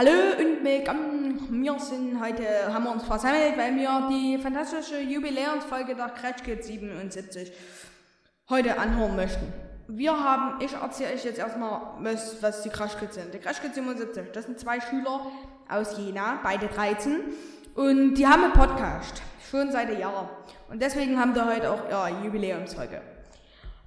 [0.00, 1.62] Hallo und willkommen.
[1.62, 6.68] Wir sind heute, haben wir uns versammelt, weil wir die fantastische Jubiläumsfolge der Crash Kids
[6.68, 7.52] 77
[8.48, 9.52] heute anhören möchten.
[9.88, 13.34] Wir haben, ich erzähle euch jetzt erstmal, was, was die Crash Kids sind.
[13.34, 15.26] Die Crash Kids 77, das sind zwei Schüler
[15.68, 17.20] aus Jena, beide 13.
[17.74, 20.30] Und die haben einen Podcast, schon seit Jahren.
[20.70, 23.02] Und deswegen haben wir heute auch ihre Jubiläumsfolge.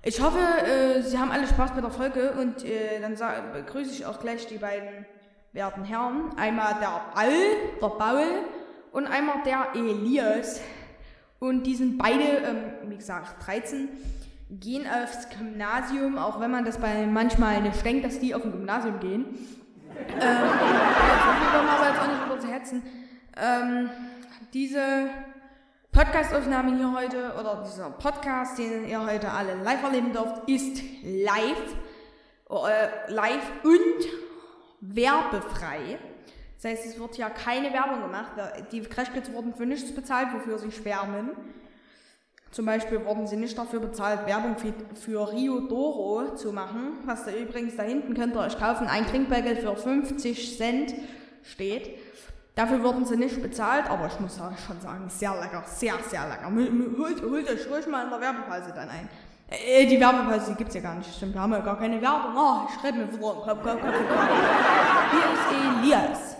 [0.04, 3.16] Ich hoffe, äh, Sie haben alle Spaß bei der Folge und äh, dann
[3.52, 5.08] begrüße ich auch gleich die beiden
[5.54, 6.32] werten Herren.
[6.36, 7.32] Einmal der Ball,
[7.82, 8.26] der Paul
[8.92, 10.60] und einmal der Elias.
[11.40, 13.90] Und die sind beide, ähm, wie gesagt, 13,
[14.50, 18.52] gehen aufs Gymnasium, auch wenn man das bei manchmal nicht denkt, dass die auf ein
[18.52, 19.26] Gymnasium gehen.
[20.10, 20.38] ähm,
[21.68, 22.84] aber jetzt auch nicht zu hetzen.
[23.38, 23.90] Ähm,
[24.54, 25.10] diese
[25.92, 31.76] Podcastaufnahme hier heute, oder dieser Podcast, den ihr heute alle live erleben dürft, ist live,
[32.50, 34.33] äh, live und
[34.92, 35.98] werbefrei.
[36.62, 38.32] Das heißt, es wird ja keine Werbung gemacht.
[38.72, 41.32] Die Crashkids wurden für nichts bezahlt, wofür sie schwärmen.
[42.52, 47.00] Zum Beispiel wurden sie nicht dafür bezahlt, Werbung für, für Rio Doro zu machen.
[47.06, 48.88] Was da übrigens da hinten könnt ihr euch kaufen.
[48.88, 50.94] Ein Trinkbeutel für 50 Cent
[51.42, 51.98] steht.
[52.56, 56.52] Dafür wurden sie nicht bezahlt, aber ich muss schon sagen, sehr lecker, sehr, sehr lecker.
[56.54, 59.10] Holt, holt euch ruhig mal in der Werbepause dann ein.
[59.54, 61.36] Äh, die Werbepause, die gibt's ja gar nicht, stimmt.
[61.36, 62.34] Wir haben ja gar keine Werbung.
[62.36, 63.44] Oh, ich rede mir vor.
[63.46, 64.28] Komm, komm, komm, komm.
[65.14, 66.38] Hier ist Elias.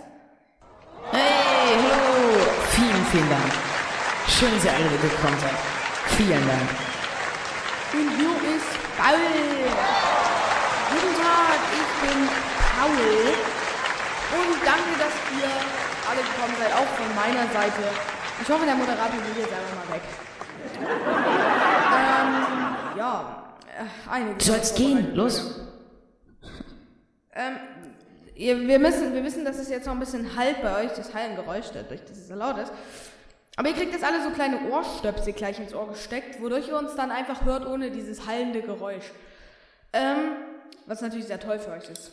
[1.12, 2.42] Hey, hallo.
[2.70, 3.52] Vielen, vielen Dank.
[4.26, 5.58] Schön, dass ihr alle gekommen seid.
[6.16, 6.68] Vielen Dank.
[7.94, 9.30] Und hier ist Paul.
[10.90, 12.18] Guten Tag, ich bin
[12.74, 13.14] Paul.
[14.34, 15.54] Und danke, dass ihr
[16.10, 17.82] alle gekommen seid, auch von meiner Seite.
[18.42, 20.02] Ich hoffe, der Moderator geht jetzt einfach mal weg.
[23.04, 23.44] Ja,
[23.78, 24.38] äh, einige.
[24.38, 25.60] Du sollst gehen, los.
[27.34, 27.56] Ähm,
[28.34, 31.12] ihr, wir, müssen, wir wissen, dass es jetzt noch ein bisschen halt bei euch, das
[31.12, 32.72] Hallengeräusch, dadurch, dass es so laut ist.
[33.56, 36.94] Aber ihr kriegt jetzt alle so kleine Ohrstöpsel gleich ins Ohr gesteckt, wodurch ihr uns
[36.96, 39.12] dann einfach hört ohne dieses hallende Geräusch.
[39.92, 40.36] Ähm,
[40.86, 42.10] was natürlich sehr toll für euch ist.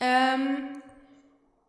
[0.00, 0.80] Ähm,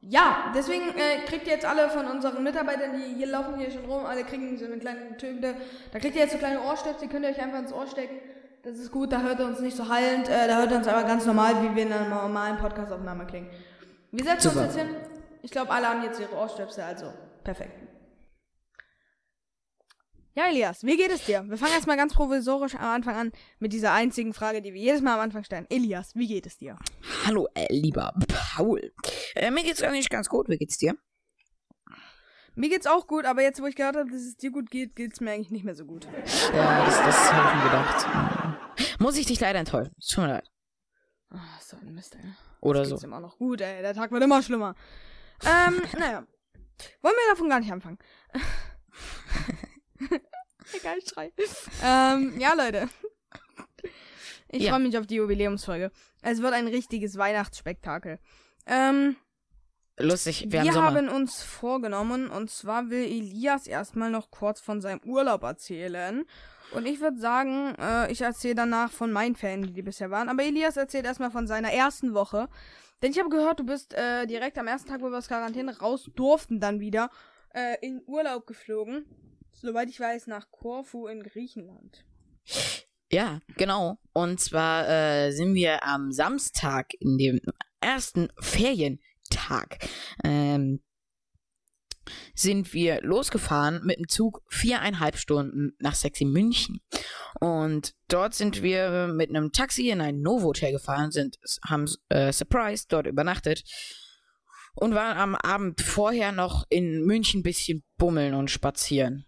[0.10, 3.86] ja, deswegen äh, kriegt ihr jetzt alle von unseren Mitarbeitern, die hier laufen hier schon
[3.86, 5.56] rum, alle kriegen so eine kleine Töne.
[5.92, 8.18] Da kriegt ihr jetzt so kleine Ohrstöpsel, die könnt ihr euch einfach ins Ohr stecken.
[8.64, 10.88] Das ist gut, da hört ihr uns nicht so hallend, äh, da hört ihr uns
[10.88, 13.50] aber ganz normal, wie wir in einer normalen Podcastaufnahme klingen.
[14.12, 14.96] Wie setzen wir uns jetzt hin?
[15.42, 17.12] Ich glaube, alle haben jetzt ihre Ohrstöpsel, also
[17.44, 17.87] perfekt.
[20.38, 21.44] Ja, Elias, wie geht es dir?
[21.50, 25.02] Wir fangen erstmal ganz provisorisch am Anfang an mit dieser einzigen Frage, die wir jedes
[25.02, 25.66] Mal am Anfang stellen.
[25.72, 26.78] Elias, wie geht es dir?
[27.26, 28.94] Hallo, äh, lieber Paul.
[29.34, 30.48] Äh, mir geht's nicht ganz gut.
[30.48, 30.94] Wie geht's dir?
[32.54, 34.96] Mir geht's auch gut, aber jetzt, wo ich gehört habe, dass es dir gut geht,
[34.96, 36.08] geht's mir eigentlich nicht mehr so gut.
[36.54, 39.00] Ja, das, das habe ich mir gedacht.
[39.00, 39.96] Muss ich dich leider enttäuschen.
[40.08, 40.52] Tut mir leid.
[41.32, 42.30] Ach, so ein Mist, ey.
[42.62, 42.96] Oder Jetzt so.
[42.98, 43.82] geht's immer noch gut, ey.
[43.82, 44.76] Der Tag wird immer schlimmer.
[45.44, 46.28] Ähm, naja.
[47.02, 47.98] Wollen wir davon gar nicht anfangen?
[50.74, 51.32] Egal, ich schrei.
[51.84, 52.90] ähm, ja, Leute.
[54.50, 54.72] Ich Ja.
[54.72, 55.92] freue mich auf die Jubiläumsfolge.
[56.22, 58.20] Es wird ein richtiges Weihnachtsspektakel.
[58.66, 59.16] Ähm,
[60.00, 64.80] Lustig, wir, wir haben haben uns vorgenommen, und zwar will Elias erstmal noch kurz von
[64.80, 66.24] seinem Urlaub erzählen.
[66.72, 70.30] Und ich würde sagen, äh, ich erzähle danach von meinen Ferien, die bisher waren.
[70.30, 72.48] Aber Elias erzählt erstmal von seiner ersten Woche.
[73.02, 75.78] Denn ich habe gehört, du bist äh, direkt am ersten Tag, wo wir aus Quarantäne
[75.80, 77.10] raus durften, dann wieder
[77.54, 79.06] äh, in Urlaub geflogen.
[79.62, 82.06] Soweit ich weiß, nach Korfu in Griechenland.
[83.12, 83.98] Ja, genau.
[84.14, 87.40] Und zwar äh, sind wir am Samstag in dem
[87.80, 89.80] ersten Ferientag
[90.24, 90.82] ähm,
[92.34, 96.82] sind wir losgefahren mit dem Zug viereinhalb Stunden nach Sexy München.
[97.40, 102.86] Und dort sind wir mit einem Taxi in ein Novotel gefahren, sind, haben äh, Surprise
[102.88, 103.64] dort übernachtet
[104.76, 109.27] und waren am Abend vorher noch in München ein bisschen bummeln und spazieren.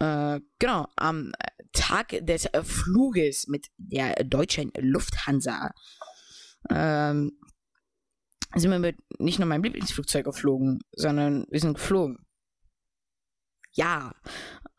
[0.00, 1.32] Äh, genau, am
[1.72, 5.70] Tag des Fluges mit der deutschen Lufthansa
[6.68, 7.38] ähm,
[8.54, 12.18] sind wir mit nicht nur meinem Lieblingsflugzeug geflogen, sondern wir sind geflogen.
[13.72, 14.12] Ja,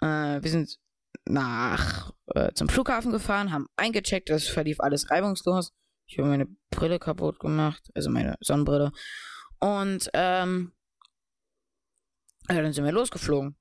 [0.01, 0.77] äh, wir sind
[1.25, 5.74] nach äh, zum Flughafen gefahren, haben eingecheckt, das verlief alles reibungslos.
[6.07, 8.91] Ich habe meine Brille kaputt gemacht, also meine Sonnenbrille.
[9.59, 10.74] Und ähm,
[12.50, 13.56] ja, dann sind wir losgeflogen.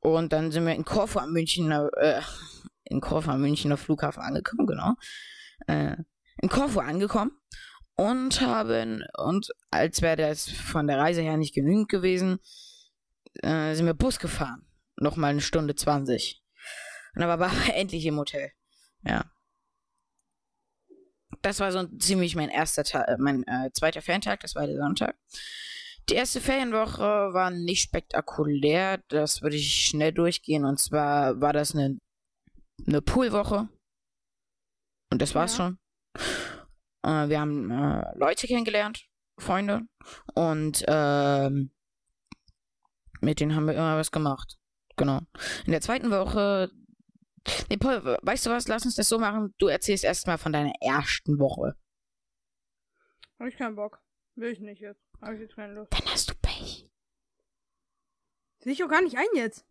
[0.00, 2.20] Und dann sind wir in am Münchner, äh,
[2.84, 4.94] in am Münchner Flughafen angekommen, genau.
[5.66, 5.96] Äh,
[6.38, 7.32] in Korfu angekommen
[7.94, 12.40] und haben, und als wäre das von der Reise her nicht genügend gewesen,
[13.42, 14.66] äh, sind wir Bus gefahren.
[14.96, 16.42] Nochmal eine Stunde 20.
[17.14, 18.52] Und dann waren wir endlich im Hotel.
[19.04, 19.24] Ja.
[21.42, 24.76] das war so ziemlich mein erster Tag, äh, mein äh, zweiter Ferientag, das war der
[24.76, 25.16] Sonntag.
[26.08, 27.00] Die erste Ferienwoche
[27.32, 30.64] war nicht spektakulär, das würde ich schnell durchgehen.
[30.64, 31.98] Und zwar war das eine,
[32.86, 33.68] eine Poolwoche.
[35.12, 35.64] Und das war's Ja.
[35.64, 35.78] schon.
[37.04, 39.06] Äh, wir haben äh, Leute kennengelernt,
[39.38, 39.82] Freunde.
[40.34, 41.70] Und ähm,
[43.20, 44.58] mit denen haben wir immer was gemacht.
[44.96, 45.20] Genau.
[45.64, 46.70] In der zweiten Woche.
[47.68, 48.68] Nee, Paul, we- weißt du was?
[48.68, 49.54] Lass uns das so machen.
[49.58, 51.76] Du erzählst erstmal von deiner ersten Woche.
[53.38, 54.00] Hab ich keinen Bock.
[54.36, 55.02] Will ich nicht jetzt.
[55.22, 55.92] Hab ich jetzt keine Lust.
[55.92, 56.90] Dann hast du Pech.
[58.58, 59.64] Sehe ich auch gar nicht ein jetzt.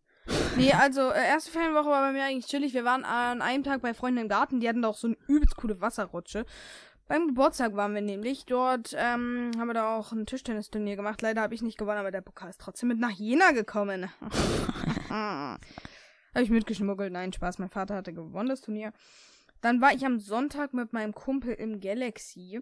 [0.56, 2.74] Nee, also, äh, erste Ferienwoche war bei mir eigentlich chillig.
[2.74, 4.60] Wir waren an einem Tag bei Freunden im Garten.
[4.60, 6.46] Die hatten da auch so eine übelst coole Wasserrutsche.
[7.08, 8.46] Beim Geburtstag waren wir nämlich.
[8.46, 11.22] Dort ähm, haben wir da auch ein Tischtennisturnier gemacht.
[11.22, 14.10] Leider habe ich nicht gewonnen, aber der Pokal ist trotzdem mit nach Jena gekommen.
[15.10, 15.60] habe
[16.36, 17.12] ich mitgeschmuggelt.
[17.12, 17.60] Nein, Spaß.
[17.60, 18.94] Mein Vater hatte gewonnen, das Turnier.
[19.60, 22.62] Dann war ich am Sonntag mit meinem Kumpel im Galaxy.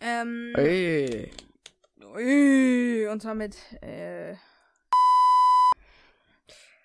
[0.00, 1.30] Ähm, Ey.
[2.14, 4.32] Ui, und zwar mit, äh.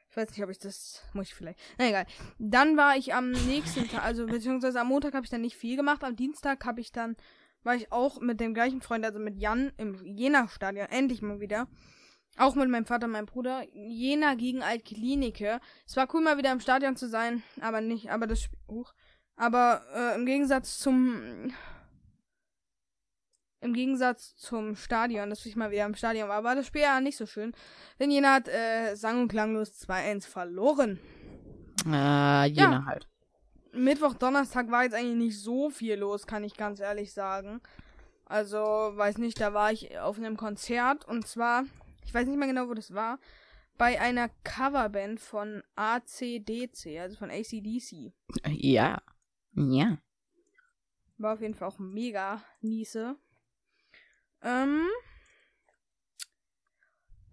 [0.10, 1.04] Ich weiß nicht, ob ich das.
[1.14, 1.60] Muss ich vielleicht.
[1.78, 2.06] Na egal.
[2.40, 5.76] Dann war ich am nächsten Tag, also beziehungsweise am Montag habe ich dann nicht viel
[5.76, 6.06] gemacht.
[6.06, 7.18] Am Dienstag habe ich dann,
[7.64, 11.68] war ich auch mit dem gleichen Freund, also mit Jan im Jena-Stadion, endlich mal wieder.
[12.38, 13.64] Auch mit meinem Vater meinem Bruder.
[13.74, 15.60] Jena gegen Altklinike.
[15.86, 18.60] Es war cool, mal wieder im Stadion zu sein, aber nicht, aber das Spiel.
[18.70, 18.94] Huch.
[19.36, 21.52] Aber äh, im Gegensatz zum
[23.66, 27.02] im Gegensatz zum Stadion, dass ich mal wieder im Stadion war, war das Spiel ja
[27.02, 27.54] nicht so schön.
[28.00, 31.00] Denn Jena hat äh, sang- und klanglos 2-1 verloren.
[31.86, 33.10] Äh, Jena halt.
[33.74, 37.60] Mittwoch, Donnerstag war jetzt eigentlich nicht so viel los, kann ich ganz ehrlich sagen.
[38.26, 41.66] Also, weiß nicht, da war ich auf einem Konzert und zwar,
[42.06, 43.20] ich weiß nicht mehr genau, wo das war,
[43.78, 48.14] bei einer Coverband von ACDC, also von ACDC.
[48.48, 49.02] Ja.
[49.54, 49.98] Ja.
[51.18, 53.18] War auf jeden Fall auch mega niese.
[54.42, 54.88] Ähm.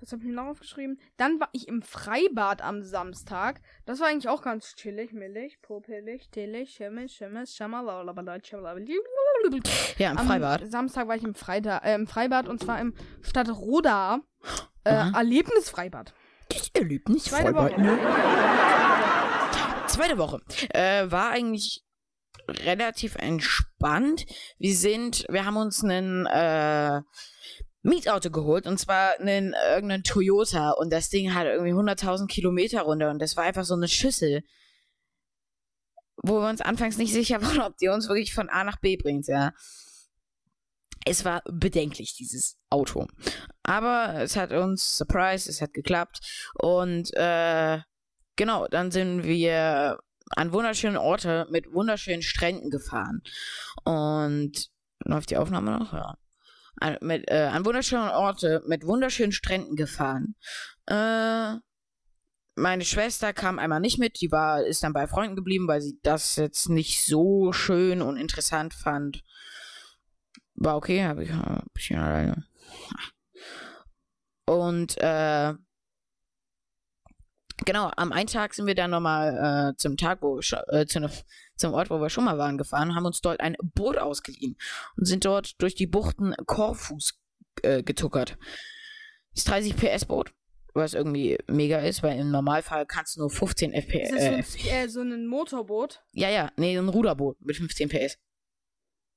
[0.03, 0.99] Was habe ich mir noch aufgeschrieben?
[1.17, 3.61] Dann war ich im Freibad am Samstag.
[3.87, 8.41] Das war eigentlich auch ganz chillig, millig, popelig, tillig, schimmel, schamalalabalala,
[9.99, 10.69] Ja, im Am Freibad.
[10.69, 14.23] Samstag war ich im, Freida äh, im Freibad und zwar im Stadtroda
[14.83, 15.19] äh, Aha.
[15.19, 16.13] Erlebnisfreibad.
[16.49, 17.77] Das Erlebnis Zweite Woche.
[19.87, 20.41] Zweite Woche.
[20.71, 21.85] Äh, war eigentlich
[22.65, 24.27] relativ entspannt.
[24.59, 27.03] Wir sind, wir haben uns einen äh,
[27.83, 33.11] Mietauto geholt und zwar einen irgendeinen Toyota und das Ding hat irgendwie 100.000 Kilometer runter
[33.11, 34.43] und das war einfach so eine Schüssel,
[36.23, 38.97] wo wir uns anfangs nicht sicher waren, ob die uns wirklich von A nach B
[38.97, 39.53] bringt, ja.
[41.05, 43.09] Es war bedenklich, dieses Auto.
[43.65, 46.21] Aber es hat uns, Surprise, es hat geklappt.
[46.55, 47.81] Und äh,
[48.37, 49.99] genau, dann sind wir
[50.37, 53.23] an wunderschönen Orte mit wunderschönen Stränden gefahren.
[53.85, 54.71] Und
[55.05, 55.93] läuft die Aufnahme noch?
[55.93, 56.17] Ja.
[56.81, 60.35] An, mit, äh, an wunderschönen Orte mit wunderschönen Stränden gefahren.
[60.87, 61.57] Äh,
[62.55, 65.99] meine Schwester kam einmal nicht mit, die war, ist dann bei Freunden geblieben, weil sie
[66.03, 69.25] das jetzt nicht so schön und interessant fand.
[70.55, 72.45] War okay, habe ich ein bisschen alleine.
[74.45, 75.55] Und äh,
[77.65, 81.11] genau, am einen Tag sind wir dann nochmal äh, zum Tag, wo äh, zu ne,
[81.57, 84.57] zum Ort, wo wir schon mal waren, gefahren, haben uns dort ein Boot ausgeliehen
[84.97, 87.21] und sind dort durch die Buchten Korfus
[87.63, 88.39] äh, getuckert.
[89.35, 90.33] Das 30 PS Boot,
[90.75, 94.11] was irgendwie mega ist, weil im Normalfall kannst du nur 15 FPS.
[94.11, 96.03] Ist das Äh, so, ein, äh, so ein Motorboot?
[96.13, 98.19] ja, ja, nee, ein Ruderboot mit 15 PS.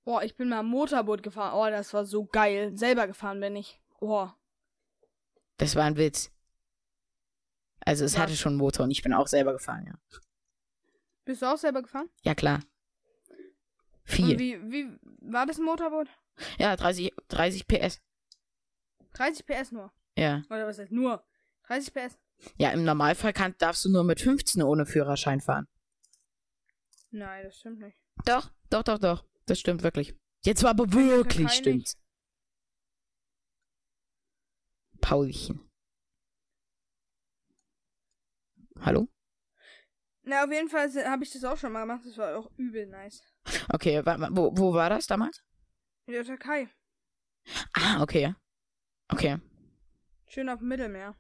[0.04, 1.54] Boah, ich bin mal Motorboot gefahren.
[1.56, 2.78] Oh, das war so geil.
[2.78, 3.82] Selber gefahren bin ich.
[4.00, 4.28] Oh.
[5.58, 6.32] Das war ein Witz.
[7.86, 8.20] Also es Was?
[8.20, 10.20] hatte schon einen Motor und ich bin auch selber gefahren, ja.
[11.24, 12.10] Bist du auch selber gefahren?
[12.24, 12.62] Ja, klar.
[13.30, 13.38] Und
[14.04, 14.39] Viel.
[14.39, 16.08] wie, wie war das ein Motorboot?
[16.58, 18.01] Ja, 30, 30 PS.
[19.13, 19.92] 30 PS nur.
[20.18, 20.44] Ja.
[20.50, 21.24] Oder was heißt nur?
[21.68, 22.20] 30 PS?
[22.58, 25.68] Ja, im Normalfall kann, darfst du nur mit 15 ohne Führerschein fahren.
[27.12, 27.98] Nein, das stimmt nicht.
[28.25, 29.25] Doch, doch, doch, doch.
[29.46, 30.15] Das stimmt wirklich.
[30.44, 31.98] Jetzt war aber wirklich stimmt's.
[35.01, 35.62] Paulchen.
[38.82, 39.08] Hallo?
[40.24, 42.01] Na, auf jeden Fall habe ich das auch schon mal gemacht.
[42.05, 43.24] Das war auch übel nice.
[43.72, 45.44] Okay, wo, wo war das damals?
[46.08, 46.70] In der Türkei.
[47.74, 48.34] Ah, okay.
[49.08, 49.39] Okay.
[50.27, 51.15] Schön auf dem Mittelmeer.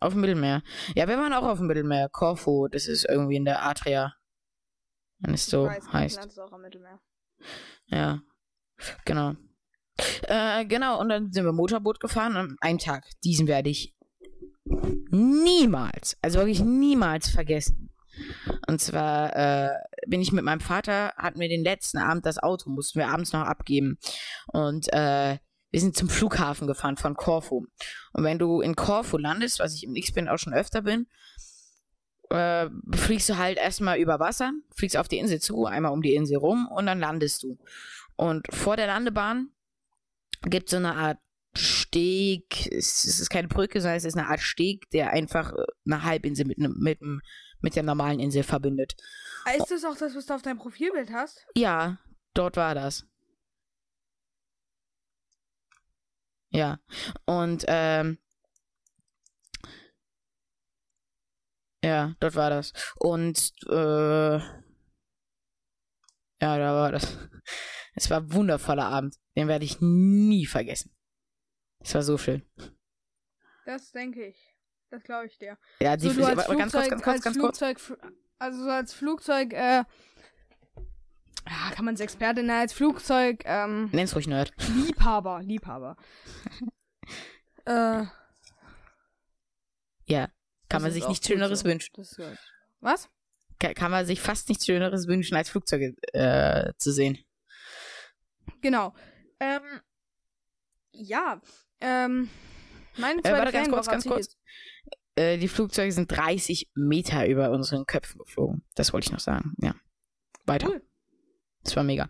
[0.00, 0.62] Auf dem Mittelmeer.
[0.96, 2.08] Ja, wir waren auch auf dem Mittelmeer.
[2.08, 4.14] Korfu, das ist irgendwie in der Adria.
[5.20, 6.16] Wenn es so ich weiß, heißt.
[6.16, 7.00] Griechenland ist auch am Mittelmeer.
[7.86, 8.20] Ja,
[9.04, 9.34] genau.
[10.22, 13.04] Äh, genau, und dann sind wir Motorboot gefahren an einem Tag.
[13.22, 13.94] Diesen werde ich
[15.10, 17.90] niemals, also wirklich niemals vergessen.
[18.66, 19.70] Und zwar, äh,
[20.06, 23.32] bin ich mit meinem Vater, hatten wir den letzten Abend das Auto, mussten wir abends
[23.32, 23.98] noch abgeben.
[24.48, 25.38] Und äh,
[25.70, 27.66] wir sind zum Flughafen gefahren von Korfu.
[28.12, 31.06] Und wenn du in Korfu landest, was ich im X-Bin auch schon öfter bin,
[32.30, 36.14] äh, fliegst du halt erstmal über Wasser, fliegst auf die Insel zu, einmal um die
[36.14, 37.58] Insel rum und dann landest du.
[38.16, 39.48] Und vor der Landebahn
[40.42, 41.18] gibt es so eine Art
[41.92, 46.02] Steg, es ist keine Brücke, sondern es ist eine Art Steg, der einfach äh, eine
[46.02, 47.00] Halbinsel mit, mit,
[47.60, 48.94] mit der normalen Insel verbindet.
[49.44, 51.46] Ah, ist das auch das, was du auf deinem Profilbild hast?
[51.54, 51.98] Ja,
[52.32, 53.04] dort war das.
[56.48, 56.78] Ja.
[57.26, 58.16] Und ähm,
[61.84, 62.72] ja, dort war das.
[62.96, 64.58] Und äh, ja,
[66.40, 67.18] da war das.
[67.94, 69.16] Es war ein wundervoller Abend.
[69.36, 70.94] Den werde ich nie vergessen.
[71.82, 72.42] Es war so schön.
[73.64, 74.54] Das denke ich.
[74.90, 75.56] Das glaube ich dir.
[75.80, 77.58] Ja, die so, du als aber ganz kurz, ganz kurz, ganz kurz.
[77.58, 77.98] Flugzeug,
[78.38, 79.84] also so als Flugzeug, äh,
[81.48, 84.52] ja, kann man es Experte nennen, als Flugzeug, ähm, Nenn's ruhig Nerd.
[84.74, 85.96] Liebhaber, Liebhaber.
[87.64, 88.04] äh,
[90.06, 90.28] Ja.
[90.68, 91.66] Kann man sich nichts Schöneres so.
[91.66, 91.92] wünschen.
[92.80, 93.08] Was?
[93.60, 97.18] Ka- Kann man sich fast nichts Schöneres wünschen, als Flugzeuge äh, zu sehen.
[98.62, 98.94] Genau.
[99.38, 99.62] Ähm,
[100.92, 101.40] ja,
[101.82, 102.28] ähm,
[102.96, 104.36] meine Äh, zweite warte, ganz kurz, ganz kurz.
[105.14, 108.64] Äh, die Flugzeuge sind 30 Meter über unseren Köpfen geflogen.
[108.74, 109.52] Das wollte ich noch sagen.
[109.58, 109.74] Ja.
[110.46, 110.68] Weiter.
[110.68, 110.82] Cool.
[111.64, 112.08] Das war mega.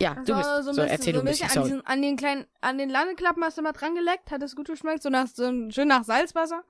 [0.00, 0.48] Ja, Das du bist.
[0.48, 1.62] so, So, bisschen, erzähl so du ein bisschen bisschen.
[1.62, 4.54] an, diesen, an den kleinen, an den Landeklappen hast du mal dran geleckt, hat es
[4.54, 6.62] gut geschmeckt, so nach so schön nach Salzwasser.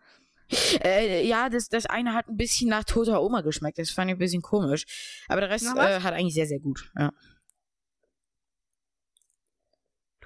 [0.82, 3.78] Äh, ja, das, das eine hat ein bisschen nach toter Oma geschmeckt.
[3.78, 4.86] Das fand ich ein bisschen komisch.
[5.28, 6.90] Aber der Rest äh, hat eigentlich sehr, sehr gut.
[6.98, 7.12] Ja.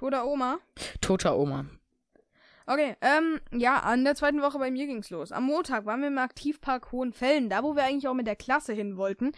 [0.02, 0.58] Toter Oma.
[1.00, 1.64] Toter Oma.
[2.66, 5.30] Okay, ähm, ja, an der zweiten Woche bei mir ging's los.
[5.30, 8.72] Am Montag waren wir im Aktivpark Hohenfällen, da wo wir eigentlich auch mit der Klasse
[8.72, 9.30] hin wollten.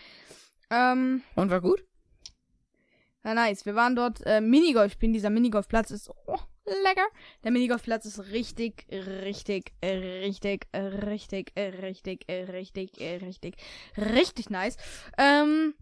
[0.70, 1.84] Ähm, Und war gut?
[3.24, 3.66] na nice.
[3.66, 5.12] Wir waren dort äh, Minigolf spielen.
[5.12, 6.38] Dieser Minigolfplatz ist oh,
[6.82, 7.08] lecker.
[7.42, 13.56] Der Minigolfplatz ist richtig, richtig, richtig, richtig, richtig, richtig, richtig,
[13.98, 14.78] richtig nice.
[15.18, 15.74] Ähm,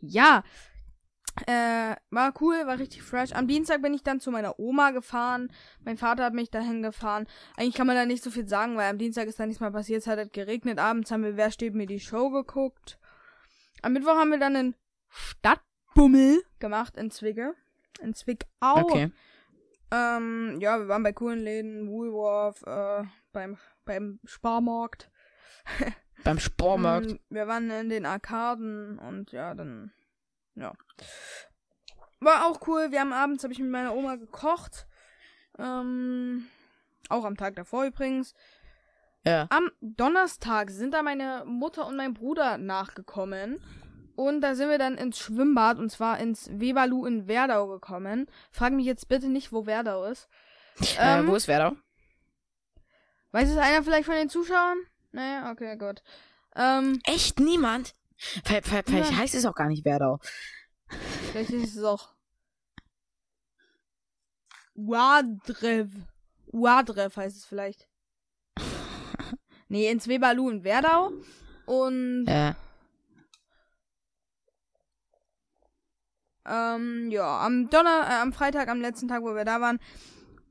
[0.00, 0.42] ja.
[1.46, 3.32] Äh, war cool, war richtig fresh.
[3.32, 5.52] Am Dienstag bin ich dann zu meiner Oma gefahren.
[5.84, 7.26] Mein Vater hat mich dahin gefahren.
[7.56, 9.72] Eigentlich kann man da nicht so viel sagen, weil am Dienstag ist da nichts mehr
[9.72, 10.02] passiert.
[10.02, 10.78] Es hat halt geregnet.
[10.78, 12.98] Abends haben wir Wer steht mir die Show geguckt.
[13.82, 14.74] Am Mittwoch haben wir dann einen
[15.08, 17.54] Stadtbummel gemacht in Zwicke.
[18.00, 18.46] In Zwickau.
[18.62, 19.10] Okay.
[19.90, 25.10] Ähm, ja, wir waren bei coolen Läden, Woolworth, äh, beim, beim Sparmarkt.
[26.24, 27.10] Beim Spormarkt.
[27.10, 29.92] Mm, Wir waren in den Arkaden und ja, dann,
[30.56, 30.72] ja.
[32.20, 32.90] War auch cool.
[32.90, 34.86] Wir haben abends, habe ich mit meiner Oma gekocht.
[35.58, 36.46] Ähm,
[37.08, 38.34] auch am Tag davor übrigens.
[39.24, 39.46] Ja.
[39.50, 43.62] Am Donnerstag sind da meine Mutter und mein Bruder nachgekommen.
[44.16, 48.26] Und da sind wir dann ins Schwimmbad und zwar ins Weberlu in Werdau gekommen.
[48.52, 50.28] Frag mich jetzt bitte nicht, wo Werdau ist.
[50.98, 51.76] äh, Ähm, wo ist Werdau?
[53.32, 54.78] Weiß es einer vielleicht von den Zuschauern?
[55.10, 56.02] Nee, okay, gut.
[56.54, 57.94] Ähm, Echt niemand?
[58.44, 59.16] Vielleicht, vielleicht, vielleicht Niemand.
[59.18, 60.18] heißt es auch gar nicht Werdau.
[61.32, 62.14] vielleicht ist es auch.
[64.74, 65.88] Wadrev.
[66.46, 67.88] Wadrev heißt es vielleicht.
[69.68, 71.10] Nee, ins Weberlu in Werdau.
[71.66, 72.54] Und Ja.
[76.46, 79.80] Ähm, ja, am Donner, äh, am Freitag, am letzten Tag, wo wir da waren,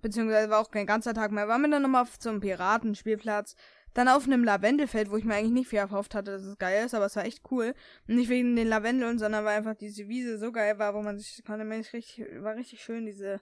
[0.02, 3.56] beziehungsweise war auch kein ganzer Tag mehr, waren wir dann nochmal zum Piratenspielplatz.
[3.94, 6.86] Dann auf einem Lavendelfeld, wo ich mir eigentlich nicht viel erhofft hatte, dass es geil
[6.86, 7.76] ist, aber es war echt cool.
[8.08, 11.20] Und nicht wegen den Lavendeln, sondern weil einfach diese Wiese so geil war, wo man
[11.20, 13.40] sich, konnte man richtig, war richtig schön, diese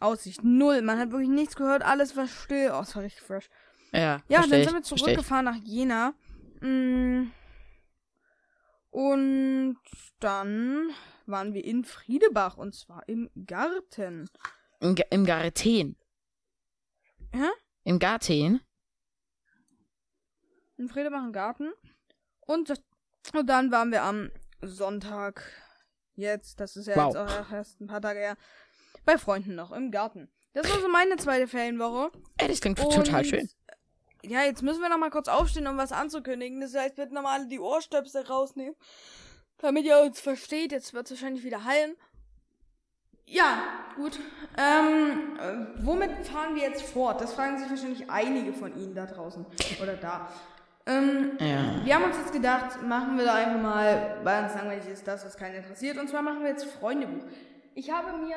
[0.00, 0.44] Aussicht.
[0.44, 2.70] Null, man hat wirklich nichts gehört, alles war still.
[2.74, 3.48] Oh, es war richtig fresh.
[3.92, 6.14] Ja, Ja, dann sind wir zurückgefahren nach Jena.
[6.60, 7.30] Mm.
[8.90, 9.76] Und
[10.20, 10.90] dann
[11.26, 14.28] waren wir in Friedebach und zwar im Garten.
[14.80, 15.96] Im, Ga- Im Garten.
[17.32, 17.48] Hä?
[17.84, 18.60] Im Garten?
[20.82, 21.72] In Friedebach im Garten.
[22.40, 22.72] Und,
[23.34, 25.44] und dann waren wir am Sonntag,
[26.16, 27.14] jetzt, das ist ja Wow.
[27.14, 28.36] jetzt auch erst ein paar Tage her,
[29.04, 30.28] bei Freunden noch im Garten.
[30.54, 32.10] Das war so meine zweite Ferienwoche.
[32.38, 33.48] Ey, das klingt Und, total schön.
[34.24, 36.60] Ja, jetzt müssen wir noch mal kurz aufstehen, um was anzukündigen.
[36.60, 38.74] Das heißt, bitte nochmal alle die Ohrstöpsel rausnehmen.
[39.58, 40.72] Damit ihr uns versteht.
[40.72, 41.94] Jetzt wird es wahrscheinlich wieder hallen.
[43.24, 43.62] Ja,
[43.94, 44.18] gut.
[44.58, 47.20] Ähm, äh, womit fahren wir jetzt fort?
[47.20, 49.46] Das fragen sich wahrscheinlich einige von Ihnen da draußen.
[49.80, 50.28] Oder da.
[50.86, 51.84] Ähm, Ja.
[51.84, 55.24] wir haben uns jetzt gedacht, machen wir da einfach mal, weil uns langweilig ist, das,
[55.24, 55.96] was keinen interessiert.
[55.98, 57.24] Und zwar machen wir jetzt Freundebuch.
[57.74, 58.36] Ich habe mir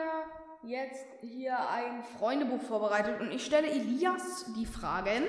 [0.64, 5.24] jetzt hier ein Freundebuch vorbereitet und ich stelle Elias die Fragen.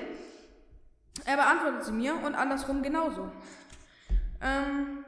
[1.25, 3.31] Er beantwortet sie mir und andersrum genauso.
[4.41, 5.03] Ähm,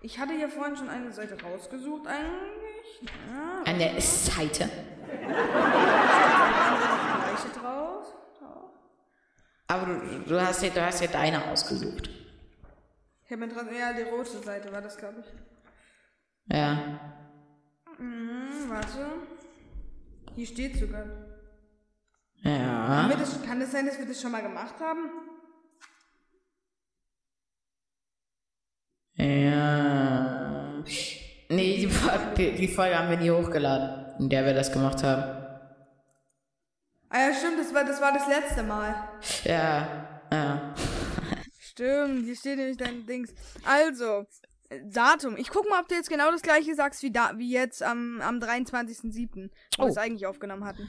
[0.00, 3.12] ich hatte hier vorhin schon eine Seite rausgesucht eigentlich.
[3.30, 4.70] Ja, der Seite.
[5.28, 8.06] das gleiche draus.
[8.40, 8.70] Da.
[9.68, 12.08] Aber du, du, hast ja, du hast ja deine ausgesucht.
[13.24, 16.56] Ich habe mir trotzdem, ja, die rote Seite war das, glaube ich.
[16.56, 16.74] Ja.
[17.98, 19.06] Mhm, warte.
[20.34, 21.04] Hier steht sogar.
[22.42, 23.08] Ja.
[23.08, 25.10] Das, kann das sein, dass wir das schon mal gemacht haben?
[29.48, 30.82] Ja.
[31.50, 35.02] Nee, die, Fol- die, die Folge haben wir nie hochgeladen, in der wir das gemacht
[35.02, 35.47] haben.
[37.10, 38.94] Ah ja, stimmt, das war das, war das letzte Mal.
[39.44, 40.20] Ja.
[40.30, 40.74] Ja.
[41.58, 43.32] Stimmt, hier steht nämlich dein Dings.
[43.64, 44.26] Also,
[44.84, 45.36] Datum.
[45.38, 48.20] Ich guck mal, ob du jetzt genau das gleiche sagst wie, da, wie jetzt am,
[48.20, 49.88] am 23.07., wo wir Oh.
[49.88, 50.88] es eigentlich aufgenommen hatten.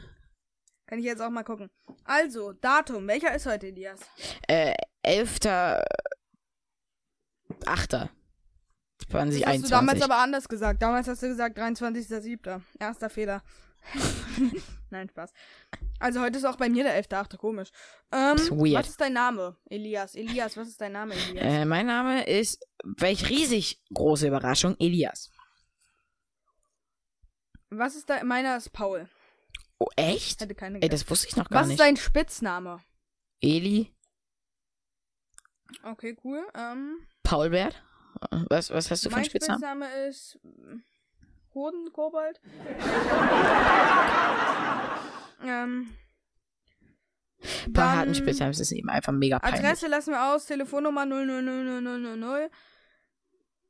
[0.88, 1.70] Kann ich jetzt auch mal gucken.
[2.04, 3.08] Also, Datum.
[3.08, 4.00] Welcher ist heute, Elias?
[4.48, 4.74] Äh,
[5.04, 5.38] 11.
[7.66, 7.94] 8.
[7.94, 8.12] Das hast
[9.04, 9.70] du 2021.
[9.70, 10.82] damals aber anders gesagt.
[10.82, 12.62] Damals hast du gesagt 23.07.
[12.80, 13.42] Erster Fehler.
[14.90, 15.34] Nein, Spaß.
[16.00, 17.38] Also heute ist auch bei mir der 11.8.
[17.38, 17.70] Komisch.
[18.12, 18.52] Ähm, ist.
[18.52, 20.16] Was ist dein Name, Elias?
[20.16, 21.46] Elias, was ist dein Name, Elias?
[21.46, 25.32] Äh, mein Name ist, welch riesig große Überraschung, Elias.
[27.70, 28.26] Was ist dein...
[28.26, 29.10] Meiner ist Paul.
[29.78, 30.42] Oh, echt?
[30.42, 31.80] Hätte keine Ey, das wusste ich noch gar Was ist nicht.
[31.82, 32.82] dein Spitzname?
[33.42, 33.94] Eli,
[35.84, 36.46] Okay, cool.
[36.56, 37.82] Ähm, Paulbert?
[38.50, 39.62] Was, was hast du für mein einen Spitznamen?
[39.62, 40.40] Spitzname ist
[41.60, 42.40] Hodenkobold.
[45.46, 45.94] ähm,
[48.14, 49.62] Spitznamen, das ist eben einfach mega peinlich.
[49.62, 52.52] Adresse lassen wir aus, Telefonnummer 000000.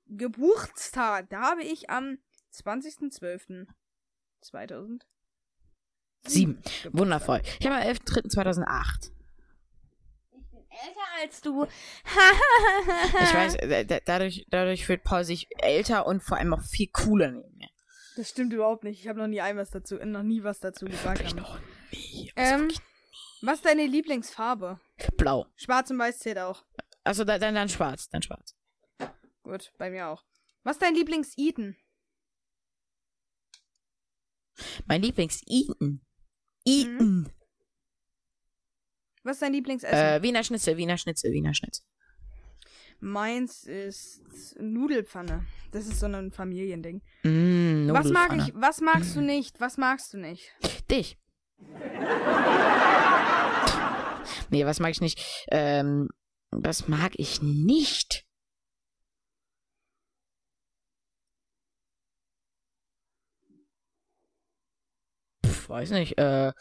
[0.08, 2.18] Geburtstag, da habe ich am
[2.54, 5.02] 20.12.2000.
[6.26, 6.62] Sieben.
[6.92, 7.42] Wundervoll.
[7.60, 9.12] Ich habe am 11.3.2008.
[10.72, 11.66] Älter als du.
[13.24, 17.32] Ich weiß, da- dadurch, dadurch fühlt Paul sich älter und vor allem auch viel cooler
[17.32, 17.69] neben mir.
[18.20, 19.00] Das stimmt überhaupt nicht.
[19.00, 21.22] Ich habe noch nie ein was dazu, noch nie was dazu gesagt.
[21.22, 21.46] Ich damit.
[21.46, 21.58] noch
[21.94, 22.30] nie.
[22.36, 22.70] Ähm,
[23.42, 24.78] was ist deine Lieblingsfarbe?
[25.16, 25.46] Blau.
[25.56, 26.66] Schwarz und Weiß zählt auch.
[27.06, 28.58] Also dann, dann, dann schwarz, dann schwarz.
[29.44, 30.26] Gut, bei mir auch.
[30.64, 31.78] Was ist dein Lieblings-Eden?
[34.86, 36.06] Mein Lieblings-Eaten.
[36.66, 37.32] Eaten.
[39.24, 39.98] Was ist dein Lieblingsessen?
[39.98, 41.86] Äh, Wiener Schnitzel, Wiener Schnitzel, Wiener Schnitzel.
[43.02, 44.22] Meins ist
[44.60, 45.46] Nudelpfanne.
[45.72, 47.02] Das ist so ein Familiending.
[47.24, 49.60] Mm, Was mag ich, was magst du nicht?
[49.62, 50.52] Was magst du nicht?
[50.92, 51.18] Dich.
[54.50, 55.46] nee, was mag ich nicht?
[55.50, 56.10] Ähm,
[56.52, 58.26] was mag ich nicht?
[65.46, 66.18] Pff, weiß nicht.
[66.18, 66.52] Äh,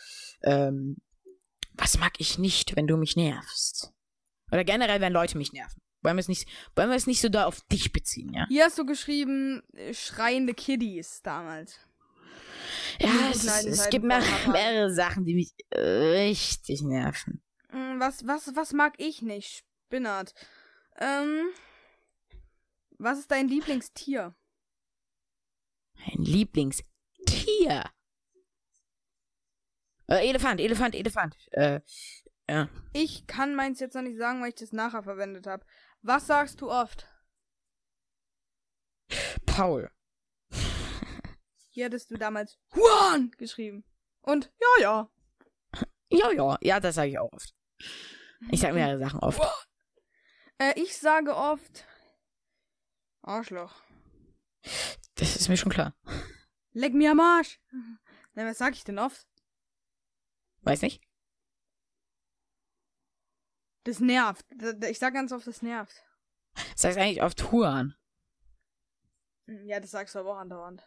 [0.43, 0.99] ähm,
[1.75, 3.93] was mag ich nicht, wenn du mich nervst?
[4.51, 5.81] Oder generell, wenn Leute mich nerven.
[6.09, 8.47] Wollen wir es nicht, wollen wir es nicht so da auf dich beziehen, ja?
[8.49, 11.79] Hier hast du geschrieben, äh, schreiende Kiddies damals.
[12.99, 17.43] Ja, es, ist, es gibt mehr, mehrere Sachen, die mich richtig nerven.
[17.69, 19.67] Hm, Was, was, was mag ich nicht?
[19.85, 20.33] Spinnert.
[20.99, 21.51] Ähm,
[22.97, 24.35] was ist dein Lieblingstier?
[25.99, 27.85] Mein Lieblingstier.
[30.07, 31.37] Äh, Elefant, Elefant, Elefant.
[31.51, 31.81] Äh,
[32.49, 32.71] ja.
[32.95, 35.67] Ich kann meins jetzt noch nicht sagen, weil ich das nachher verwendet habe.
[36.03, 37.07] Was sagst du oft?
[39.47, 39.91] Paul.
[41.71, 43.85] Hier hattest du damals Juan geschrieben.
[44.23, 45.11] Und ja, ja.
[46.11, 47.55] Ja, ja, ja, das sage ich auch oft.
[48.51, 49.41] Ich sage mehrere Sachen oft.
[50.59, 51.87] Äh, ich sage oft
[53.23, 53.83] Arschloch.
[55.15, 55.95] Das ist mir schon klar.
[56.73, 57.61] Leck mir am Arsch.
[58.35, 59.27] Na, was sag ich denn oft?
[60.63, 61.03] Weiß nicht?
[63.85, 64.45] Das nervt.
[64.89, 65.95] Ich sag ganz oft, das nervt.
[66.75, 67.95] Sagst eigentlich oft Huan.
[69.47, 70.87] Hm, Ja, das sagst du aber auch andauernd.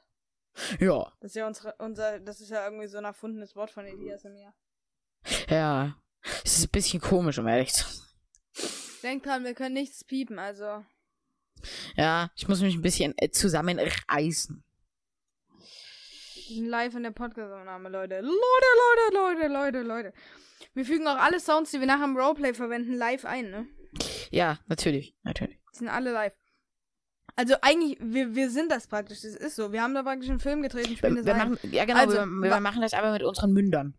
[0.80, 1.12] Ja.
[1.22, 4.26] Das ist ja unsere, unser, das ist ja irgendwie so ein erfundenes Wort von Elias
[4.26, 4.54] und mir.
[5.48, 5.98] Ja.
[6.44, 8.06] Es ist ein bisschen komisch, um ehrlich zu sein.
[9.02, 10.86] Denk dran, wir können nichts piepen, also.
[11.96, 14.64] Ja, ich muss mich ein bisschen äh, zusammenreißen.
[16.50, 18.20] Live in der Podcast-Aufnahme, Leute.
[18.20, 18.32] Leute,
[19.14, 20.14] Leute, Leute, Leute, Leute.
[20.74, 23.68] Wir fügen auch alle Sounds, die wir nachher im Roleplay verwenden, live ein, ne?
[24.30, 25.58] Ja, natürlich, natürlich.
[25.74, 26.34] Die sind alle live.
[27.36, 29.72] Also eigentlich, wir, wir sind das praktisch, das ist so.
[29.72, 31.52] Wir haben da praktisch einen Film gedreht und Wir, spielen das wir ein.
[31.54, 33.96] machen, ja, genau, Also, wir, wir machen das aber mit unseren Mündern.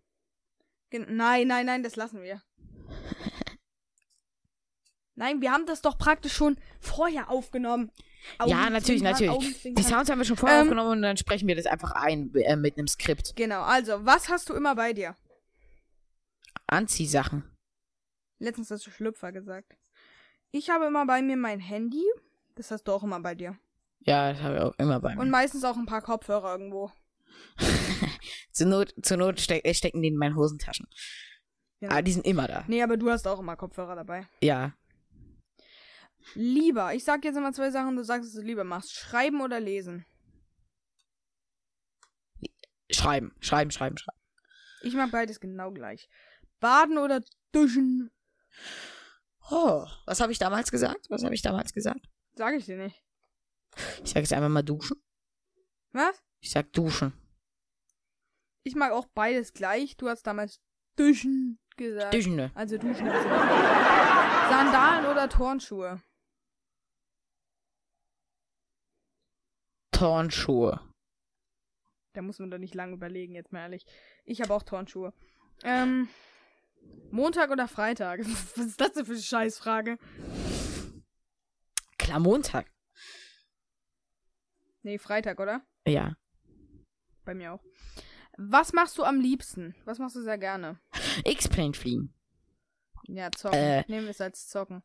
[0.92, 2.42] Nein, nein, nein, das lassen wir.
[5.14, 7.90] Nein, wir haben das doch praktisch schon vorher aufgenommen.
[8.46, 9.62] ja, natürlich, natürlich.
[9.62, 9.82] Die.
[9.82, 12.56] Sounds haben wir schon vorher Ähm, aufgenommen und dann sprechen wir das einfach ein äh,
[12.56, 13.34] mit einem Skript.
[13.36, 15.16] Genau, also, was hast du immer bei dir?
[16.72, 17.44] Anziehsachen.
[18.38, 19.76] Letztens hast du Schlüpfer gesagt.
[20.50, 22.04] Ich habe immer bei mir mein Handy.
[22.56, 23.58] Das hast du auch immer bei dir.
[24.00, 25.30] Ja, das habe ich auch immer bei Und mir.
[25.30, 26.90] meistens auch ein paar Kopfhörer irgendwo.
[28.52, 30.86] zur Not, zur Not steck, äh, stecken die in meinen Hosentaschen.
[31.80, 31.92] Genau.
[31.92, 32.64] Aber die sind immer da.
[32.68, 34.26] Nee, aber du hast auch immer Kopfhörer dabei.
[34.42, 34.74] Ja.
[36.34, 38.92] Lieber, ich sag jetzt immer zwei Sachen, du sagst, was du lieber machst.
[38.92, 40.04] Schreiben oder lesen?
[42.90, 44.18] Schreiben, schreiben, schreiben, schreiben.
[44.82, 46.08] Ich mag beides genau gleich.
[46.62, 48.12] Baden oder duschen?
[49.50, 51.10] Oh, was habe ich damals gesagt?
[51.10, 52.08] Was habe ich damals gesagt?
[52.34, 53.02] Sag ich dir nicht.
[54.04, 54.96] Ich sage jetzt einfach mal duschen.
[55.90, 56.22] Was?
[56.38, 57.12] Ich sag duschen.
[58.62, 59.96] Ich mag auch beides gleich.
[59.96, 60.60] Du hast damals
[60.94, 62.14] duschen gesagt.
[62.14, 62.36] Duschen.
[62.36, 62.52] ne?
[62.54, 63.06] Also duschen.
[63.06, 66.00] Sandalen oder Turnschuhe?
[69.90, 70.80] Turnschuhe.
[72.12, 73.84] Da muss man doch nicht lange überlegen, jetzt mal ehrlich.
[74.24, 75.12] Ich habe auch Turnschuhe.
[75.64, 76.08] Ähm,
[77.10, 78.20] Montag oder Freitag?
[78.56, 79.98] Was ist das denn für eine Scheißfrage?
[81.98, 82.70] Klar, Montag.
[84.82, 85.62] Nee, Freitag, oder?
[85.86, 86.16] Ja.
[87.24, 87.62] Bei mir auch.
[88.36, 89.74] Was machst du am liebsten?
[89.84, 90.80] Was machst du sehr gerne?
[91.24, 92.14] X-Plane fliegen.
[93.04, 93.58] Ja, zocken.
[93.58, 93.84] Äh.
[93.88, 94.82] Nehmen wir es als zocken.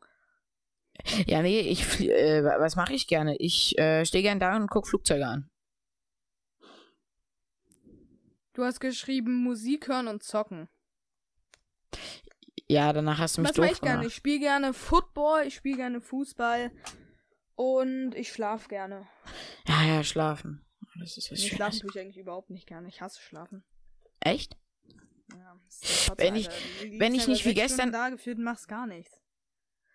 [1.26, 3.36] Ja, nee, ich flie- äh, wa- was mache ich gerne?
[3.38, 5.50] Ich äh, stehe gern da und guck Flugzeuge an.
[8.52, 10.68] Du hast geschrieben Musik hören und zocken.
[12.68, 14.06] Ja, danach hast du mich Was mache doof ich gerne?
[14.06, 16.70] Ich spiele gerne Football, ich spiele gerne Fußball
[17.54, 19.06] und ich schlafe gerne.
[19.66, 20.64] Ja, ja, schlafen.
[21.00, 22.88] Das ist was Nee, schlafen tue ich eigentlich überhaupt nicht gerne.
[22.88, 23.64] Ich hasse schlafen.
[24.20, 24.56] Echt?
[25.32, 26.48] Ja, das Wenn ich-
[26.98, 29.18] wenn ich nicht wie gestern- da gefühlt machst gar nichts.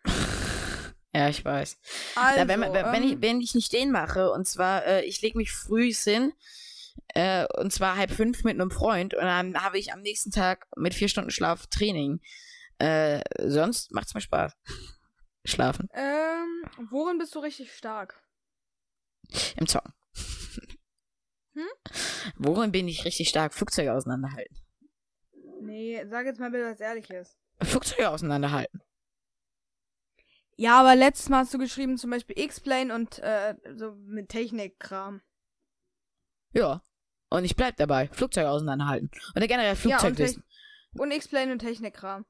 [1.16, 1.78] Ja, ich weiß.
[2.16, 5.22] Also, Na, wenn, wenn, ähm, ich, wenn ich nicht den mache, und zwar, äh, ich
[5.22, 6.34] lege mich früh hin,
[7.10, 10.68] äh, und zwar halb fünf mit einem Freund, und dann habe ich am nächsten Tag
[10.76, 12.22] mit vier Stunden Schlaf Training.
[12.80, 14.54] Äh, sonst macht's mir Spaß.
[15.46, 15.90] Schlafen.
[15.94, 18.22] ähm, worin bist du richtig stark?
[19.58, 19.94] Im Zocken.
[21.54, 21.68] Hm?
[22.38, 23.54] Worin bin ich richtig stark?
[23.54, 24.58] Flugzeuge auseinanderhalten.
[25.62, 27.38] Nee, sag jetzt mal bitte was Ehrliches.
[27.62, 28.82] Flugzeuge auseinanderhalten.
[30.56, 35.22] Ja, aber letztes Mal hast du geschrieben zum Beispiel X-Plane und äh, so mit Technikkram.
[36.54, 36.82] Ja.
[37.30, 38.10] Und ich bleib dabei.
[38.10, 39.10] Flugzeuge auseinanderhalten.
[39.36, 40.44] Und generell Flugzeugwissen.
[40.94, 42.26] Und X-Plane und Technikkram.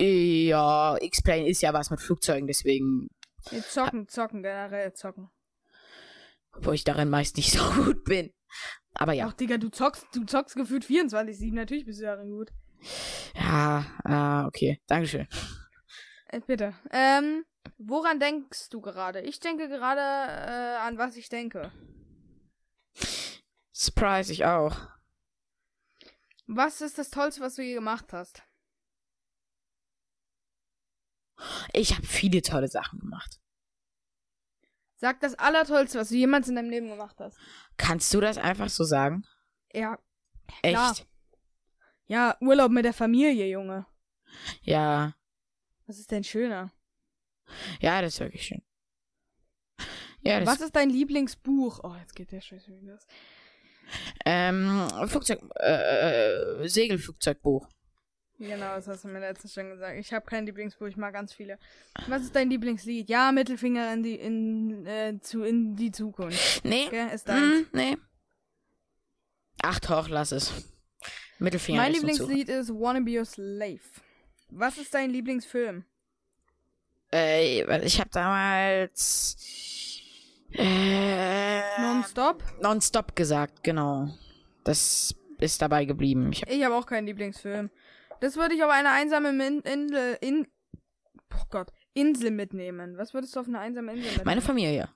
[0.00, 3.08] Ja, X-Plane ist ja was mit Flugzeugen, deswegen,
[3.50, 5.30] Nee, zocken, zocken, generell zocken.
[6.60, 8.32] wo ich darin meist nicht so gut bin.
[8.94, 9.26] Aber ja.
[9.28, 11.52] Ach, Digga, du zockst, du zockst gefühlt 24-7.
[11.54, 12.50] Natürlich bist du darin gut.
[13.34, 14.80] Ja, ah, okay.
[14.86, 15.26] Dankeschön.
[16.28, 16.74] Äh, bitte.
[16.92, 17.44] Ähm,
[17.78, 19.20] woran denkst du gerade?
[19.20, 21.72] Ich denke gerade äh, an was ich denke.
[23.74, 24.76] Surprise, ich auch.
[26.46, 28.42] Was ist das Tollste, was du je gemacht hast?
[31.72, 33.40] Ich habe viele tolle Sachen gemacht.
[34.94, 37.36] Sag das Allertollste, was du jemals in deinem Leben gemacht hast.
[37.76, 39.26] Kannst du das einfach so sagen?
[39.72, 39.98] Ja.
[40.62, 40.74] Echt?
[40.74, 40.96] Klar.
[42.06, 43.86] Ja, Urlaub mit der Familie, Junge.
[44.62, 45.16] Ja.
[45.86, 46.72] Was ist denn schöner?
[47.80, 48.62] Ja, das ist wirklich schön.
[50.20, 51.80] Ja, das Was ist dein Lieblingsbuch?
[51.82, 53.06] Oh, jetzt geht der Scheiß wieder los.
[54.24, 57.68] Ähm, Flugzeug, äh, Segelflugzeugbuch.
[58.38, 59.96] Genau, das hast du mir letztens schon gesagt.
[59.98, 61.58] Ich habe kein Lieblingsbuch, ich mag ganz viele.
[62.08, 63.08] Was ist dein Lieblingslied?
[63.08, 66.64] Ja, Mittelfinger in die in äh, zu in die Zukunft.
[66.64, 66.86] Nee.
[66.86, 67.42] Okay, ist dein.
[67.42, 67.96] Mm, nee.
[69.62, 70.52] Ach doch, lass es.
[71.38, 73.80] Mittelfinger mein Lieblingslied ist Wanna Be Your Slave.
[74.50, 75.84] Was ist dein Lieblingsfilm?
[77.12, 79.36] Äh, ich habe damals
[80.54, 82.42] äh, Nonstop?
[82.60, 84.08] Nonstop gesagt, genau.
[84.64, 86.30] Das ist dabei geblieben.
[86.32, 87.70] Ich hab, habe auch keinen Lieblingsfilm.
[88.20, 90.46] Das würde ich auf eine einsame Min Insel in
[91.34, 92.96] oh Gott, Insel mitnehmen.
[92.96, 94.26] Was würdest du auf eine einsame Insel mitnehmen?
[94.26, 94.88] meine Familie.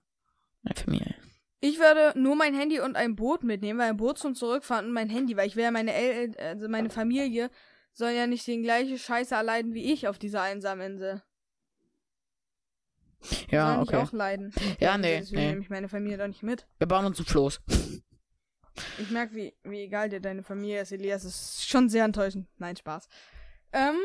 [0.63, 1.15] Meine Familie.
[1.61, 4.93] Ich würde nur mein Handy und ein Boot mitnehmen, weil ein Boot zum Zurückfahren und
[4.93, 7.51] mein Handy, weil ich will ja meine El also meine Familie
[7.93, 11.23] soll ja nicht den gleichen Scheiße erleiden wie ich auf dieser einsamen Insel.
[13.51, 13.97] Ja, soll okay.
[13.97, 14.53] ich auch leiden.
[14.79, 15.49] Ja, nee, Deswegen nee.
[15.49, 16.67] nehme ich meine Familie doch nicht mit.
[16.79, 17.61] Wir bauen uns ein Floß.
[18.99, 21.25] Ich merke, wie, wie egal dir deine Familie ist, Elias.
[21.25, 22.49] Das ist schon sehr enttäuschend.
[22.59, 23.09] Nein, Spaß.
[23.73, 23.97] Ähm.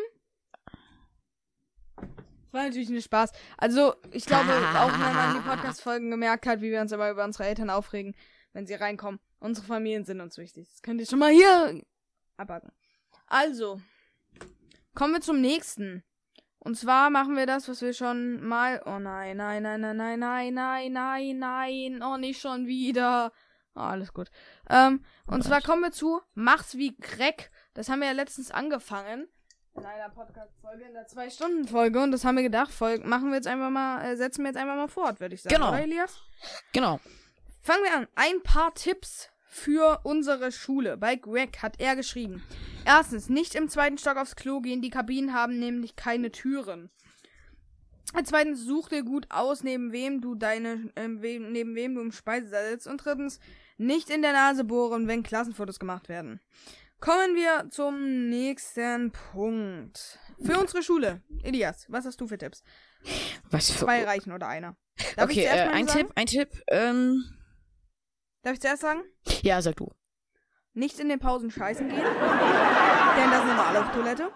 [1.95, 3.32] Das war natürlich nicht Spaß.
[3.58, 7.23] Also, ich glaube, auch wenn man die Podcast-Folgen gemerkt hat, wie wir uns immer über
[7.23, 8.15] unsere Eltern aufregen,
[8.54, 9.19] wenn sie reinkommen.
[9.39, 10.69] Unsere Familien sind uns wichtig.
[10.69, 11.82] Das könnt ihr schon mal hier
[12.38, 12.71] abhaken.
[13.28, 13.82] Also,
[14.95, 16.04] kommen wir zum nächsten.
[16.63, 18.82] Und zwar machen wir das, was wir schon mal.
[18.86, 22.04] Oh nein, nein, nein, nein, nein, nein, nein, nein, nein.
[22.04, 23.34] Oh, nicht schon wieder.
[23.76, 24.30] Oh, alles gut.
[24.69, 25.47] Ähm, und Was?
[25.47, 27.52] zwar kommen wir zu Mach's wie Greg.
[27.73, 29.28] Das haben wir ja letztens angefangen.
[29.76, 32.02] in einer Podcast-Folge, in der Zwei-Stunden-Folge.
[32.02, 34.58] Und das haben wir gedacht, Folge, machen wir jetzt einfach mal, äh, setzen wir jetzt
[34.58, 35.56] einfach mal fort, würde ich sagen.
[35.56, 35.69] Genau.
[35.69, 36.21] Oder, Elias?
[36.71, 36.99] Genau.
[37.62, 38.08] Fangen wir an.
[38.15, 40.97] Ein paar Tipps für unsere Schule.
[40.97, 42.41] Bei Greg hat er geschrieben.
[42.85, 44.81] Erstens, nicht im zweiten Stock aufs Klo gehen.
[44.81, 46.89] Die Kabinen haben nämlich keine Türen.
[48.23, 52.11] Zweitens, such dir gut aus, neben wem du deine, äh, wem, neben wem du im
[52.11, 52.87] Speisesaal sitzt.
[52.87, 53.39] Und drittens,
[53.77, 56.39] nicht in der Nase bohren, wenn Klassenfotos gemacht werden.
[56.99, 60.19] Kommen wir zum nächsten Punkt.
[60.43, 61.21] Für unsere Schule.
[61.43, 62.63] Elias, was hast du für Tipps?
[63.51, 63.85] Was für.
[63.85, 64.75] Zwei reichen oder einer?
[65.15, 65.85] Darf okay, äh, ein?
[65.85, 66.49] Tipp, ein Tipp.
[66.67, 67.23] Ähm,
[68.43, 69.03] Darf ich zuerst sagen?
[69.41, 69.91] ja, sag du.
[70.73, 71.97] Nicht in den Pausen scheißen gehen.
[72.03, 74.32] denn da sind immer alle auf Toilette.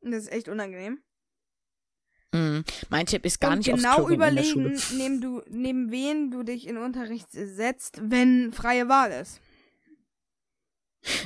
[0.00, 1.02] Und das ist echt unangenehm.
[2.32, 2.64] Mhm.
[2.88, 6.78] Mein Tipp ist gar und nicht genau überlegen, neben, du, neben wen du dich in
[6.78, 9.40] Unterricht setzt, wenn freie Wahl ist.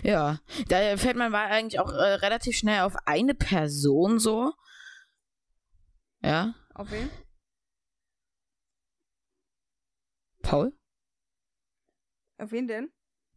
[0.02, 4.52] Ja, da fällt man mal eigentlich auch äh, relativ schnell auf eine Person so.
[6.22, 7.10] Ja, Auf wen?
[10.42, 10.72] Paul?
[12.38, 12.92] Auf wen denn?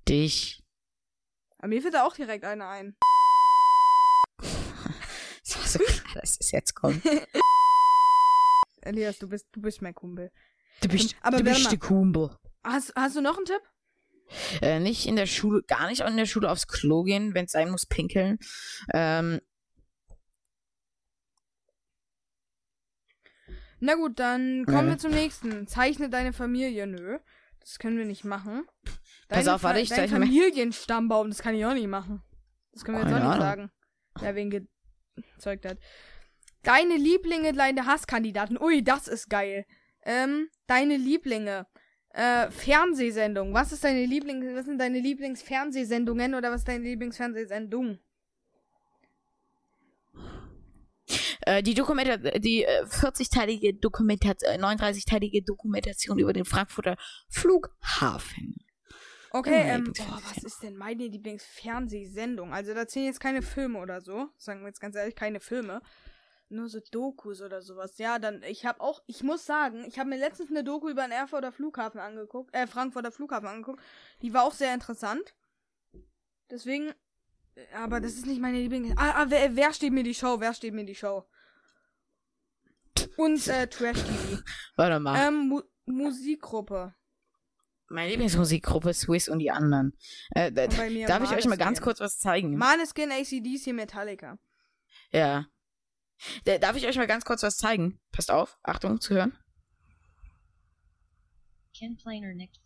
[0.07, 0.63] Dich.
[1.57, 2.95] Aber mir fällt da auch direkt einer ein.
[5.41, 7.01] Das war so klar, dass es jetzt kommt.
[8.81, 10.31] Elias, du bist, du bist mein Kumpel.
[10.81, 12.37] Du bist, Aber du bist die Kumpel.
[12.63, 13.61] Hast, hast du noch einen Tipp?
[14.61, 17.51] Äh, nicht in der Schule, gar nicht in der Schule aufs Klo gehen, wenn es
[17.51, 18.37] sein muss, pinkeln.
[18.93, 19.41] Ähm,
[23.79, 24.91] Na gut, dann kommen Nö.
[24.91, 25.67] wir zum nächsten.
[25.67, 26.85] Zeichne deine Familie.
[26.85, 27.19] Nö.
[27.61, 28.63] Das können wir nicht machen.
[29.27, 32.23] Pass Deine auf, warte, ich dein Familienstammbaum, das kann ich auch nicht machen.
[32.71, 33.41] Das können wir jetzt auch nicht Ahnung.
[33.41, 33.71] sagen.
[34.19, 34.69] Wer wen
[35.35, 35.77] gezeugt hat.
[36.63, 38.57] Deine Lieblinge, deine Hasskandidaten.
[38.61, 39.65] Ui, das ist geil.
[40.03, 41.67] Ähm, deine Lieblinge.
[42.09, 43.53] Äh, Fernsehsendung.
[43.53, 47.99] Was ist deine Lieblings, was sind deine Lieblingsfernsehsendungen oder was ist deine Lieblingsfernsehsendung?
[51.49, 56.95] Äh, die Dokumenta die äh, 40-teilige Dokumentation, äh, 39-teilige Dokumentation über den Frankfurter
[57.27, 58.55] Flughafen.
[59.31, 62.53] Okay, Meine ähm, oh, was ist denn meine Lieblingsfernsehsendung?
[62.53, 64.29] Also da zählen jetzt keine Filme oder so.
[64.37, 65.81] Sagen wir jetzt ganz ehrlich, keine Filme.
[66.49, 67.97] Nur so Dokus oder sowas.
[67.97, 71.03] Ja, dann, ich habe auch, ich muss sagen, ich habe mir letztens eine Doku über
[71.03, 73.81] den Erfurter Flughafen angeguckt, äh, Frankfurter Flughafen angeguckt.
[74.21, 75.35] Die war auch sehr interessant.
[76.49, 76.89] Deswegen,
[77.55, 78.93] äh, aber das ist nicht meine Lieblings...
[78.97, 80.39] Ah, ah wer, wer steht mir die Show?
[80.39, 81.23] Wer steht mir die Show?
[83.19, 84.41] Und, äh, Trash TV.
[84.75, 85.27] Warte mal.
[85.27, 86.93] ähm, Mu Musikgruppe.
[87.89, 89.97] Meine Lieblingsmusikgruppe Swiss und die anderen.
[90.35, 92.55] Äh, Und bei mir darf ich euch mal ganz kurz was zeigen?
[92.55, 94.37] Maneskin, ACDC, Metallica.
[95.11, 95.45] ja.
[96.43, 97.97] Da, darf ich euch mal ganz kurz was zeigen?
[98.11, 99.37] Passt auf, Achtung, zu hören.
[101.73, 102.59] Ken Planer nicht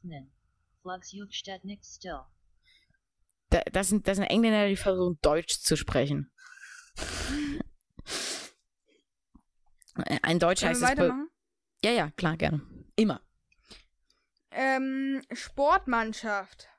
[1.85, 2.21] still.
[3.51, 6.31] Da, das, sind, das sind Engländer, die versuchen Deutsch zu sprechen.
[9.97, 10.89] Äh, Ein Deutsch heißt es.
[11.83, 12.61] Ja, ja, klar, gerne.
[12.95, 13.21] Immer.
[14.51, 16.69] Ähm, Sportmannschaft.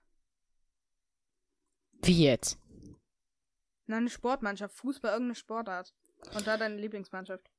[2.02, 2.58] Wie jetzt?
[3.86, 4.74] Na, eine Sportmannschaft.
[4.76, 5.94] Fußball, irgendeine Sportart.
[6.34, 7.50] Und da deine Lieblingsmannschaft.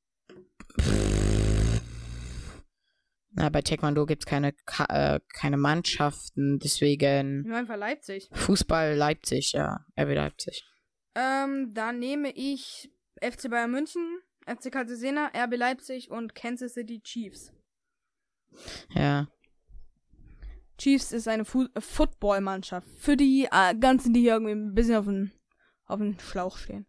[3.37, 8.29] Na, bei Taekwondo gibt es keine, Ka äh, keine Mannschaften, deswegen Nur einfach Leipzig.
[8.31, 9.85] Fußball Leipzig, ja.
[9.99, 10.63] RB Leipzig.
[11.15, 12.89] Ähm, da nehme ich
[13.21, 17.51] FC Bayern München, FC Cartagena, RB Leipzig und Kansas City Chiefs.
[18.89, 19.27] Ja.
[20.77, 22.87] Chiefs ist eine Fu äh, Footballmannschaft.
[22.97, 25.31] Für die äh, ganzen, die hier irgendwie ein bisschen auf den,
[25.85, 26.85] auf den Schlauch stehen.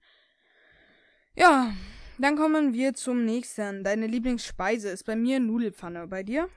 [1.37, 1.73] Ja,
[2.19, 3.85] dann kommen wir zum nächsten.
[3.85, 6.07] Deine Lieblingsspeise ist bei mir Nudelpfanne.
[6.09, 6.49] Bei dir?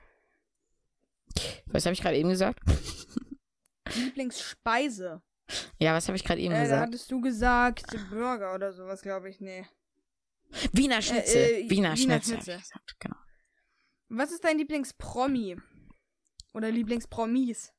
[1.66, 2.60] Was habe ich gerade eben gesagt?
[3.94, 5.22] Lieblingsspeise.
[5.78, 6.82] Ja, was habe ich gerade eben Äh, da gesagt?
[6.82, 9.40] hattest du gesagt Burger oder sowas, glaube ich.
[9.40, 9.66] Nee.
[10.72, 11.36] Wiener Schnitzel.
[11.36, 12.34] äh, Wiener, Wiener Schnitzel.
[12.36, 12.58] Schnitzel.
[12.58, 13.16] gesagt, Genau.
[14.08, 15.56] Was ist dein Lieblingspromi?
[16.52, 17.72] Oder Lieblingspromis?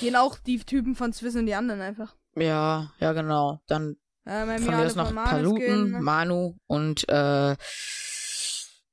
[0.00, 2.16] Gehen auch die Typen von Swiss und die anderen einfach.
[2.34, 3.60] Ja, ja, genau.
[3.66, 6.02] Dann Äh, von mir aus noch Paluten, Maneskin.
[6.02, 7.56] Manu und äh,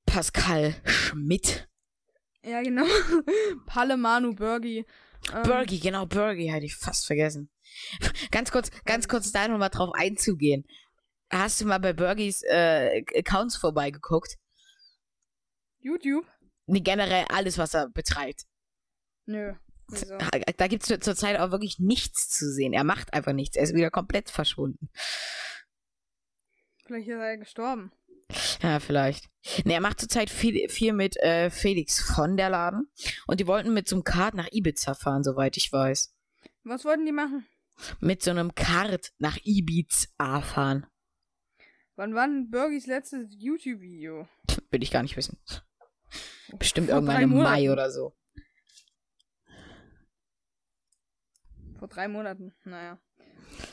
[0.06, 1.68] Pascal Schmidt.
[2.44, 2.86] Ja, genau.
[3.66, 4.86] Palle, Manu, Bergi.
[5.34, 7.50] Ähm, Burgi, genau, Burgi hatte ich fast vergessen.
[8.32, 10.66] Ganz kurz, ganz kurz da nochmal drauf einzugehen.
[11.30, 14.38] Hast du mal bei Burgis äh, Accounts vorbeigeguckt?
[15.80, 16.26] YouTube?
[16.68, 18.46] Nee, generell alles, was er betreibt.
[19.26, 19.54] Nö.
[19.88, 20.18] Wieso?
[20.18, 22.74] Da, da gibt es zurzeit auch wirklich nichts zu sehen.
[22.74, 23.56] Er macht einfach nichts.
[23.56, 24.90] Er ist wieder komplett verschwunden.
[26.86, 27.92] Vielleicht ist er gestorben.
[28.62, 29.30] Ja, vielleicht.
[29.64, 32.88] Nee, er macht zurzeit viel, viel mit äh, Felix von der Laden.
[33.28, 36.16] Und die wollten mit so einem Kart nach Ibiza fahren, soweit ich weiß.
[36.64, 37.46] Was wollten die machen?
[38.00, 40.88] Mit so einem Kart nach Ibiza fahren.
[41.96, 44.28] Wann war denn Burgis letztes YouTube-Video?
[44.70, 45.38] Will ich gar nicht wissen.
[46.58, 47.70] Bestimmt Vor irgendwann im Mai Monaten.
[47.70, 48.14] oder so.
[51.80, 52.54] Vor drei Monaten.
[52.64, 53.00] Naja.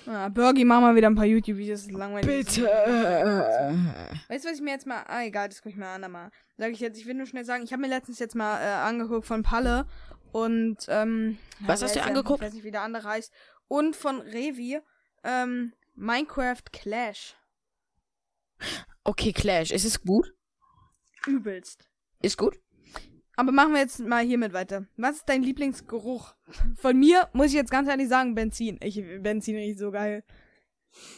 [0.06, 1.80] Ah, Burgi, mach mal wieder ein paar YouTube-Videos.
[1.80, 2.26] Das ist langweilig.
[2.26, 2.64] Bitte.
[4.28, 5.04] Weißt du, was ich mir jetzt mal.
[5.06, 6.30] Ah, egal, das guck ich mir an, mal.
[6.56, 8.86] Sag ich jetzt, ich will nur schnell sagen, ich habe mir letztens jetzt mal äh,
[8.86, 9.86] angeguckt von Palle
[10.32, 11.38] und, ähm.
[11.60, 12.40] Was hast du angeguckt?
[12.40, 13.32] Ich weiß nicht, wie der andere heißt.
[13.68, 14.80] Und von Revi,
[15.24, 17.34] ähm, Minecraft Clash.
[19.04, 19.70] Okay, Clash.
[19.70, 20.32] Ist es gut?
[21.26, 21.88] Übelst.
[22.20, 22.56] Ist gut?
[23.36, 24.86] Aber machen wir jetzt mal hiermit weiter.
[24.96, 26.34] Was ist dein Lieblingsgeruch?
[26.76, 28.78] Von mir muss ich jetzt ganz ehrlich sagen, Benzin.
[28.82, 30.22] Ich, Benzin riecht so geil.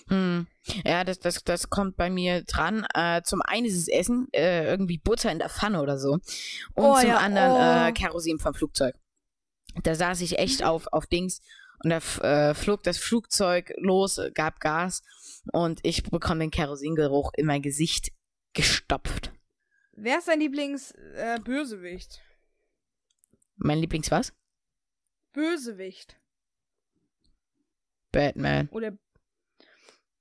[0.08, 0.46] Hm.
[0.84, 2.86] Ja, das, das, das kommt bei mir dran.
[2.94, 6.12] Äh, zum einen ist es Essen, äh, irgendwie Butter in der Pfanne oder so.
[6.12, 6.22] Und
[6.76, 7.88] Oh, zum ja, anderen oh.
[7.88, 8.94] äh, Kerosin vom Flugzeug.
[9.82, 11.40] Da saß ich echt auf, auf Dings
[11.82, 15.02] und da äh, flog das Flugzeug los, gab Gas
[15.52, 18.12] und ich bekomme den Kerosingeruch in mein Gesicht
[18.52, 19.32] gestopft.
[19.92, 22.14] Wer ist dein Lieblings-Bösewicht?
[22.14, 22.34] Äh?
[23.56, 24.32] Mein Lieblings was?
[25.32, 26.16] Bösewicht.
[28.12, 28.68] Batman.
[28.70, 28.96] Oder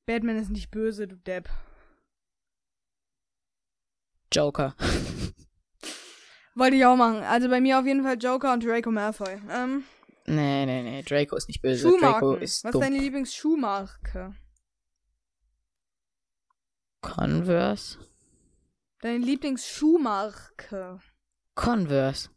[0.06, 1.50] Batman ist nicht böse, du Depp.
[4.32, 4.76] Joker.
[6.56, 7.24] Wollte ich auch machen.
[7.24, 9.42] Also bei mir auf jeden Fall Joker und Draco Malfoy.
[9.50, 9.84] Ähm,
[10.26, 11.02] Nee, nee, nee.
[11.04, 11.92] Draco ist nicht böse.
[12.00, 12.82] Draco ist Was ist dumm.
[12.82, 14.36] deine Lieblingsschuhmarke?
[17.02, 17.98] Converse.
[19.02, 21.00] Deine Lieblingsschuhmarke?
[21.56, 22.30] Converse.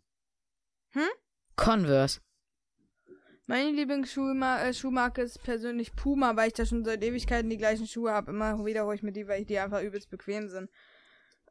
[0.90, 1.02] Hm?
[1.54, 2.20] Converse.
[3.46, 8.10] Meine Lieblingsschuhmarke äh, ist persönlich Puma, weil ich da schon seit Ewigkeiten die gleichen Schuhe
[8.10, 8.32] habe.
[8.32, 10.68] Immer wieder hole ich mir die, weil die einfach übelst bequem sind.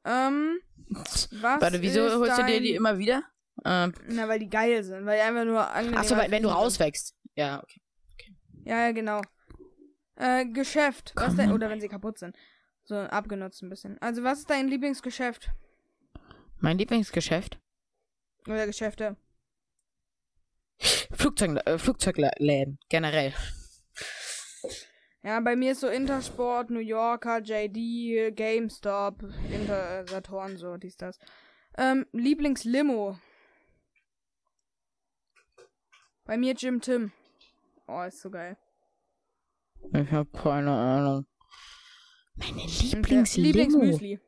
[0.04, 3.24] Ähm, was Warte, wieso ist holst du dir dein- die immer wieder?
[3.64, 6.50] Ähm, Na, weil die geil sind, weil die einfach nur angenehm achso, weil- wenn du
[6.50, 7.16] rauswächst.
[7.36, 7.82] Ja, okay.
[8.66, 9.22] Ja, ja, genau.
[10.16, 11.14] Äh, Geschäft.
[11.16, 11.52] Was denn?
[11.52, 12.36] Oder wenn sie kaputt sind.
[12.84, 13.98] So, abgenutzt ein bisschen.
[14.02, 15.50] Also, was ist dein Lieblingsgeschäft?
[16.60, 17.60] Mein Lieblingsgeschäft?
[18.48, 19.18] Oder Geschäfte?
[21.12, 23.34] Flugzeug, äh, Flugzeugläden, generell.
[25.24, 31.18] Ja, bei mir ist so Intersport, New Yorker, JD, GameStop, Inter Saturn, so, dies, das.
[31.78, 33.18] Ähm, Lieblingslimo.
[36.26, 37.12] Bei mir Jim Tim.
[37.88, 38.58] Oh, ist so geil.
[39.94, 41.26] Ich hab keine Ahnung.
[42.36, 43.46] Meine Und Lieblingslimo.
[43.48, 44.20] Lieblingsmüsli.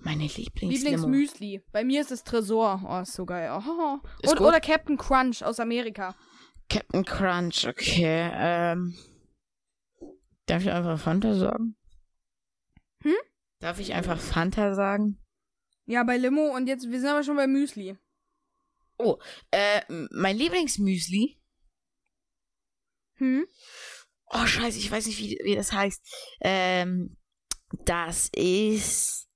[0.00, 0.70] Meine Lieblingslimo.
[0.70, 1.62] Lieblingsmüsli.
[1.72, 2.82] Bei mir ist es Tresor.
[2.86, 3.50] Oh, ist so geil.
[3.52, 3.98] Oh.
[4.22, 4.48] Ist Und, gut?
[4.48, 6.14] oder Captain Crunch aus Amerika.
[6.68, 8.28] Captain Crunch, okay.
[8.34, 8.96] Ähm,
[10.46, 11.76] darf ich einfach Fanta sagen?
[13.04, 13.14] Hm?
[13.60, 15.18] Darf ich einfach Fanta sagen?
[15.86, 17.96] Ja, bei Limo und jetzt, wir sind aber schon bei Müsli.
[19.50, 21.40] Äh, m- mein Lieblingsmüsli.
[23.14, 23.46] Hm?
[24.30, 26.02] Oh, scheiße, ich weiß nicht, wie, wie das heißt.
[26.40, 27.16] Ähm,
[27.84, 29.28] das ist.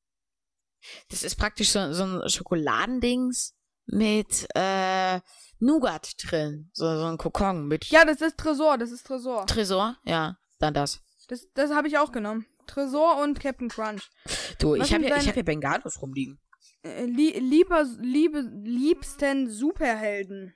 [1.09, 3.55] Das ist praktisch so, so ein Schokoladendings
[3.87, 5.21] mit äh,
[5.59, 6.71] Nougat drin.
[6.73, 9.47] So, so ein Kokon mit Ja, das ist Tresor, das ist Tresor.
[9.47, 9.97] Tresor.
[10.05, 11.01] Ja, dann das.
[11.29, 12.47] Das, das habe ich auch genommen.
[12.67, 14.11] Tresor und Captain Crunch.
[14.59, 16.41] Du, Was ich habe ja, ich hab ja Bengalos rumliegen.
[16.83, 20.55] Äh, li lieber, liebe, liebsten Superhelden.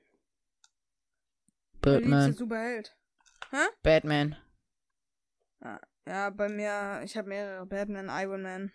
[1.84, 2.32] Der liebste Batman.
[2.32, 2.96] Superheld.
[3.82, 4.36] Batman.
[6.06, 7.66] Ja, bei mir, ich habe mehrere.
[7.66, 8.72] Batman, Iron Man.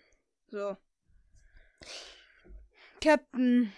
[0.47, 0.77] So.
[3.01, 3.71] Captain.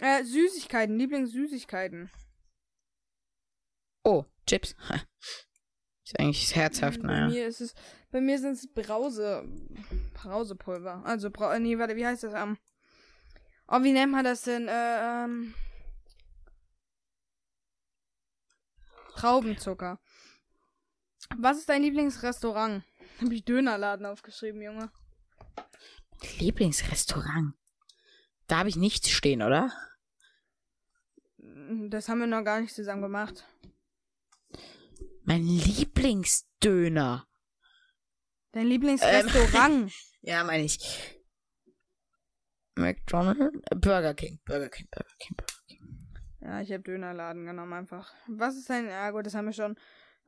[0.00, 2.10] Äh, Süßigkeiten, Lieblingssüßigkeiten.
[4.04, 4.74] Oh, Chips.
[6.04, 7.28] Ist eigentlich herzhaft, bei naja.
[7.28, 7.72] mir ist es,
[8.10, 9.44] bei mir sind es Brause,
[10.14, 11.04] Brausepulver.
[11.04, 12.34] Also, Brau nee, warte, wie heißt das?
[12.34, 12.58] Ähm,
[13.70, 14.68] oh, wie nennt man das denn?
[14.68, 15.54] Äh, ähm,
[19.14, 20.00] Traubenzucker.
[21.36, 22.82] Was ist dein Lieblingsrestaurant?
[23.20, 24.90] Hab ich Dönerladen aufgeschrieben, Junge.
[26.38, 27.54] Lieblingsrestaurant.
[28.46, 29.72] Da habe ich nichts stehen, oder?
[31.88, 33.46] Das haben wir noch gar nicht zusammen gemacht.
[35.24, 37.26] Mein Lieblingsdöner.
[38.52, 39.92] Dein Lieblingsrestaurant?
[40.22, 41.19] Ja, meine ich.
[42.76, 43.58] McDonald's?
[43.76, 44.38] Burger King.
[44.44, 46.06] Burger King, Burger King, Burger King.
[46.40, 48.12] Ja, ich habe Dönerladen genommen einfach.
[48.26, 49.76] Was ist dein, ja gut, das haben wir schon.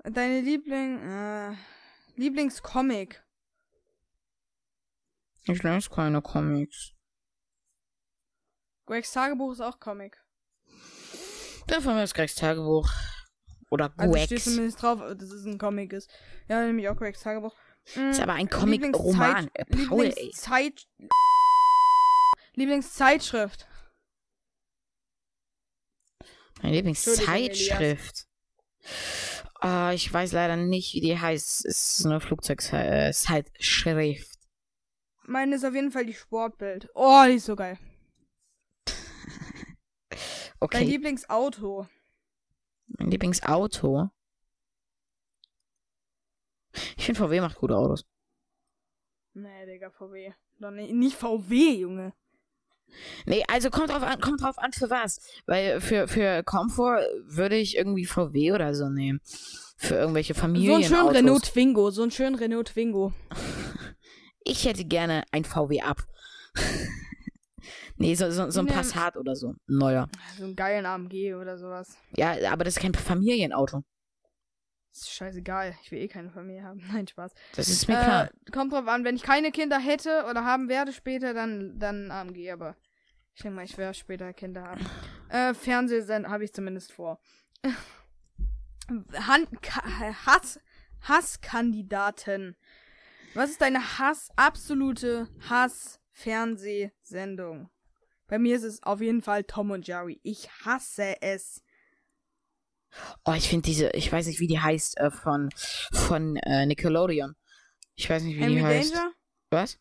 [0.05, 1.55] Deine Liebling, äh,
[2.17, 3.23] Lieblingscomic?
[5.45, 6.93] Ich lese keine Comics.
[8.87, 10.19] Gregs Tagebuch ist auch Comic.
[11.67, 12.91] Dafür ist Gregs Tagebuch.
[13.71, 14.45] Oder Also steht Gregs.
[14.45, 16.11] zumindest drauf, dass es ein Comic ist.
[16.49, 17.55] Ja, nämlich auch Gregs Tagebuch.
[17.97, 19.51] Mm, ist aber ein Comic-Roman.
[19.55, 20.09] Äh, Paul, ey.
[20.11, 20.87] Lieblingszeit
[22.55, 23.67] Lieblingszeitschrift.
[26.63, 28.27] Meine Lieblingszeitschrift.
[29.61, 31.65] Ah, ich weiß leider nicht, wie die heißt.
[31.67, 34.39] Es ist eine Flugzeugzeitschrift.
[35.25, 36.89] Meine ist auf jeden Fall die Sportbild.
[36.95, 37.79] Oh, die ist so geil.
[40.61, 40.85] Okay.
[40.85, 41.89] Lieblingsauto.
[42.87, 44.11] Mein Lieblingsauto.
[46.97, 48.07] Ich finde VW macht gute Autos.
[49.35, 50.33] Nee, Digga, VW.
[50.61, 52.13] Doch nicht, nicht VW, Junge.
[53.27, 55.21] Nee, also kommt drauf an, kommt drauf an für was.
[55.47, 59.21] Weil für, für Komfort würde ich irgendwie VW oder so nehmen.
[59.77, 60.77] Für irgendwelche So Familien.
[60.77, 61.91] ein schön Renault Twingo.
[61.91, 63.13] So ein schön Renault Twingo.
[64.45, 66.03] Ich hätte gerne ein VW ab.
[67.97, 68.73] nee, so, so, so ein Nee.
[68.73, 69.55] Passat oder so.
[69.69, 70.09] Neuer.
[70.37, 71.97] So einen geilen AMG oder sowas.
[72.17, 73.85] Ja, aber das ist kein Familienauto.
[74.93, 75.75] Ist scheißegal.
[75.83, 76.83] Ich will eh keine Familie haben.
[76.93, 77.33] Nein, Spaß.
[77.57, 78.27] Das ist mir klar.
[78.27, 82.11] Äh, kommt drauf an, wenn ich keine Kinder hätte oder haben werde später, dann, dann
[82.11, 82.77] AMG, aber
[83.35, 84.87] ich denke mal, ich werde später Kinder haben.
[85.31, 87.19] Äh, Fernsehsend habe ich zumindest vor.
[88.89, 89.47] Han
[90.27, 90.61] Hass
[91.03, 92.57] Hasskandidaten.
[93.35, 97.69] Was ist deine Hass, absolute Hass-Fernsehsendung?
[98.29, 100.21] Bei mir ist es auf jeden Fall Tom und Jerry.
[100.23, 101.62] Ich hasse es.
[103.25, 105.49] Oh, ich finde diese, ich weiß nicht, wie die heißt, äh, von,
[105.93, 107.35] von äh, Nickelodeon.
[107.95, 108.95] Ich weiß nicht, wie Henry die heißt.
[108.95, 109.13] Danger?
[109.51, 109.79] Was?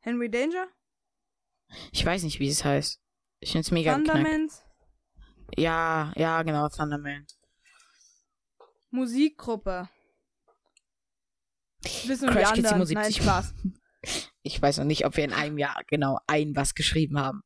[0.00, 0.68] Henry Danger?
[1.92, 3.00] Ich weiß nicht, wie es heißt.
[3.40, 4.16] Ich finde es mega knack.
[4.16, 4.62] Thundermans?
[5.56, 7.26] Ja, ja, genau, Thunderman.
[8.90, 9.88] Musikgruppe.
[12.06, 12.86] Wissen Crash Kids anderen.
[12.86, 12.94] 77.
[12.94, 13.54] Nein, Spaß.
[14.42, 17.42] Ich weiß noch nicht, ob wir in einem Jahr genau ein was geschrieben haben.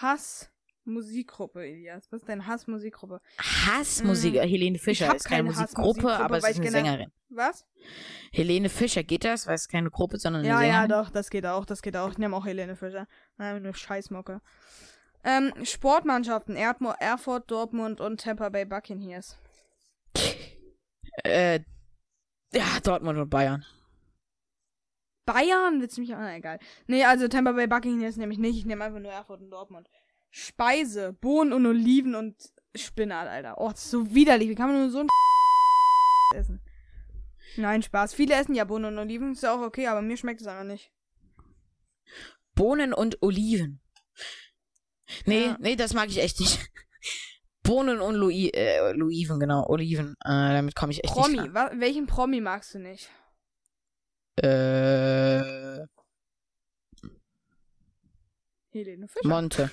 [0.00, 0.50] Hass
[0.86, 2.10] Musikgruppe, Elias.
[2.10, 3.20] Was ist denn Hass Musikgruppe?
[3.38, 7.12] Hassmusik, äh, Helene Fischer ist keine keine Musikgruppe, Hassmusikgruppe, aber es ist eine Sängerin.
[7.28, 7.66] Was?
[8.32, 10.88] Helene Fischer geht das, weil es keine Gruppe, sondern eine Ja, ja, Sängerin.
[11.04, 12.10] doch, das geht auch, das geht auch.
[12.10, 13.06] Ich nehme auch Helene Fischer.
[13.36, 14.40] Nein, nur Scheißmucke.
[15.24, 19.36] Ähm, Sportmannschaften, Erdmo Erfurt, Dortmund und Tampa Bay Buccaneers.
[21.24, 21.60] Äh,
[22.52, 23.64] ja, Dortmund und Bayern.
[25.24, 25.80] Bayern?
[25.80, 26.18] Willst du mich auch?
[26.20, 26.60] Na, egal.
[26.86, 28.56] Nee, also Tampa Bay Buccaneers nehme ich nicht.
[28.58, 29.90] Ich nehme einfach nur Erfurt und Dortmund.
[30.38, 32.36] Speise, Bohnen und Oliven und
[32.76, 33.54] Spinat, Alter.
[33.58, 34.50] Oh, das ist so widerlich.
[34.50, 35.08] Wie kann man nur so ein
[36.34, 36.60] essen?
[37.56, 38.12] Nein, Spaß.
[38.12, 39.32] Viele essen ja Bohnen und Oliven.
[39.32, 40.92] Ist ja auch okay, aber mir schmeckt es einfach nicht.
[42.54, 43.80] Bohnen und Oliven.
[45.24, 45.56] Nee, Ja.
[45.58, 46.58] nee, das mag ich echt nicht.
[47.62, 50.16] Bohnen und Louis, äh, Oliven, genau, Oliven.
[50.22, 51.40] Äh, damit komme ich echt Promi.
[51.40, 53.10] nicht Wa welchen Promi magst du nicht?
[54.36, 55.86] Äh,
[58.70, 59.28] Helene Fischer.
[59.28, 59.70] Monte.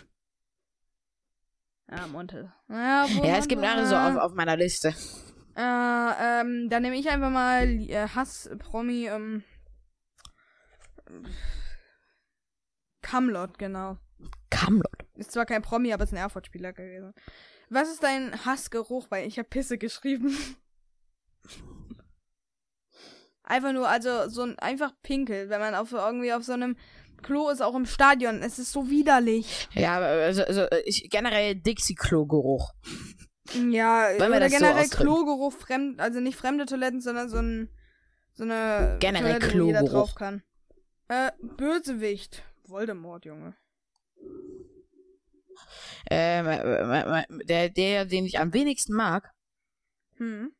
[1.95, 2.51] Ja, Monte.
[2.69, 4.95] Ja, Ja, es gibt mehrere so auf, auf meiner Liste.
[5.55, 9.43] Äh, ähm, dann nehme ich einfach mal äh, Hass-Promi, ähm.
[13.01, 13.97] Kamlot, genau.
[14.49, 15.05] Kamlot.
[15.15, 17.13] Ist zwar kein Promi, aber ist ein Erfurt-Spieler gewesen.
[17.69, 19.11] Was ist dein Hassgeruch?
[19.11, 20.35] Weil ich habe Pisse geschrieben.
[23.43, 26.75] einfach nur, also so ein einfach Pinkel, wenn man auf irgendwie auf so einem
[27.23, 28.41] Klo ist, auch im Stadion.
[28.41, 29.67] Es ist so widerlich.
[29.73, 32.73] Ja, also, also ich, generell Dixie-Klo-Geruch.
[33.69, 35.03] Ja, oder so generell ausdrücken?
[35.03, 37.69] Klogeruch, fremd, also nicht fremde Toiletten, sondern so ein
[38.35, 39.91] so eine Generell Toilette, jeder Klogeruch.
[39.91, 40.43] drauf kann.
[41.07, 42.43] Äh, Bösewicht.
[42.65, 43.55] Voldemort, Junge.
[46.09, 49.31] Ähm, äh, äh, äh, der, der, den ich am wenigsten mag,
[50.17, 50.51] Hm.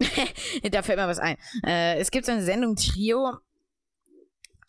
[0.70, 1.36] da fällt mir was ein.
[1.64, 3.38] Äh, es gibt so eine Sendung Trio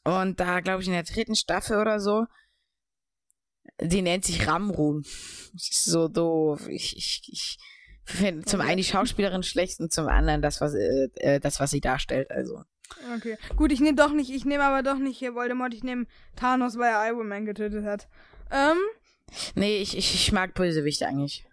[0.03, 2.25] und da, glaube ich, in der dritten Staffel oder so,
[3.81, 5.03] die nennt sich Ramrun.
[5.53, 6.67] Das ist so doof.
[6.67, 7.57] Ich, ich, ich
[8.03, 11.71] finde zum einen die Schauspielerin schlecht und zum anderen das, was, äh, äh, das, was
[11.71, 12.29] sie darstellt.
[12.31, 12.63] Also.
[13.15, 13.37] Okay.
[13.55, 16.05] Gut, ich nehme doch nicht, ich nehme aber doch nicht hier Voldemort, ich nehme
[16.35, 18.07] Thanos, weil er Iron Man getötet hat.
[18.51, 18.77] Ähm,
[19.55, 21.45] Nee, ich, ich, ich mag Bösewichte eigentlich.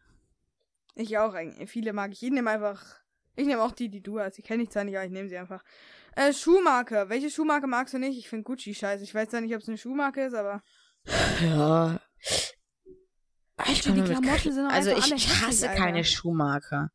[0.95, 1.71] ich auch eigentlich.
[1.71, 2.23] Viele mag ich.
[2.23, 2.83] Ich nehme einfach,
[3.37, 4.39] ich nehme auch die, die du hast.
[4.39, 5.63] Ich kenne dich zwar nicht, aber ich nehme sie einfach.
[6.17, 7.07] Äh, Schuhmarke.
[7.09, 8.19] Welche Schuhmarke magst du nicht?
[8.19, 9.03] Ich finde Gucci scheiße.
[9.05, 10.63] Ich weiß zwar nicht, ob es eine Schuhmarke ist, aber.
[11.43, 12.01] Ja.
[13.69, 15.81] Ich die Klamotten Kl- sind doch also ich, ich hässlich, hasse Alter.
[15.83, 16.91] keine Schuhmarke.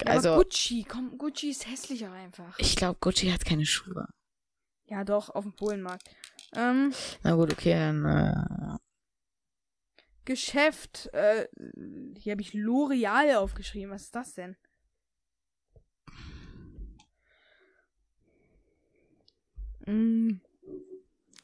[0.00, 2.58] Ja, Also, aber Gucci, komm, Gucci ist hässlicher einfach.
[2.58, 4.06] ich glaube, Gucci hat keine Schuhe.
[4.86, 6.08] Ja, doch, auf dem Polenmarkt.
[6.54, 8.04] Ähm, Na gut, okay, dann.
[8.04, 8.78] Äh,
[10.24, 11.10] Geschäft.
[11.12, 11.46] Äh,
[12.18, 13.90] hier habe ich L'Oreal aufgeschrieben.
[13.90, 14.56] Was ist das denn?
[19.86, 20.40] Mm.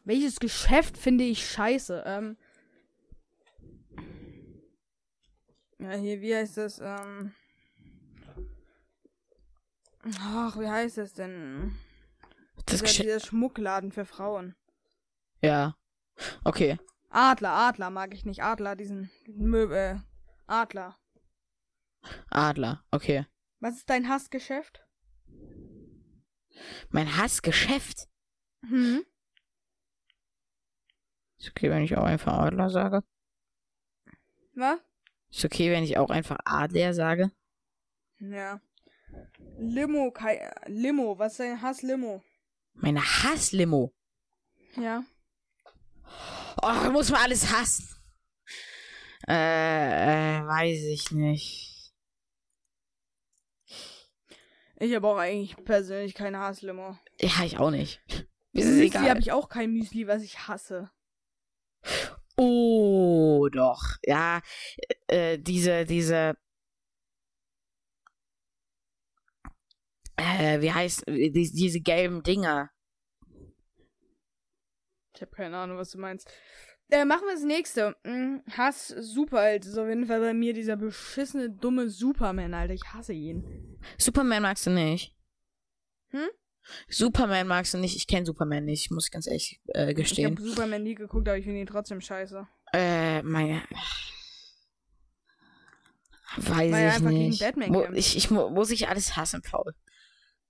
[0.04, 2.02] Welches Geschäft finde ich scheiße?
[2.06, 2.36] Ähm.
[5.78, 6.78] Ja, hier, wie heißt das?
[6.78, 7.32] Ähm.
[10.18, 11.76] Ach, wie heißt das denn?
[12.66, 14.54] das Dieser, dieser Schmuckladen für Frauen.
[15.42, 15.76] Ja.
[16.44, 16.78] Okay.
[17.10, 18.42] Adler, Adler mag ich nicht.
[18.42, 19.76] Adler, diesen Möbel.
[19.76, 19.98] Äh,
[20.46, 20.96] Adler.
[22.30, 22.84] Adler.
[22.90, 23.26] Okay.
[23.58, 24.86] Was ist dein Hassgeschäft?
[26.90, 28.08] Mein Hassgeschäft.
[28.62, 29.04] Hm?
[31.38, 33.02] Ist okay, wenn ich auch einfach Adler sage.
[34.54, 34.78] Was?
[35.30, 37.30] Ist okay, wenn ich auch einfach Adler sage.
[38.18, 38.60] Ja.
[39.58, 42.22] Limo, Kai, Limo, was ist dein Hass Limo?
[42.74, 43.92] Meine Hasslimo.
[44.76, 45.04] Ja.
[46.62, 47.88] Oh, muss man alles hassen.
[49.28, 51.92] Äh, äh, weiß ich nicht.
[54.76, 56.98] Ich habe auch eigentlich persönlich keine Hasslimo.
[57.20, 58.00] Ja, ich auch nicht.
[58.52, 60.90] Ist es Müsli habe ich auch kein Müsli, was ich hasse.
[62.36, 63.82] Oh, doch.
[64.04, 64.40] Ja,
[65.06, 66.36] äh, diese, diese.
[70.16, 72.70] Äh, wie heißt, die, diese gelben Dinger.
[75.14, 76.30] Ich habe keine Ahnung, was du meinst.
[76.90, 77.94] Äh, machen wir das nächste.
[78.04, 82.74] Hm, Hass Superheld ist auf jeden Fall bei mir dieser beschissene, dumme Superman, Alter.
[82.74, 83.78] Ich hasse ihn.
[83.96, 85.14] Superman magst du nicht.
[86.08, 86.28] Hm?
[86.88, 87.96] Superman magst du nicht.
[87.96, 90.30] Ich kenne Superman nicht, muss ich ganz ehrlich äh, Ich gestehen.
[90.36, 92.46] habe Superman nie geguckt, aber ich finde ihn trotzdem scheiße.
[92.72, 93.62] Äh, meine.
[96.36, 97.40] Weiß Weil ich nicht.
[97.40, 97.96] Kämpft.
[97.96, 99.74] ich, ich, mu- muss ich alles hassen, Paul?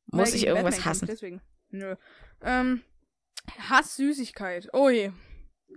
[0.07, 1.07] Muss ich irgendwas Batman hassen?
[1.07, 1.41] deswegen.
[1.71, 1.95] Nö.
[2.43, 2.83] Ähm,
[3.71, 4.69] Hass Süßigkeit.
[4.73, 5.13] Oh je.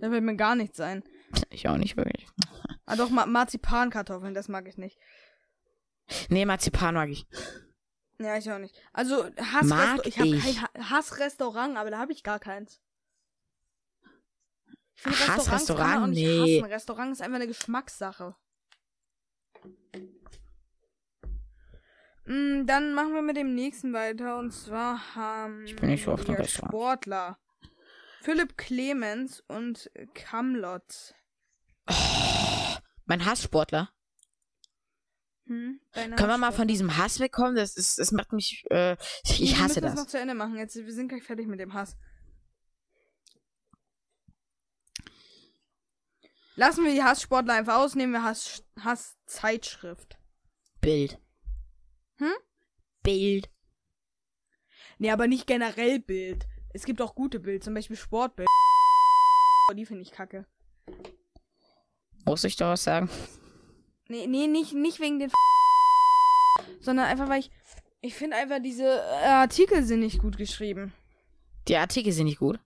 [0.00, 1.02] Da wird mir gar nichts sein.
[1.50, 2.26] Ich auch nicht wirklich.
[2.84, 4.98] Ah doch, Ma Marzipankartoffeln, das mag ich nicht.
[6.28, 7.26] Nee, Marzipan mag ich.
[8.18, 8.80] Ja, ich auch nicht.
[8.92, 12.80] Also, Hass Mag ich habe kein ha Hassrestaurant, aber da habe ich gar keins.
[14.94, 16.08] Ich finde, Restaurants Hassrestaurant?
[16.10, 16.60] nicht Nee.
[16.60, 16.72] hassen.
[16.72, 18.36] Restaurant ist einfach eine Geschmackssache.
[22.26, 24.38] Mm, dann machen wir mit dem nächsten weiter.
[24.38, 26.70] Und zwar haben Ich bin nicht so oft wir Restaurant.
[26.70, 27.38] Sportler.
[28.22, 31.14] Philipp Clemens und Kamlot.
[33.04, 33.90] Mein Hasssportler.
[35.46, 35.78] Hm?
[35.92, 37.54] Können wir mal von diesem Hass wegkommen?
[37.54, 38.64] Das, ist, das macht mich.
[38.70, 40.04] Äh, ich, ich wir hasse müssen das das.
[40.04, 40.56] noch zu Ende machen.
[40.56, 41.96] Jetzt, wir sind gleich fertig mit dem Hass.
[46.56, 50.16] Lassen wir die Hasssportler einfach aus, nehmen wir Hass, Hasszeitschrift.
[50.80, 51.18] Bild.
[52.18, 52.32] Hm?
[53.02, 53.50] Bild.
[54.98, 56.46] Nee, aber nicht generell Bild.
[56.72, 58.48] Es gibt auch gute Bild, zum Beispiel Sportbild.
[59.74, 60.46] Die finde ich kacke.
[62.24, 63.10] Muss ich da was sagen?
[64.08, 65.30] Nee, nee, nicht, nicht wegen den
[66.80, 67.50] sondern einfach, weil ich.
[68.00, 70.92] Ich finde einfach, diese äh, Artikel sind nicht gut geschrieben.
[71.68, 72.60] Die Artikel sind nicht gut.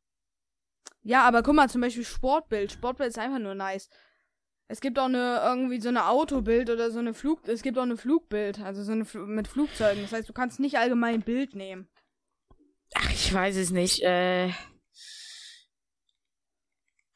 [1.04, 2.72] Ja, aber guck mal, zum Beispiel Sportbild.
[2.72, 3.88] Sportbild ist einfach nur nice.
[4.66, 7.82] Es gibt auch eine, irgendwie so eine Autobild oder so eine Flug, es gibt auch
[7.82, 10.02] eine Flugbild, also so eine Fl mit Flugzeugen.
[10.02, 11.88] Das heißt, du kannst nicht allgemein Bild nehmen.
[12.94, 14.02] Ach, ich weiß es nicht.
[14.02, 14.48] Äh,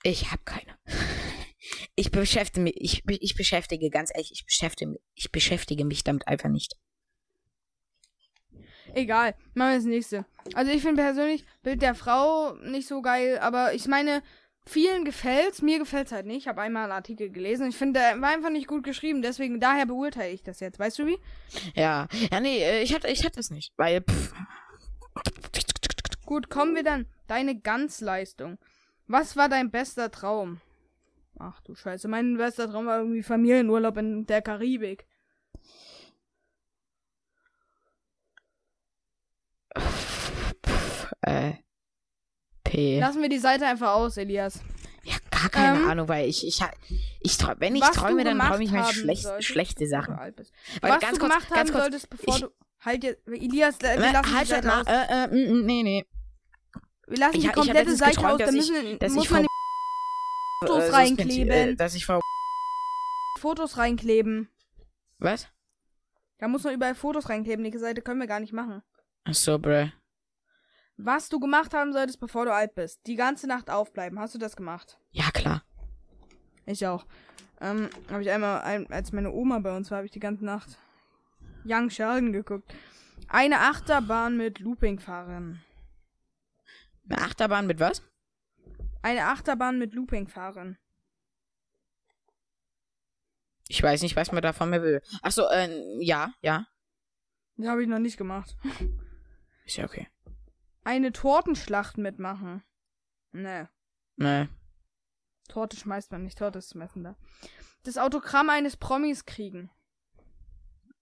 [0.04, 0.78] ich habe keine.
[1.94, 6.48] Ich beschäftige mich, ich, ich beschäftige, ganz ehrlich, ich beschäftige, ich beschäftige mich damit einfach
[6.48, 6.76] nicht.
[8.94, 10.26] Egal, machen wir das nächste.
[10.54, 14.22] Also ich finde persönlich Bild der Frau nicht so geil, aber ich meine,
[14.66, 16.38] vielen gefällt's, mir gefällt's halt nicht.
[16.38, 17.68] Ich habe einmal einen Artikel gelesen.
[17.68, 20.78] Ich finde, der war einfach nicht gut geschrieben, deswegen daher beurteile ich das jetzt.
[20.78, 21.18] Weißt du wie?
[21.74, 24.34] Ja, ja, nee, äh, ich hatte, ich hatte es nicht, weil, pff,
[26.32, 27.06] Gut, kommen wir dann.
[27.26, 28.58] Deine Ganzleistung.
[29.06, 30.62] Was war dein bester Traum?
[31.44, 35.06] Ach du Scheiße, mein bester Traum war irgendwie Familienurlaub in der Karibik.
[41.22, 41.52] äh,
[42.64, 43.00] P.
[43.00, 44.60] Lassen wir die Seite einfach aus, Elias.
[45.04, 46.60] Ja, gar keine Ähm, Ahnung, weil ich, ich,
[47.20, 50.16] ich träum, wenn ich träume, dann träume ich mir schlecht, schlechte Sachen.
[50.16, 50.32] Weil
[50.82, 52.48] Was ganz du kurz, gemacht ganz haben kurz, solltest, bevor ich- du.
[52.84, 53.28] Halt jetzt.
[53.28, 54.86] Elias, wir Äh, lassen die halt Seite mal, aus.
[54.88, 56.04] äh, äh, mm, mm, nee, nee.
[57.06, 59.24] Wir lassen Ich die ich komplette Seite geträumt, aus, da dass ich- müssen, dass muss
[59.26, 59.46] ich man
[60.66, 61.52] Fotos äh, suspendi- reinkleben.
[61.52, 62.20] Äh, dass ich Frau.
[63.40, 64.48] Fotos reinkleben.
[65.18, 65.48] Was?
[66.38, 67.64] Da muss man überall Fotos reinkleben.
[67.64, 68.82] Die Seite können wir gar nicht machen.
[69.24, 69.88] Ach so, bruh.
[70.96, 73.00] Was du gemacht haben solltest, bevor du alt bist.
[73.06, 74.18] Die ganze Nacht aufbleiben.
[74.18, 74.98] Hast du das gemacht?
[75.10, 75.62] Ja, klar.
[76.66, 77.06] Ich auch.
[77.60, 80.44] Ähm, habe ich einmal, ein, als meine Oma bei uns war, habe ich die ganze
[80.44, 80.78] Nacht
[81.64, 82.72] Young Sheldon geguckt.
[83.28, 85.62] Eine Achterbahn mit Loopingfahrern.
[87.08, 88.02] Eine Achterbahn mit was?
[89.02, 90.78] Eine Achterbahn mit Loopingfahrern.
[93.68, 95.02] Ich weiß nicht, was man davon mehr will.
[95.22, 96.66] Ach so, äh, ja, ja.
[97.56, 98.56] Das habe ich noch nicht gemacht.
[99.64, 100.08] Ist ja okay.
[100.84, 102.62] Eine Tortenschlacht mitmachen.
[103.32, 103.66] Nee.
[104.16, 104.48] Nee.
[105.48, 107.16] Torte schmeißt man nicht, Torte ist zum Essen da.
[107.82, 109.70] Das Autogramm eines Promis kriegen.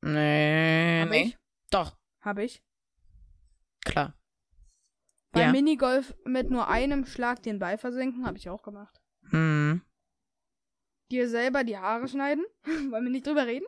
[0.01, 1.23] Nee, Hab nee.
[1.23, 1.39] ich?
[1.71, 2.63] Doch, Hab ich.
[3.85, 4.15] klar.
[5.33, 5.53] Beim Ja.
[5.53, 9.01] Minigolf mit nur einem Schlag den Ball versenken, habe ich auch gemacht.
[9.31, 9.83] Hm.
[11.11, 12.45] Dir selber die Haare schneiden.
[12.64, 13.66] Wollen wir nicht drüber reden?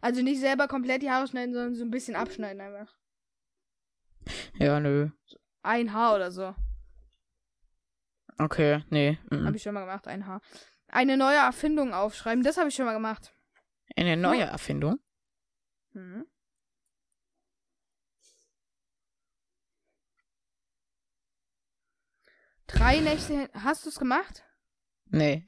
[0.00, 2.94] Also nicht selber komplett die Haare schneiden, sondern so ein bisschen abschneiden einfach.
[4.58, 5.10] Ja, nö.
[5.62, 6.54] Ein Haar oder so.
[8.38, 9.18] Okay, nee.
[9.30, 9.46] mhm.
[9.46, 10.40] Habe ich schon mal gemacht, ein Haar.
[10.88, 13.32] Eine neue Erfindung aufschreiben, das habe ich schon mal gemacht.
[13.96, 14.98] Eine neue Erfindung.
[15.92, 16.26] Mhm.
[22.74, 23.50] Drei Nächte.
[23.54, 24.44] Hast du es gemacht?
[25.06, 25.44] Nee.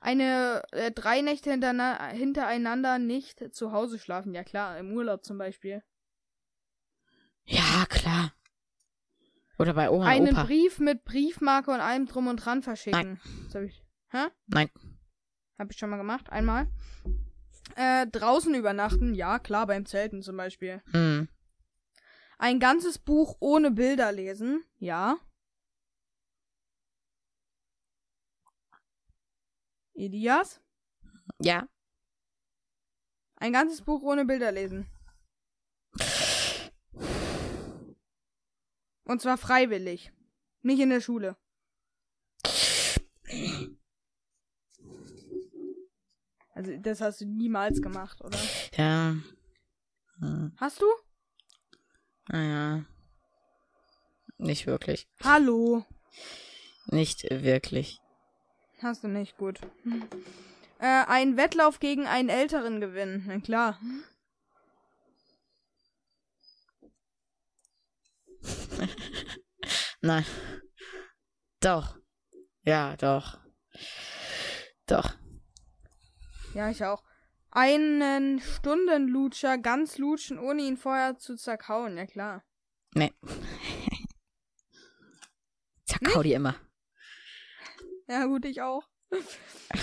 [0.00, 4.34] Eine äh, drei Nächte hintereinander nicht zu Hause schlafen.
[4.34, 5.82] Ja klar, im Urlaub zum Beispiel.
[7.44, 8.32] Ja, klar.
[9.58, 10.44] Oder bei Oma und Einen Opa.
[10.44, 13.20] Brief mit Briefmarke und allem drum und dran verschicken.
[13.44, 13.84] Das hab ich.
[14.08, 14.26] Hä?
[14.46, 14.70] Nein.
[15.58, 16.68] Hab ich schon mal gemacht, einmal.
[17.76, 20.82] Äh, draußen übernachten, ja klar, beim Zelten zum Beispiel.
[20.92, 21.28] Hm.
[22.38, 25.18] Ein ganzes Buch ohne Bilder lesen, ja.
[30.00, 30.60] Elias?
[31.40, 31.68] Ja.
[33.36, 34.86] Ein ganzes Buch ohne Bilder lesen.
[39.04, 40.12] Und zwar freiwillig.
[40.62, 41.36] Nicht in der Schule.
[46.54, 48.38] Also, das hast du niemals gemacht, oder?
[48.76, 49.16] Ja.
[50.18, 50.52] Hm.
[50.56, 50.86] Hast du?
[52.28, 52.84] Naja.
[54.38, 55.08] Nicht wirklich.
[55.22, 55.84] Hallo.
[56.86, 58.00] Nicht wirklich.
[58.82, 59.60] Hast du nicht, gut.
[60.78, 63.24] Äh, ein Wettlauf gegen einen Älteren gewinnen.
[63.26, 63.78] Na klar.
[70.00, 70.24] Nein.
[71.60, 71.98] Doch.
[72.62, 73.38] Ja, doch.
[74.86, 75.14] Doch.
[76.54, 77.04] Ja, ich auch.
[77.50, 81.98] Einen Stundenlutscher ganz lutschen, ohne ihn vorher zu zerkauen.
[81.98, 82.42] Ja klar.
[82.94, 83.12] Nee.
[85.84, 86.54] Zerkau die immer.
[88.10, 88.88] Ja gut, ich auch.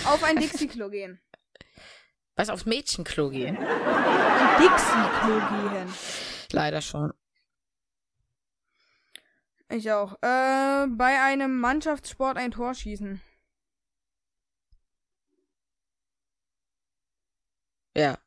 [0.05, 1.21] Auf ein Dixie-Klo gehen.
[2.35, 3.55] Was aufs Mädchenklo gehen?
[3.55, 5.93] Ein Dixie-Klo gehen.
[6.51, 7.13] Leider schon.
[9.69, 10.15] Ich auch.
[10.21, 13.21] Äh, bei einem Mannschaftssport ein Tor schießen.
[17.95, 18.17] Ja.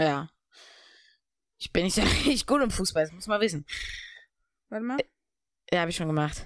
[0.00, 0.30] Ja.
[1.58, 3.66] Ich bin nicht so richtig gut im Fußball, das muss man wissen.
[4.68, 4.98] Warte mal.
[5.70, 6.44] Ja, habe ich schon gemacht.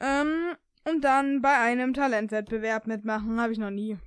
[0.00, 3.40] Ähm, und dann bei einem Talentwettbewerb mitmachen.
[3.40, 3.98] Habe ich noch nie.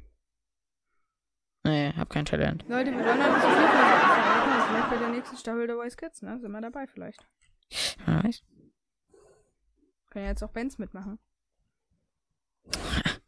[1.64, 2.64] Nee, hab kein Talent.
[2.68, 4.70] Leute, wir wollen halt zu viel verraten.
[4.70, 6.40] Vielleicht bei der nächsten Staffel der Voice Kids, ne?
[6.40, 7.28] Sind wir dabei vielleicht.
[8.06, 8.42] Wer weiß.
[10.10, 11.20] Können ja jetzt auch Bands mitmachen.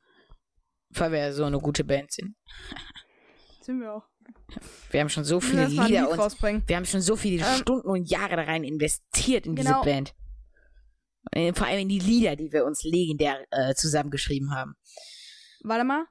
[0.89, 2.35] Weil wir ja so eine gute Band sind.
[3.61, 4.07] Sind wir auch.
[4.89, 7.87] Wir haben schon so viele Lieder Lied und wir haben schon so viele Ähm, Stunden
[7.87, 9.81] und Jahre da rein investiert in genau.
[9.81, 10.15] diese Band.
[11.31, 14.75] Äh, Vor allem in die Lieder, die wir uns legendär äh, zusammengeschrieben haben.
[15.61, 16.05] Warte mal.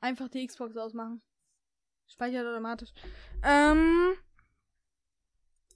[0.00, 1.22] Einfach die Xbox ausmachen.
[2.06, 2.90] Speichert automatisch.
[3.42, 4.14] Ähm.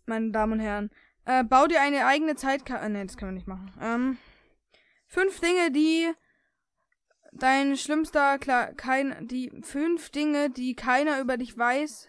[0.04, 0.90] Meine Damen und Herren.
[1.24, 2.88] Äh, bau dir eine eigene Zeitkarte.
[2.88, 3.72] Ne, das kann man nicht machen.
[3.80, 4.18] Ähm.
[5.06, 6.12] Fünf Dinge, die
[7.32, 12.08] dein schlimmster klar kein die fünf Dinge, die keiner über dich weiß.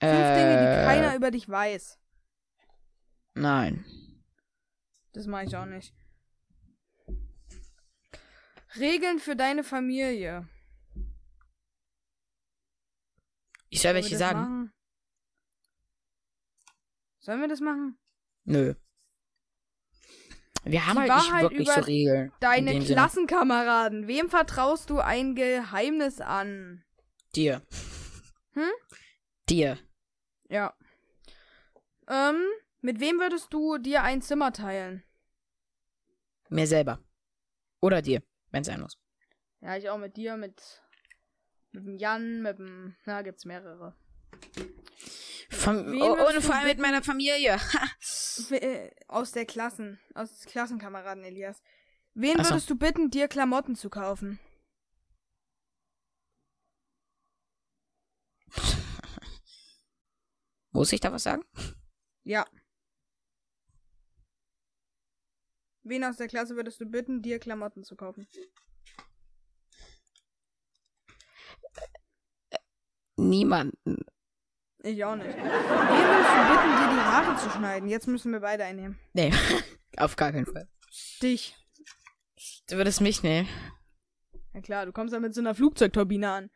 [0.00, 1.98] Fünf Dinge, die Äh, keiner über dich weiß.
[3.34, 3.84] Nein.
[5.12, 5.94] Das mache ich auch nicht.
[8.78, 10.46] Regeln für deine Familie.
[13.70, 14.38] Ich soll Sollen welche sagen?
[14.40, 14.72] Machen?
[17.18, 17.98] Sollen wir das machen?
[18.44, 18.74] Nö.
[20.64, 22.24] Wir haben Die halt nicht wirklich über so Regeln.
[22.26, 22.84] in Deine Sinne.
[22.86, 24.06] Klassenkameraden.
[24.06, 26.84] Wem vertraust du ein Geheimnis an?
[27.34, 27.62] Dir.
[28.52, 28.70] Hm?
[29.48, 29.78] Dir.
[30.48, 30.74] Ja.
[32.08, 32.42] Ähm,
[32.80, 35.02] mit wem würdest du dir ein Zimmer teilen?
[36.48, 37.00] Mir selber.
[37.80, 38.98] Oder dir, wenn es sein muss.
[39.60, 40.82] Ja, ich auch mit dir, mit,
[41.72, 43.94] mit dem Jan, mit dem, na, gibt's mehrere.
[45.50, 47.58] Oh, würdest und du vor allem mit meiner Familie.
[48.50, 51.60] Äh, Aus der Klassen, aus Klassenkameraden Elias.
[52.14, 52.50] Wen Ach so.
[52.52, 54.38] würdest du bitten, dir Klamotten zu kaufen?
[60.70, 61.42] Muss ich da was sagen?
[62.24, 62.46] Ja.
[65.82, 68.26] Wen aus der Klasse würdest du bitten, dir Klamotten zu kaufen?
[73.16, 74.04] Niemanden.
[74.82, 75.26] Ich auch nicht.
[75.26, 77.88] Wen würdest du bitten, dir die Haare zu schneiden?
[77.88, 78.98] Jetzt müssen wir beide einnehmen.
[79.12, 79.32] Nee,
[79.96, 80.68] auf gar keinen Fall.
[81.22, 81.56] Dich.
[82.68, 83.48] Du würdest mich nehmen.
[84.54, 86.50] Ja klar, du kommst ja mit so einer Flugzeugturbine an.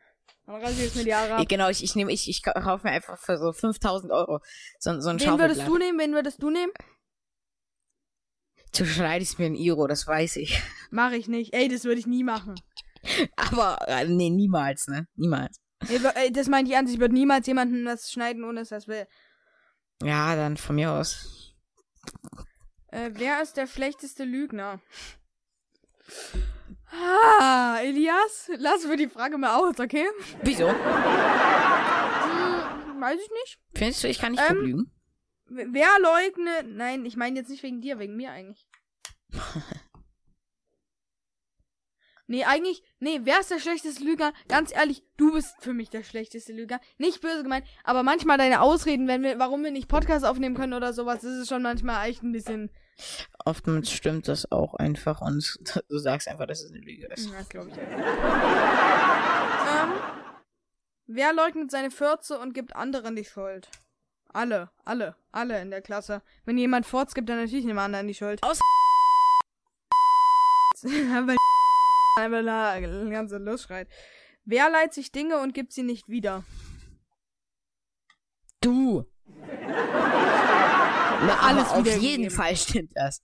[0.45, 1.47] Dann rasierst mir die Haare ab.
[1.47, 4.39] genau, ich, ich nehme, ich, ich kaufe mir einfach für so 5000 Euro
[4.79, 5.99] so, so ein Wen würdest du nehmen?
[5.99, 6.71] Wen würdest du nehmen?
[8.75, 10.61] Du schneidest mir ein Iro, das weiß ich.
[10.89, 11.53] Mach ich nicht.
[11.53, 12.55] Ey, das würde ich nie machen.
[13.35, 15.07] Aber, äh, nee, niemals, ne?
[15.15, 15.61] Niemals.
[16.15, 16.93] Ey, das meinte ich ernst.
[16.93, 19.05] Ich würde niemals jemanden was schneiden, ohne dass er es will.
[20.01, 21.53] Ja, dann von mir aus.
[22.87, 24.81] Äh, wer ist der schlechteste Lügner?
[26.95, 30.05] Ah, Elias, lassen wir die Frage mal aus, okay?
[30.43, 30.69] Wieso?
[30.69, 30.75] Hm,
[33.01, 33.59] weiß ich nicht.
[33.73, 34.91] Findest du, ich kann nicht Ähm, lügen?
[35.47, 36.67] Wer leugnet.
[36.67, 38.67] Nein, ich meine jetzt nicht wegen dir, wegen mir eigentlich.
[42.25, 44.31] Nee, eigentlich, nee, wer ist der schlechteste Lügner?
[44.47, 46.79] Ganz ehrlich, du bist für mich der schlechteste Lügner.
[46.97, 50.73] Nicht böse gemeint, aber manchmal deine Ausreden, wenn wir, warum wir nicht Podcast aufnehmen können
[50.73, 52.71] oder sowas, das ist schon manchmal echt ein bisschen.
[53.45, 57.29] Oftmals stimmt das auch einfach und du sagst einfach, dass es eine Lüge ist.
[57.31, 57.77] Ja, glaube ich.
[57.77, 57.87] ähm,
[61.07, 63.69] wer leugnet seine Fürze und gibt anderen die Schuld?
[64.29, 66.21] Alle, alle, alle in der Klasse.
[66.45, 68.41] Wenn jemand Furz gibt, dann natürlich dem anderen die Schuld.
[68.43, 68.59] Aus-
[70.81, 71.35] Weil
[72.19, 72.79] einfach da
[73.11, 73.87] ganze losschreit.
[74.45, 76.43] Wer leiht sich Dinge und gibt sie nicht wieder?
[78.61, 79.05] Du!
[81.27, 83.21] Na, alles auf jeden Fall stimmt das.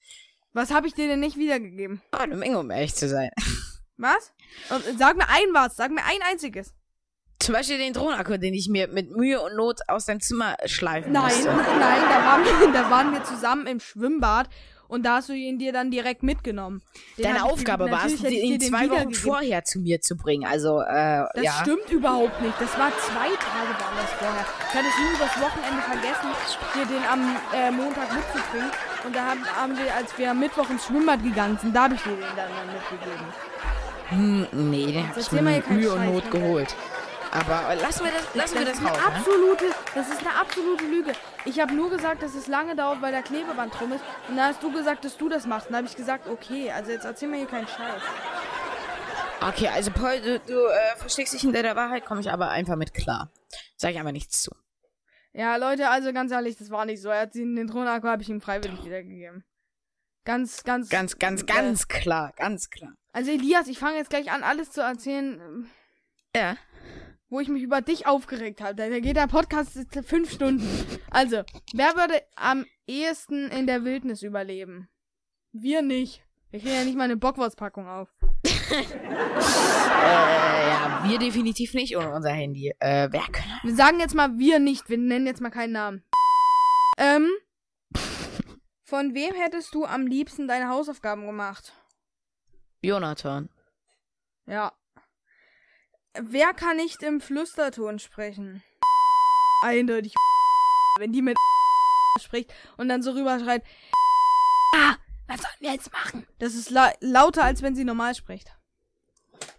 [0.54, 2.02] Was habe ich dir denn nicht wiedergegeben?
[2.14, 3.30] Oh, eine Menge, um ehrlich zu sein.
[3.98, 4.34] Was?
[4.70, 6.74] Und, sag mir ein was, sag mir ein einziges.
[7.40, 11.12] Zum Beispiel den Drohnenakku, den ich mir mit Mühe und Not aus deinem Zimmer schleifen
[11.12, 11.48] Nein, musste.
[11.50, 14.50] nein, da waren, wir, da waren wir zusammen im Schwimmbad
[14.90, 16.82] und da hast du ihn dir dann direkt mitgenommen.
[17.18, 20.46] Den Deine Aufgabe war es, ihn zwei Wochen vorher zu mir zu bringen.
[20.46, 21.52] Also, äh, Das ja.
[21.62, 22.56] stimmt überhaupt nicht.
[22.60, 24.46] Das war zwei Tage waren das vorher.
[24.68, 26.30] Ich hatte es nur übers Wochenende vergessen,
[26.76, 28.72] dir den am äh, Montag mitzubringen.
[29.06, 31.96] Und da haben, haben wir, als wir am Mittwoch ins Schwimmbad gegangen sind, da habe
[31.96, 33.28] ich dir den dann, mitgegeben.
[34.10, 36.32] Hm, nee, den hab ich mir mit Mühe und Not ne?
[36.32, 36.76] geholt.
[37.32, 39.16] Aber lassen wir das, lassen wir das das ist raus, eine ne?
[39.18, 41.12] absolute, das ist eine absolute Lüge.
[41.46, 44.04] Ich habe nur gesagt, dass es lange dauert, weil der Klebeband drum ist.
[44.28, 45.68] Und da hast du gesagt, dass du das machst.
[45.68, 48.02] Und da habe ich gesagt, okay, also jetzt erzähl mir hier keinen Scheiß.
[49.42, 52.76] Okay, also Paul, du, du äh, versteckst dich hinter der Wahrheit, komme ich aber einfach
[52.76, 53.32] mit klar.
[53.78, 54.52] Sag ich aber nichts zu.
[55.32, 57.10] Ja, Leute, also ganz ehrlich, das war nicht so.
[57.10, 59.46] Er hat ihn, den Thronakku habe ich ihm freiwillig wiedergegeben.
[60.26, 60.90] Ganz, ganz.
[60.90, 62.94] Ganz, ganz, äh, ganz klar, ganz klar.
[63.14, 65.70] Also Elias, ich fange jetzt gleich an, alles zu erzählen,
[66.36, 66.58] Ja.
[67.30, 68.76] Wo ich mich über dich aufgeregt habe.
[68.76, 70.68] Da geht der Podcast jetzt fünf Stunden.
[71.12, 74.90] Also, wer würde am ehesten in der Wildnis überleben?
[75.52, 76.24] Wir nicht.
[76.52, 78.10] Wir kriegen ja nicht mal eine Bockwurstpackung auf.
[80.02, 82.74] Äh, ja, wir definitiv nicht ohne unser Handy.
[82.80, 83.60] Äh, wer kann?
[83.64, 84.90] Wir sagen jetzt mal wir nicht.
[84.90, 86.04] Wir nennen jetzt mal keinen Namen.
[86.98, 87.30] Ähm.
[88.84, 91.74] Von wem hättest du am liebsten deine Hausaufgaben gemacht?
[92.82, 93.50] Jonathan.
[94.48, 94.72] Ja.
[96.14, 98.64] Wer kann nicht im Flüsterton sprechen?
[99.64, 100.14] Eindeutig.
[100.98, 101.38] Wenn die mit
[102.22, 103.64] spricht und dann so rüber schreit.
[104.76, 104.96] Ah,
[105.28, 106.28] was sollen wir jetzt machen?
[106.40, 108.52] Das ist la lauter, als wenn sie normal spricht.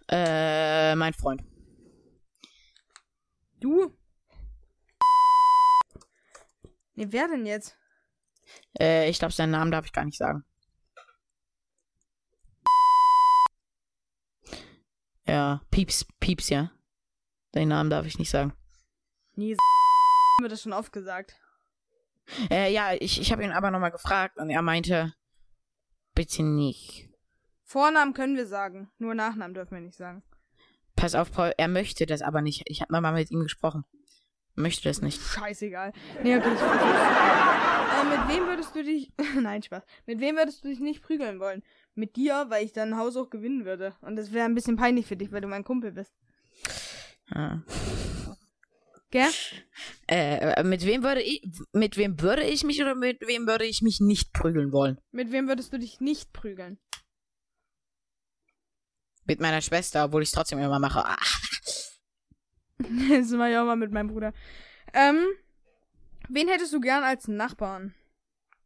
[0.09, 1.43] Äh, mein Freund.
[3.59, 3.97] Du?
[6.95, 7.77] Nee, wer denn jetzt?
[8.77, 10.43] Äh, ich glaube, seinen Namen darf ich gar nicht sagen.
[15.27, 16.71] Ja, Pieps, Pieps, ja.
[17.53, 18.53] Den Namen darf ich nicht sagen.
[19.35, 21.35] Nee, haben wir das schon oft gesagt.
[22.49, 25.13] Äh, ja, ich, ich habe ihn aber nochmal gefragt und er meinte,
[26.15, 27.09] bitte nicht.
[27.63, 30.23] Vornamen können wir sagen, nur Nachnamen dürfen wir nicht sagen.
[30.95, 32.63] Pass auf, Paul, er möchte das aber nicht.
[32.65, 33.85] Ich habe mal mit ihm gesprochen.
[34.55, 35.21] Möchte das nicht.
[35.21, 35.93] Scheißegal.
[36.23, 39.11] Nee, okay, ich äh, mit wem würdest du dich.
[39.39, 39.83] Nein, Spaß.
[40.05, 41.63] Mit wem würdest du dich nicht prügeln wollen?
[41.95, 43.95] Mit dir, weil ich dann Haus auch gewinnen würde.
[44.01, 46.13] Und das wäre ein bisschen peinlich für dich, weil du mein Kumpel bist.
[47.33, 47.63] Ja.
[49.09, 49.29] Gell?
[50.07, 53.81] Äh, mit wem würde ich, mit wem würde ich mich oder mit wem würde ich
[53.81, 54.99] mich nicht prügeln wollen?
[55.11, 56.79] Mit wem würdest du dich nicht prügeln?
[59.25, 61.03] Mit meiner Schwester, obwohl ich es trotzdem immer mache.
[63.09, 64.33] Das war ja auch mal mit meinem Bruder.
[64.93, 65.25] Ähm,
[66.29, 67.93] wen hättest du gern als Nachbarn?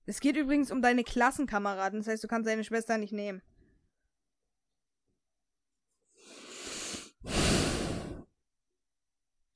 [0.05, 3.41] Es geht übrigens um deine Klassenkameraden, das heißt, du kannst deine Schwester nicht nehmen.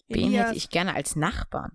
[0.09, 0.47] wen Elias.
[0.47, 1.71] hätte ich gerne als Nachbarn?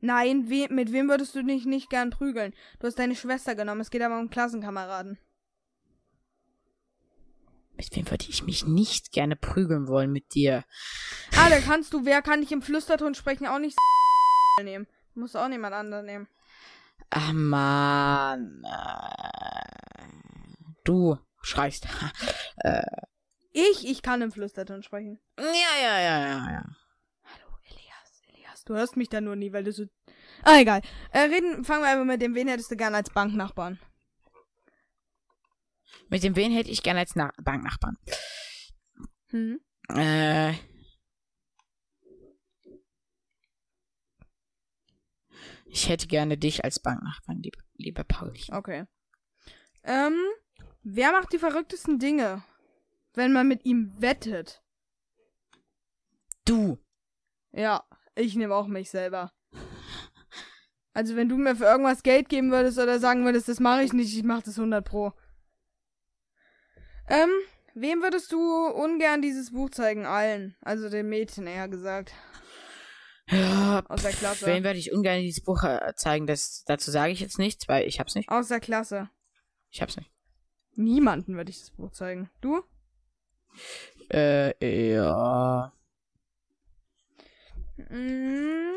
[0.00, 2.54] Nein, we mit wem würdest du dich nicht gern prügeln?
[2.78, 5.18] Du hast deine Schwester genommen, es geht aber um Klassenkameraden.
[7.76, 10.64] Mit wem würde ich mich nicht gerne prügeln wollen mit dir?
[11.36, 13.76] Ah, da kannst du, wer kann ich im Flüsterton sprechen, auch nicht
[14.62, 14.86] nehmen.
[15.14, 16.28] Du musst auch niemand anderen nehmen.
[17.10, 18.62] Ach man.
[18.64, 20.02] Äh,
[20.84, 21.86] du, schreist.
[23.58, 25.18] Ich, ich kann im Flüsterton sprechen.
[25.38, 25.44] ja,
[25.82, 26.64] ja, ja, ja, ja.
[27.24, 28.64] Hallo, Elias, Elias.
[28.64, 29.84] Du hörst mich da nur nie, weil du so.
[30.42, 30.82] Ah, egal.
[31.10, 33.78] Äh, reden, fangen wir einfach mit dem, wen hättest du gern als Banknachbarn?
[36.08, 37.96] Mit dem wen hätte ich gerne als Na Banknachbarn?
[39.30, 39.60] Hm?
[39.88, 40.54] Äh.
[45.66, 48.44] Ich hätte gerne dich als Banknachbarn, liebe, liebe Pauli.
[48.50, 48.86] Okay.
[49.82, 50.16] Ähm,
[50.82, 52.42] wer macht die verrücktesten Dinge,
[53.14, 54.62] wenn man mit ihm wettet?
[56.44, 56.78] Du.
[57.52, 57.84] Ja,
[58.14, 59.32] ich nehme auch mich selber.
[60.92, 63.92] Also wenn du mir für irgendwas Geld geben würdest oder sagen würdest, das mache ich
[63.92, 65.12] nicht, ich mache das 100 pro.
[67.08, 67.30] Ähm,
[67.74, 70.06] wem würdest du ungern dieses Buch zeigen?
[70.06, 70.56] Allen.
[70.60, 72.12] Also den Mädchen eher gesagt.
[73.28, 74.46] Ja, Aus der Klasse.
[74.46, 76.26] Wen werde ich ungern dieses Buch äh, zeigen?
[76.26, 78.28] Das, dazu sage ich jetzt nichts, weil ich hab's nicht.
[78.28, 79.10] Aus der Klasse.
[79.70, 80.10] Ich hab's nicht.
[80.76, 82.30] Niemanden würde ich das Buch zeigen.
[82.40, 82.62] Du?
[84.12, 85.72] Äh, ja.
[87.76, 88.76] Mm,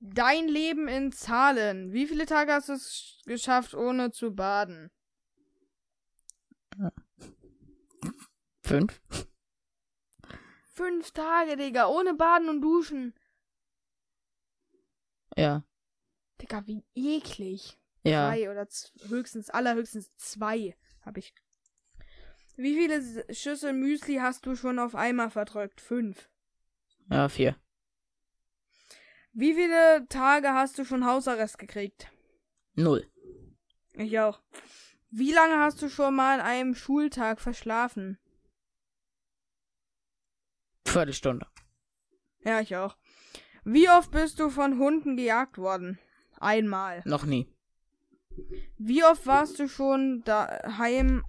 [0.00, 1.92] Dein Leben in Zahlen.
[1.92, 4.90] Wie viele Tage hast du es geschafft, ohne zu baden?
[8.64, 9.00] Fünf?
[10.72, 13.14] Fünf Tage, Digga, ohne Baden und Duschen.
[15.36, 15.64] Ja.
[16.40, 17.78] Digga, wie eklig.
[18.02, 18.28] Ja.
[18.28, 18.66] Zwei oder
[19.08, 21.34] höchstens, allerhöchstens zwei habe ich.
[22.56, 25.80] Wie viele Schüssel Müsli hast du schon auf einmal verdrückt?
[25.80, 26.30] Fünf.
[27.10, 27.56] Ja, vier.
[29.32, 32.10] Wie viele Tage hast du schon Hausarrest gekriegt?
[32.74, 33.10] Null.
[33.92, 34.40] Ich auch.
[35.10, 38.18] Wie lange hast du schon mal an einem Schultag verschlafen?
[40.94, 41.46] Viertelstunde.
[42.44, 42.96] Ja, ich auch.
[43.64, 45.98] Wie oft bist du von Hunden gejagt worden?
[46.40, 47.02] Einmal.
[47.04, 47.48] Noch nie.
[48.78, 51.24] Wie oft warst du schon daheim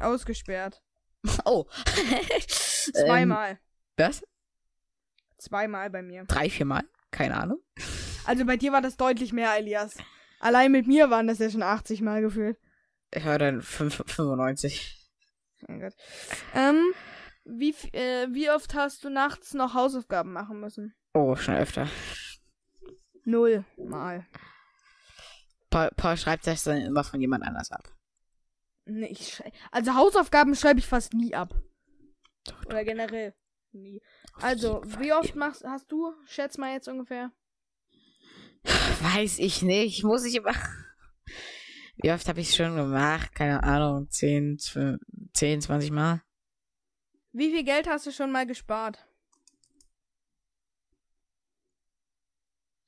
[0.00, 0.82] ausgesperrt?
[1.44, 1.66] Oh.
[2.94, 3.58] Ähm, Zweimal.
[3.98, 4.22] was?
[5.36, 6.24] Zweimal bei mir.
[6.24, 6.84] Drei, viermal?
[7.10, 7.58] Keine Ahnung.
[8.24, 9.94] Also bei dir war das deutlich mehr, Elias.
[10.40, 12.56] Allein mit mir waren das ja schon 80 Mal gefühlt.
[13.12, 15.10] Ich höre dann fünf- 95.
[15.66, 15.92] Mein Gott.
[16.54, 16.94] Ähm,
[17.48, 20.94] wie, äh, wie oft hast du nachts noch Hausaufgaben machen müssen?
[21.14, 21.88] Oh, schon öfter.
[23.24, 24.26] Null Mal.
[25.70, 27.92] Paul, Paul schreibt das dann immer von jemand anders ab.
[28.86, 31.54] Nee, ich also Hausaufgaben schreibe ich fast nie ab.
[32.44, 33.34] Doch, Oder generell
[33.72, 34.00] nie.
[34.34, 36.12] Auf Also, wie oft machst hast du?
[36.24, 37.32] Schätz mal jetzt ungefähr.
[39.02, 40.04] Weiß ich nicht.
[40.04, 40.54] Muss ich immer.
[42.00, 43.34] Wie oft habe ich schon gemacht?
[43.34, 44.08] Keine Ahnung.
[44.08, 45.00] 10, 12,
[45.34, 46.22] 10, 20 Mal.
[47.32, 49.06] Wie viel Geld hast du schon mal gespart?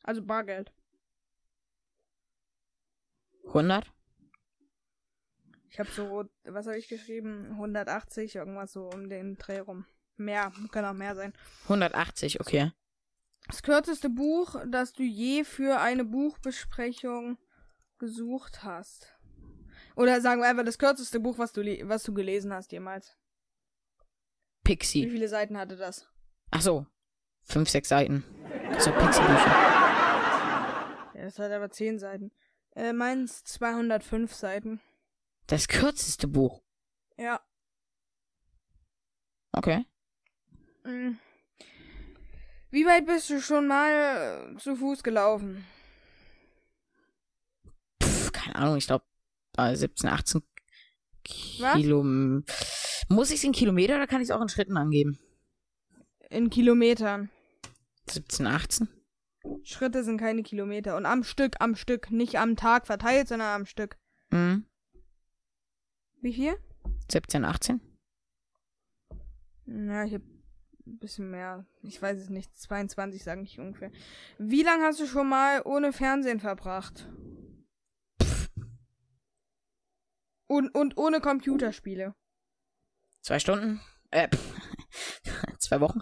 [0.02, 0.72] Also Bargeld.
[3.46, 3.92] 100?
[5.68, 7.50] Ich habe so, was habe ich geschrieben?
[7.52, 9.86] 180, irgendwas so um den Dreh rum.
[10.16, 11.32] Mehr, kann auch mehr sein.
[11.64, 12.72] 180, okay.
[13.46, 17.38] Das kürzeste Buch, das du je für eine Buchbesprechung
[17.98, 19.16] gesucht hast.
[19.96, 23.16] Oder sagen wir einfach das kürzeste Buch, was du, was du gelesen hast jemals.
[24.70, 25.10] Wie Pixie.
[25.10, 26.06] viele Seiten hatte das?
[26.52, 26.86] Ach so.
[27.42, 28.24] 5, 6 Seiten.
[28.78, 29.50] So Pixie-Bücher.
[31.14, 32.30] Ja, das hat aber 10 Seiten.
[32.76, 34.80] Äh, meins 205 Seiten.
[35.48, 36.62] Das kürzeste Buch.
[37.18, 37.40] Ja.
[39.52, 39.84] Okay.
[40.84, 41.16] Mm.
[42.70, 45.66] Wie weit bist du schon mal äh, zu Fuß gelaufen?
[48.00, 49.04] Pff, keine Ahnung, ich glaube
[49.58, 50.42] äh, 17, 18
[51.58, 51.74] Was?
[51.74, 52.04] Kilo.
[53.12, 55.18] Muss ich es in Kilometer oder kann ich es auch in Schritten angeben?
[56.30, 57.28] In Kilometern.
[58.08, 58.88] 17, 18?
[59.64, 60.96] Schritte sind keine Kilometer.
[60.96, 62.12] Und am Stück, am Stück.
[62.12, 63.98] Nicht am Tag verteilt, sondern am Stück.
[64.30, 64.64] Mhm.
[66.20, 66.54] Wie viel?
[67.10, 67.80] 17, 18?
[69.66, 70.22] Ja, ich hab
[70.86, 71.66] ein bisschen mehr.
[71.82, 72.56] Ich weiß es nicht.
[72.60, 73.90] 22 sage ich ungefähr.
[74.38, 77.08] Wie lange hast du schon mal ohne Fernsehen verbracht?
[80.46, 82.14] Und, und ohne Computerspiele.
[83.22, 83.80] Zwei Stunden?
[84.10, 84.28] Äh,
[85.58, 86.00] zwei Wochen?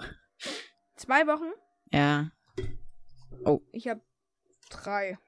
[0.97, 1.53] Zwei Wochen?
[1.93, 2.31] Ja,
[3.73, 4.01] Ich hab
[4.71, 5.19] drei.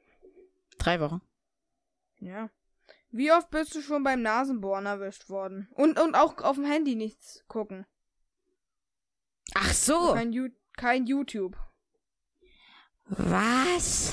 [0.78, 1.20] drei Wochen.
[2.18, 2.51] Ja.
[3.11, 5.68] Wie oft bist du schon beim Nasenbohren erwischt worden?
[5.74, 7.86] Und, und auch auf dem Handy nichts gucken.
[9.55, 10.12] Ach so.
[10.14, 11.57] Kein, You kein YouTube.
[13.07, 14.12] Was?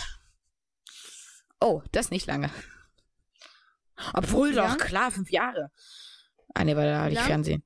[1.60, 2.50] Oh, das nicht lange.
[4.14, 4.78] Obwohl Wie doch, lang?
[4.78, 5.72] klar, fünf Jahre.
[6.54, 7.20] Ah, nee, weil da hatte ich?
[7.20, 7.64] Fernsehen.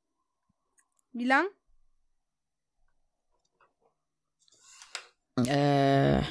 [1.14, 1.46] Wie lang?
[5.48, 6.22] Äh.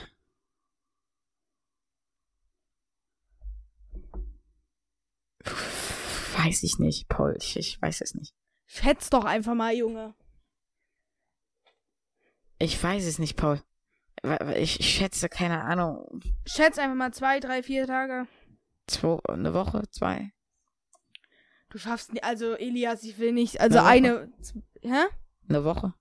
[6.44, 7.36] weiß ich nicht, Paul.
[7.38, 8.34] Ich, ich weiß es nicht.
[8.66, 10.14] Schätz doch einfach mal, Junge.
[12.58, 13.62] Ich weiß es nicht, Paul.
[14.56, 18.26] Ich, ich schätze, keine Ahnung, Schätz einfach mal zwei, drei, vier Tage.
[18.86, 20.32] zwei, eine Woche, zwei.
[21.70, 24.30] Du schaffst nicht, also Elias, ich will nicht, also Eine
[24.82, 25.04] hä?
[25.48, 25.94] Eine Woche.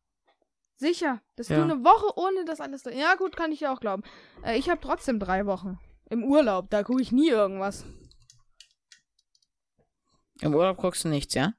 [0.76, 1.58] Sicher, dass Ja.
[1.58, 4.04] du eine Woche ohne das alles, ja gut, kann ich ja auch glauben.
[4.44, 5.78] Äh, ich habe trotzdem drei Wochen
[6.10, 7.86] im Urlaub, da gucke ich nie irgendwas.
[10.42, 11.54] Im Urlaub guckst du nichts, ja?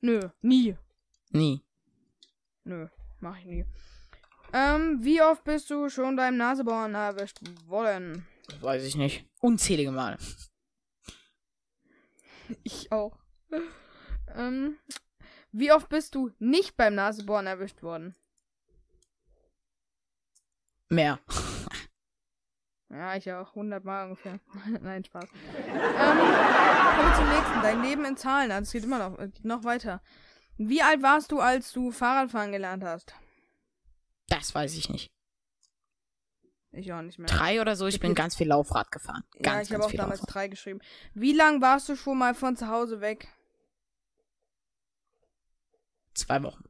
[0.00, 0.76] Nö, nie.
[1.30, 1.64] Nie.
[2.64, 2.88] Nö,
[3.20, 3.64] mach ich nie.
[4.52, 8.26] Ähm, wie oft bist du schon beim Nasebohren erwischt worden?
[8.48, 9.26] Das weiß ich nicht.
[9.40, 10.18] Unzählige Male.
[12.62, 13.16] Ich auch.
[14.34, 14.76] ähm,
[15.52, 18.14] wie oft bist du nicht beim Nasebohren erwischt worden?
[20.88, 21.18] Mehr.
[22.90, 23.48] Ja, ich auch.
[23.50, 24.38] 100 Mal ungefähr.
[24.80, 25.24] Nein, Spaß.
[25.24, 27.62] ähm, kommen wir zum nächsten.
[27.62, 28.52] Dein Leben in Zahlen.
[28.52, 30.02] Also, es geht immer noch, äh, geht noch weiter.
[30.56, 33.14] Wie alt warst du, als du Fahrradfahren gelernt hast?
[34.28, 35.13] Das weiß ich nicht.
[36.76, 37.28] Ich auch nicht mehr.
[37.28, 38.20] Drei oder so, ich bin Okay.
[38.22, 39.22] ganz viel Laufrad gefahren.
[39.34, 40.34] ja, Ganz, ich habe auch damals Laufrad.
[40.34, 40.80] drei geschrieben.
[41.14, 43.28] Wie lang warst du schon mal von zu Hause weg?
[46.14, 46.64] Zwei Wochen.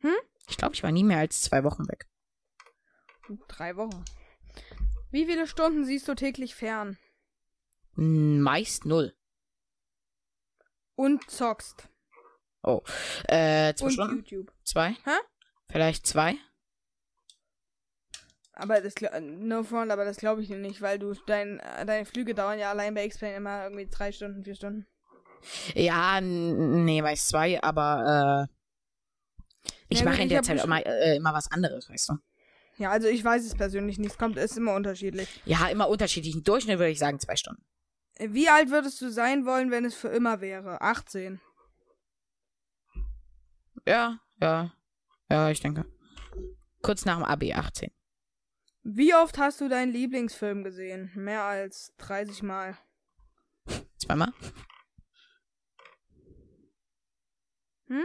[0.00, 0.14] Hm?
[0.48, 2.06] Ich glaube, ich war nie mehr als zwei Wochen weg.
[3.48, 4.04] Drei Wochen.
[5.10, 6.98] Wie viele Stunden siehst du täglich fern?
[7.94, 9.14] Hm, Meist null.
[10.96, 11.88] Und zockst.
[13.24, 14.16] Äh, zwei und Stunden?
[14.18, 14.52] YouTube.
[14.64, 14.90] Zwei?
[15.04, 15.16] Hä?
[15.70, 16.36] Vielleicht zwei?
[18.56, 22.34] Aber das, no front, aber das glaube ich dir nicht, weil du dein, deine Flüge
[22.34, 24.86] dauern ja allein bei X-Plane immer irgendwie drei Stunden, vier Stunden.
[25.74, 31.34] Ja, nee, meist zwei, aber äh, ich Ja, mache in der Zeit immer, äh, immer
[31.34, 32.14] was anderes, weißt du?
[32.78, 34.12] Ja, also ich weiß es persönlich nicht.
[34.12, 35.28] Es kommt, ist immer unterschiedlich.
[35.44, 36.34] Ja, immer unterschiedlich.
[36.34, 37.62] Im Durchschnitt würde ich sagen zwei Stunden.
[38.18, 40.80] Wie alt würdest du sein wollen, wenn es für immer wäre?
[40.80, 41.40] 18.
[43.86, 44.72] Ja, ja.
[45.30, 45.84] Ja, ich denke.
[46.82, 47.90] Kurz nach dem Abi, 18.
[48.86, 51.10] Wie oft hast du deinen Lieblingsfilm gesehen?
[51.14, 52.76] Mehr als 30 Mal.
[53.96, 54.30] Zweimal?
[57.86, 58.04] Hm?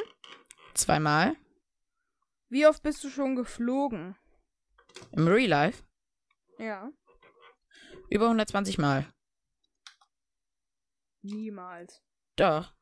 [0.74, 1.36] Zweimal?
[2.48, 4.16] Wie oft bist du schon geflogen?
[5.12, 5.84] Im Real Life?
[6.58, 6.90] Ja.
[8.10, 9.06] Über 120 Mal.
[11.22, 12.02] Niemals.
[12.38, 12.74] Doch.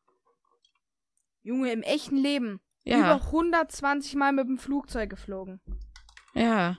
[1.42, 2.62] Junge, im echten Leben.
[2.84, 3.00] Ja.
[3.00, 5.60] Über 120 Mal mit dem Flugzeug geflogen.
[6.36, 6.78] Ja.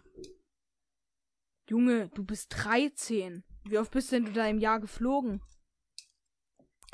[1.68, 3.44] Junge, du bist 13.
[3.64, 5.42] Wie oft bist denn du da im Jahr geflogen?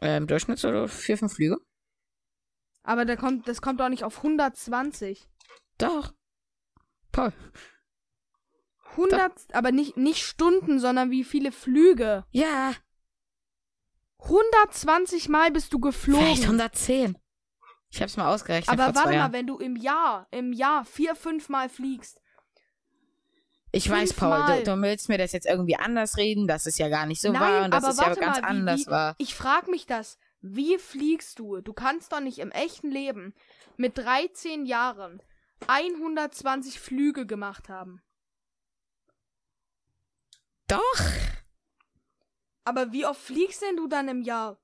[0.01, 1.59] Äh, Im Durchschnitt so vier, fünf Flüge?
[2.83, 5.29] Aber da kommt, das kommt doch nicht auf 120.
[5.79, 6.13] Doch.
[7.13, 7.33] Paul.
[8.91, 12.25] 100, aber nicht, nicht Stunden, sondern wie viele Flüge.
[12.31, 12.75] Ja.
[14.19, 16.25] 120 Mal bist du geflogen.
[16.25, 17.17] Vielleicht 110.
[17.91, 21.49] Ich hab's mal ausgerechnet aber warte mal, wenn du im Jahr, im Jahr vier, fünf
[21.49, 22.21] Mal fliegst.
[23.77, 26.89] Ich weiß, Paul, du, du willst mir das jetzt irgendwie anders reden, dass es ja
[26.89, 29.15] gar nicht so Nein, war und dass es ja ganz mal, wie- anders wie- war.
[29.19, 30.19] Ich frag mich das.
[30.41, 31.61] Wie fliegst du?
[31.61, 33.35] Du kannst doch nicht im echten Leben
[33.77, 35.23] mit 13 Jahren
[35.67, 38.03] 120 Flüge gemacht haben.
[40.69, 40.81] Doch.
[42.65, 44.59] Aber wie oft fliegst denn du dann im Jahr?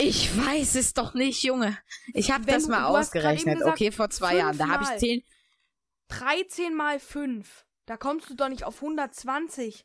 [0.00, 1.76] Ich weiß es doch nicht, Junge.
[2.14, 3.58] Ich habe das mal ausgerechnet.
[3.58, 4.56] gesagt, okay, vor zwei Jahren.
[4.56, 5.22] Da habe ich zehn.
[6.08, 7.64] 13 mal 5.
[7.86, 9.84] Da kommst du doch nicht auf 120.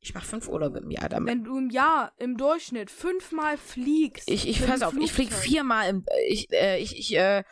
[0.00, 1.30] Ich mache fünf Urlaube im Jahr damit.
[1.30, 4.28] Wenn du im Jahr im Durchschnitt fünfmal fliegst.
[4.30, 6.04] Ich, ich pass auf, ich flieg viermal im.
[6.06, 7.42] äh, Ich, äh, ich, ich äh,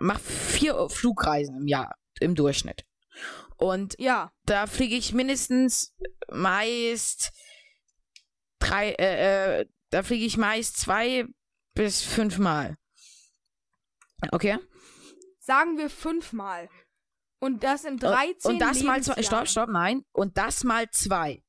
[0.00, 2.84] mache vier Flugreisen im Jahr im Durchschnitt.
[3.56, 5.94] Und Ja, da fliege ich mindestens
[6.30, 7.32] meist
[8.58, 11.24] drei, äh, äh, da fliege ich meist zwei
[11.74, 12.76] bis fünfmal.
[14.32, 14.58] Okay?
[15.50, 16.68] sagen wir fünfmal.
[17.40, 20.04] Und das in 13 Und das mal zwei, stopp, stopp, nein.
[20.12, 21.42] Und das mal zwei.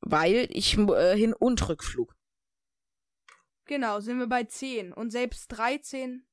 [0.00, 2.16] Weil ich äh, Hin- und Rückflug.
[3.66, 4.92] Genau, sind wir bei 10.
[4.92, 6.26] Und selbst 13.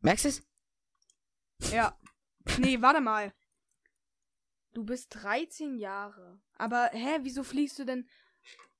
[0.00, 0.42] Merkst du es?
[1.72, 1.98] Ja.
[2.58, 3.32] Nee, warte mal.
[4.72, 6.40] Du bist 13 Jahre.
[6.56, 8.08] Aber, hä, wieso fliegst du denn?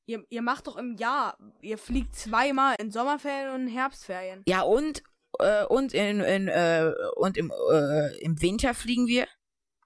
[0.07, 1.39] Ihr, ihr macht doch im Jahr.
[1.61, 4.43] Ihr fliegt zweimal in Sommerferien und Herbstferien.
[4.47, 5.03] Ja, und,
[5.39, 9.26] äh, und, in, in, äh, und im, äh, im Winter fliegen wir.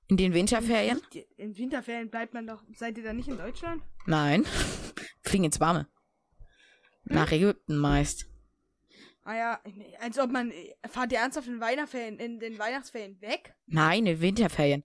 [0.09, 1.03] In den Winterferien?
[1.37, 2.63] In Winterferien bleibt man doch.
[2.75, 3.83] Seid ihr da nicht in Deutschland?
[4.07, 4.47] Nein.
[5.23, 5.87] fliegen ins Warme.
[7.05, 8.27] Nach Ägypten meist.
[9.23, 9.61] Ah ja,
[10.01, 10.53] als ob man.
[10.89, 13.55] Fahrt ihr ernsthaft in Weihnachtsferien, in den Weihnachtsferien weg?
[13.67, 14.85] Nein, in Winterferien.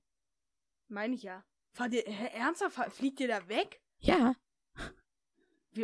[0.90, 1.46] Meine ich ja.
[1.72, 3.82] Fahrt ihr, ernsthaft, fliegt ihr da weg?
[4.00, 4.36] Ja.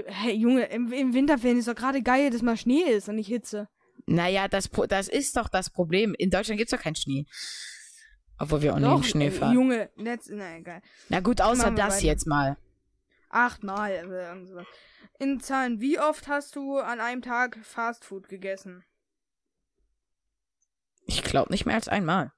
[0.06, 3.28] Hey, Junge, im, im Winterferien ist doch gerade geil, dass mal Schnee ist und nicht
[3.28, 3.70] Hitze.
[4.10, 6.16] Naja, das, das ist doch das Problem.
[6.18, 7.26] In Deutschland gibt's doch keinen Schnee.
[8.40, 9.54] Obwohl wir auch in Schnee äh, fahren.
[9.54, 10.82] Junge, let's, na egal.
[11.10, 12.06] Na gut, außer das weiter.
[12.06, 12.58] jetzt mal.
[13.30, 14.66] Achtmal irgend sowas.
[15.20, 18.84] In Zahlen, wie oft hast du an einem Tag Fastfood gegessen?
[21.06, 22.32] Ich glaube nicht mehr als einmal.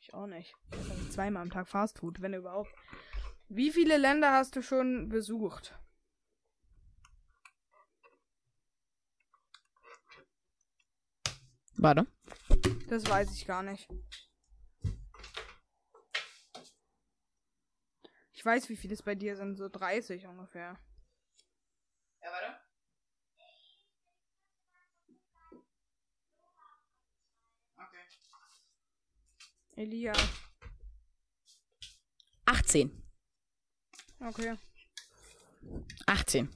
[0.00, 0.54] Ich auch nicht.
[0.72, 2.70] Also zweimal am Tag Fastfood, wenn überhaupt.
[3.48, 5.78] Wie viele Länder hast du schon besucht?
[11.82, 12.06] Warte.
[12.88, 13.88] Das weiß ich gar nicht.
[18.30, 20.78] Ich weiß, wie viele es bei dir sind, so 30 ungefähr.
[22.20, 22.60] Ja, warte.
[27.74, 28.04] Okay.
[29.74, 30.12] Elia.
[32.46, 33.02] 18.
[34.20, 34.56] Okay.
[36.06, 36.48] 18.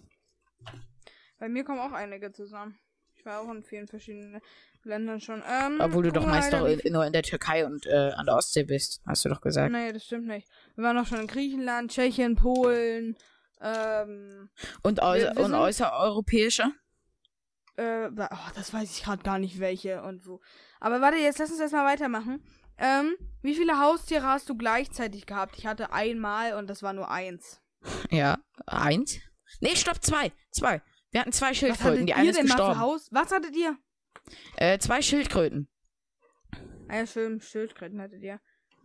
[1.38, 2.78] Bei mir kommen auch einige zusammen.
[3.26, 4.40] War auch in vielen verschiedenen
[4.84, 5.42] Ländern schon.
[5.46, 8.36] Ähm, Obwohl du doch meist doch in, nur in der Türkei und äh, an der
[8.36, 9.72] Ostsee bist, hast du doch gesagt.
[9.72, 10.48] Nee, das stimmt nicht.
[10.76, 13.16] Wir waren auch schon in Griechenland, Tschechien, Polen,
[13.60, 14.48] ähm,
[14.82, 16.64] Und, äußer, Wir- wir und äußereuropäische?
[17.76, 20.40] äh, oh, das weiß ich gerade gar nicht welche und wo.
[20.80, 22.42] Aber warte, jetzt lass uns erstmal weitermachen.
[22.78, 25.56] Ähm, wie viele Haustiere hast du gleichzeitig gehabt?
[25.58, 27.60] Ich hatte einmal und das war nur eins.
[28.10, 28.38] Ja.
[28.66, 29.18] Eins?
[29.60, 30.32] Nee, stopp, zwei.
[30.50, 30.82] Zwei.
[31.16, 32.78] Wir hatten zwei Schildkröten, die eine ist gestorben.
[32.78, 33.08] Haus?
[33.10, 33.78] Was hattet ihr?
[34.56, 35.66] Äh, zwei Schildkröten.
[36.88, 38.38] Ah ja, schön, Schildkröten hattet ihr.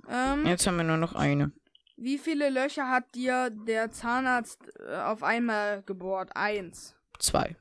[0.08, 1.52] Ähm, Jetzt haben wir nur noch eine.
[1.98, 6.34] wie viele Löcher hat dir der Zahnarzt äh, auf einmal gebohrt?
[6.34, 6.96] Eins.
[7.20, 7.58] Zwei.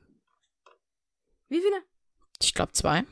[1.49, 1.83] Wie viele?
[2.41, 3.03] Ich glaube zwei.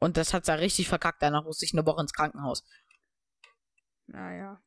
[0.00, 1.22] Und das hat er richtig verkackt.
[1.22, 2.62] Danach musste ich eine Woche ins Krankenhaus.
[4.06, 4.62] Naja.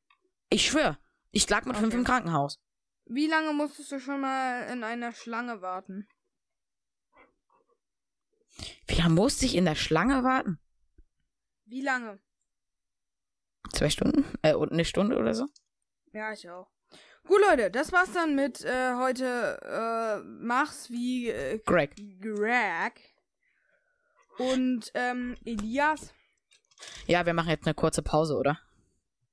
[0.50, 0.98] Ich schwör.
[1.30, 1.98] Ich lag mit fünf Okay.
[2.00, 2.60] im Krankenhaus.
[3.06, 6.08] Wie lange musstest du schon mal in einer Schlange warten?
[8.88, 10.60] Wie lange musste ich in der Schlange warten?
[11.66, 12.20] Wie lange?
[13.72, 14.26] Zwei Stunden?
[14.42, 15.48] Äh, und eine Stunde oder so?
[16.12, 16.70] Ja, ich auch.
[17.26, 21.96] Gut, Leute, das war's dann mit äh, heute äh, Mach's wie äh, Greg.
[22.20, 23.16] Greg.
[24.38, 26.14] Und ähm, Elias.
[27.08, 28.60] Ja, wir machen jetzt eine kurze Pause, oder?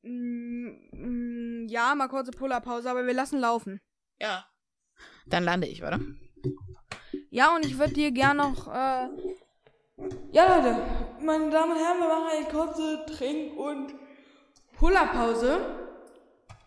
[0.03, 3.81] Mm, mm, ja, mal kurze Pullerpause, aber wir lassen laufen.
[4.21, 4.47] Ja.
[5.27, 6.01] Dann lande ich, oder?
[7.31, 8.67] Ja, und ich würde dir gern noch.
[8.67, 9.09] Äh,
[10.33, 10.77] ja, Leute,
[11.21, 13.95] meine Damen und Herren, wir machen eine kurze Trink- und
[14.77, 15.61] Pullerpause.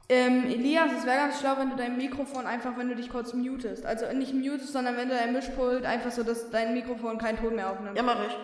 [0.08, 3.34] Ähm, Elias, es wäre ganz schlau, wenn du dein Mikrofon einfach, wenn du dich kurz
[3.34, 3.86] mutest.
[3.86, 7.56] Also nicht mutest, sondern wenn du dein Mischpult einfach so, dass dein Mikrofon keinen Ton
[7.56, 8.02] mehr aufnimmt.
[8.04, 8.38] mach ich.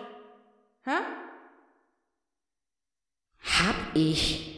[0.84, 0.98] Hä?
[3.42, 4.49] Hab ich.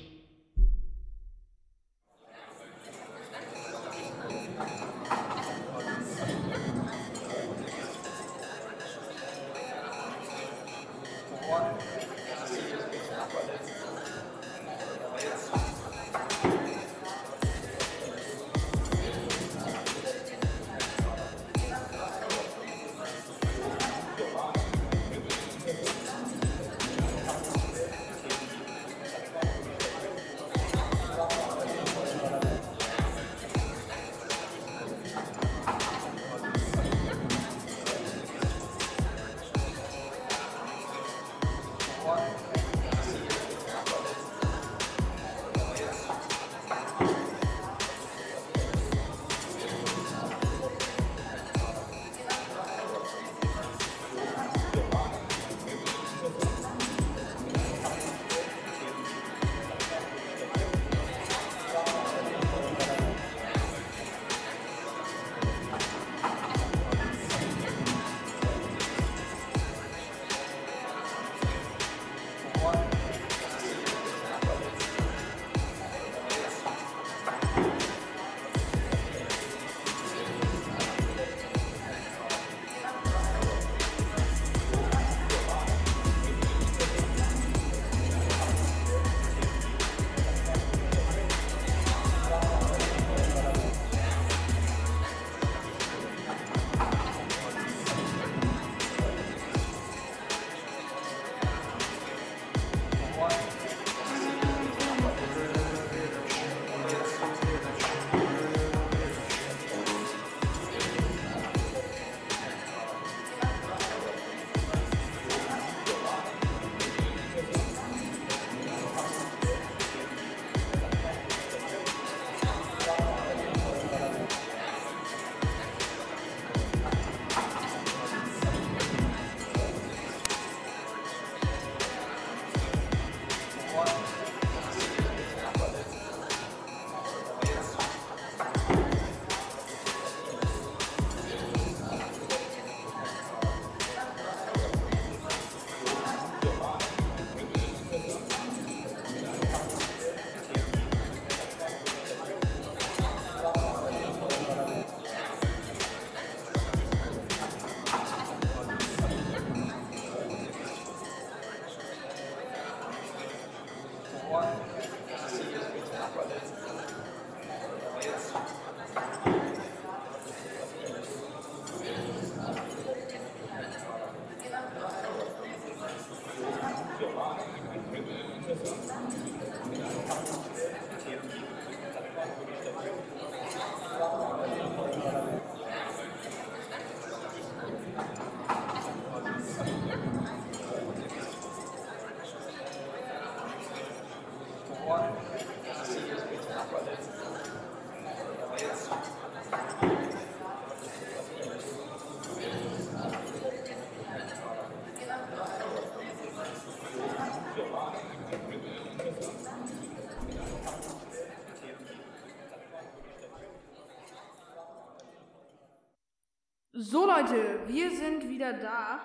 [217.23, 219.01] Leute, wir sind wieder da.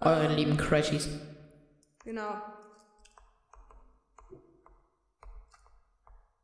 [0.00, 1.08] Eure lieben Crashies.
[2.02, 2.40] Genau.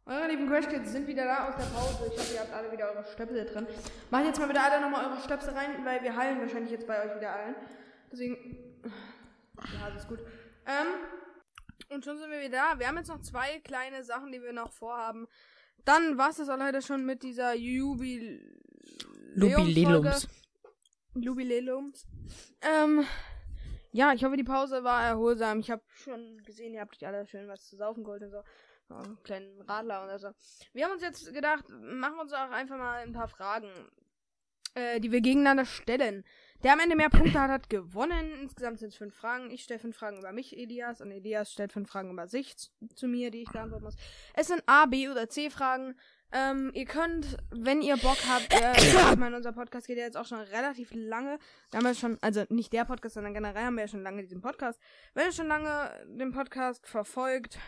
[0.05, 2.13] Eure lieben Crash Kids sind wieder da aus der Pause.
[2.13, 3.67] Ich hoffe, ihr habt alle wieder eure Stöpsel drin.
[4.11, 7.03] Macht jetzt mal bitte alle nochmal eure Stöpsel rein, weil wir heilen wahrscheinlich jetzt bei
[7.03, 7.55] euch wieder allen.
[8.13, 8.83] Deswegen.
[9.73, 10.19] Ja, alles gut.
[10.67, 10.87] Ähm,
[11.89, 12.79] und schon sind wir wieder da.
[12.79, 15.27] Wir haben jetzt noch zwei kleine Sachen, die wir noch vorhaben.
[15.87, 18.61] Dann war es das auch leider schon mit dieser Jubil.
[19.35, 20.29] Jubiläums.
[21.15, 22.07] Jubiläums.
[22.61, 23.05] Ähm,
[23.93, 25.61] ja, ich hoffe, die Pause war erholsam.
[25.61, 28.43] Ich habe schon gesehen, ihr habt euch alle schön was zu saufen geholt und so.
[28.89, 30.29] so einen kleinen Radler oder so.
[30.73, 33.71] Wir haben uns jetzt gedacht, machen wir uns auch einfach mal ein paar Fragen,
[34.75, 36.25] äh, die wir gegeneinander stellen.
[36.65, 38.33] Der am Ende mehr Punkte hat, hat gewonnen.
[38.41, 39.51] Insgesamt sind es fünf Fragen.
[39.51, 43.07] Ich stelle fünf Fragen über mich, Elias, und Elias stellt fünf Fragen über sich zu
[43.07, 43.97] mir, die ich beantworten muss.
[44.35, 45.95] Es sind A, B oder C Fragen.
[46.37, 48.73] Ähm, ihr könnt, wenn ihr Bock habt, äh,
[49.13, 51.39] ich meine, unser Podcast geht ja jetzt auch schon relativ lange.
[51.73, 54.41] Haben ja schon, also nicht der Podcast, sondern generell haben wir ja schon lange diesen
[54.41, 54.81] Podcast.
[55.15, 57.61] Wenn ihr schon lange den Podcast verfolgt,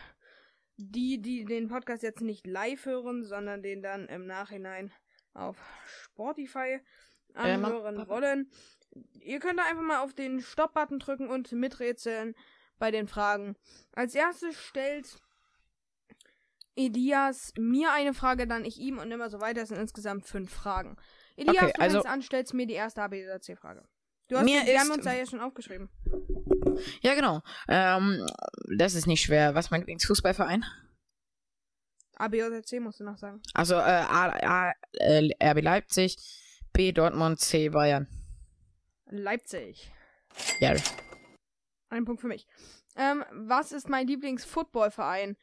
[0.75, 4.91] die, die den Podcast jetzt nicht live hören, sondern den dann im Nachhinein
[5.33, 6.81] auf Spotify
[7.35, 8.51] Äh, anhören wollen,
[9.13, 12.35] ihr könnt da einfach mal auf den Stopp-Button drücken und miträtseln
[12.79, 13.55] bei den Fragen.
[13.93, 15.21] Als erstes stellt
[16.77, 19.61] Elias mir eine Frage, dann ich ihm und immer so weiter.
[19.63, 20.95] Es sind insgesamt fünf Fragen.
[21.35, 23.83] Elias, Okay, du also- fängst an, stellst mir die erste A, B oder C Frage.
[24.29, 25.89] Du hast Mir die, wir haben uns da ja schon aufgeschrieben.
[27.01, 27.41] Ja, genau.
[27.69, 28.25] Ähm,
[28.77, 29.55] das ist nicht schwer.
[29.55, 30.65] Was ist mein Lieblingsfußballverein?
[32.17, 33.41] A, B oder C musst du noch sagen.
[33.53, 34.29] Also äh, A,
[34.69, 36.17] A, äh, RB Leipzig,
[36.73, 38.07] B Dortmund, C Bayern.
[39.05, 39.91] Leipzig.
[40.59, 40.75] Ja.
[41.89, 42.47] Ein Punkt für mich.
[42.97, 45.37] Ähm, was ist mein Lieblings-Football-Verein?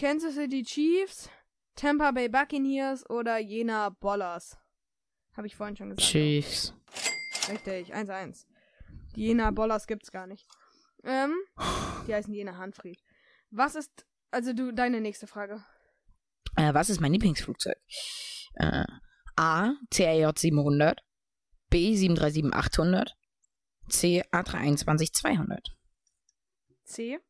[0.00, 1.28] Kansas City Chiefs,
[1.76, 4.56] Tampa Bay Buccaneers oder Jena Bollers?
[5.36, 6.08] Habe ich vorhin schon gesagt.
[6.08, 6.72] Chiefs.
[7.50, 8.46] Richtig, 1-1.
[9.14, 10.46] Die Jena Bollers gibt's gar nicht.
[11.04, 11.34] Ähm,
[12.06, 12.98] die heißen Jena Hanfried.
[13.50, 15.62] Was ist, also du, deine nächste Frage.
[16.56, 17.76] Äh, was ist mein Lieblingsflugzeug?
[18.54, 18.86] Äh,
[19.36, 21.02] A CRJ 700,
[21.68, 23.14] B 737
[23.90, 25.76] C A321 200.
[26.84, 27.20] C?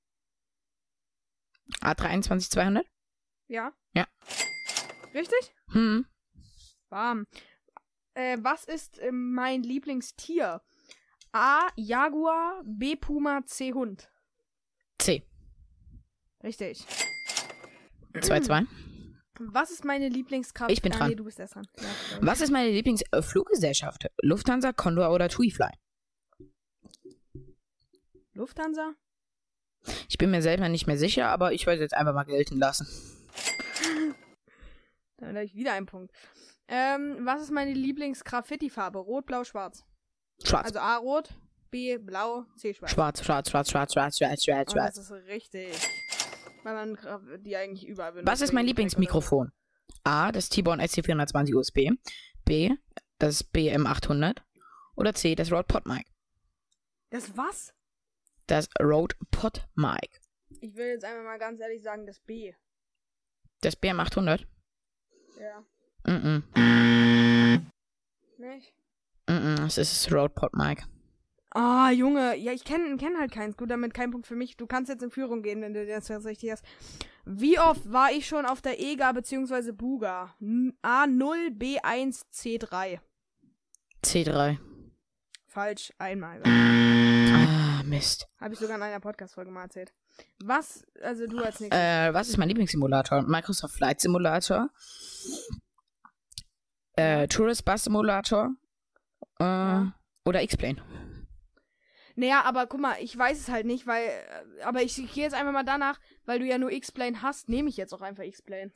[1.81, 2.87] A321 200?
[3.49, 3.73] Ja?
[3.95, 4.07] Ja.
[5.15, 5.55] Richtig?
[5.73, 6.07] Hm.
[6.89, 7.27] Warm.
[8.15, 10.63] Äh, was ist äh, mein Lieblingstier?
[11.33, 11.69] A.
[11.77, 12.97] Jaguar, B.
[12.97, 13.73] Puma, C.
[13.73, 14.11] Hund.
[14.99, 15.25] C.
[16.43, 16.85] Richtig.
[18.15, 18.67] 2-2.
[19.39, 20.71] Was ist meine Lieblingskraft?
[20.71, 21.09] Ich bin ah, dran.
[21.09, 21.67] Nee, du bist erst dran.
[21.79, 21.89] Ja.
[22.21, 24.11] Was ist meine Lieblingsfluggesellschaft?
[24.23, 25.71] Lufthansa, Condor oder TuiFly?
[28.35, 28.95] Lufthansa?
[30.09, 32.87] Ich bin mir selber nicht mehr sicher, aber ich wollte jetzt einfach mal gelten lassen.
[35.19, 36.13] Dann habe ich wieder einen Punkt.
[36.69, 38.99] Ähm, was ist meine Lieblingsgraffiti-Farbe?
[38.99, 39.85] Rot, blau, schwarz.
[40.45, 40.67] Schwarz.
[40.69, 41.31] Also A rot,
[41.71, 42.93] B blau, C schwarz.
[42.93, 44.95] schwarz, schwarz, schwarz, schwarz, schwarz, schwarz, schwarz, Und schwarz.
[44.95, 45.73] das ist richtig.
[46.63, 48.31] Weil man die eigentlich überall benutzt.
[48.31, 49.53] Was ist mein Lieblingsmikrofon?
[50.05, 51.91] A, das T-Bone SC420 USB.
[52.45, 52.71] B,
[53.19, 54.39] das BM800.
[54.97, 56.07] Oder C, das Rode PodMic.
[57.11, 57.73] Das was?
[58.51, 60.21] Das Rode PodMic.
[60.61, 62.53] Ich will jetzt einfach mal ganz ehrlich sagen, das B.
[63.61, 64.45] Das BM800?
[65.39, 65.65] Ja.
[66.05, 66.43] Mhm.
[68.39, 68.75] Nicht?
[69.29, 70.83] Mhm, das ist das Rode PodMic.
[71.51, 72.35] Ah, Junge.
[72.37, 73.57] Ja, ich kenne kenn halt keins.
[73.57, 74.57] Gut, damit kein Punkt für mich.
[74.57, 76.65] Du kannst jetzt in Führung gehen, wenn du das jetzt richtig hast.
[77.25, 79.71] Wie oft war ich schon auf der EGA bzw.
[79.73, 80.35] Buga?
[80.41, 82.99] N- A0, B1, C3.
[84.05, 84.59] C3.
[85.47, 86.43] Falsch, einmal.
[87.91, 88.29] Mist.
[88.41, 89.93] Habe ich sogar in einer Podcast-Folge mal erzählt.
[90.43, 91.79] Was, also du als nächstes.
[91.79, 93.23] Äh, was ist mein Lieblingssimulator?
[93.23, 94.71] Microsoft Flight Simulator.
[96.97, 98.51] Äh, Tourist Bus Simulator.
[99.39, 99.93] Äh, Ja.
[100.25, 100.83] Oder X-Plane.
[102.17, 104.05] Naja, aber guck mal, ich weiß es halt nicht, weil.
[104.09, 107.49] äh, Aber ich, ich gehe jetzt einfach mal danach, weil du ja nur X-Plane hast,
[107.49, 108.73] nehme ich jetzt auch einfach X-Plane.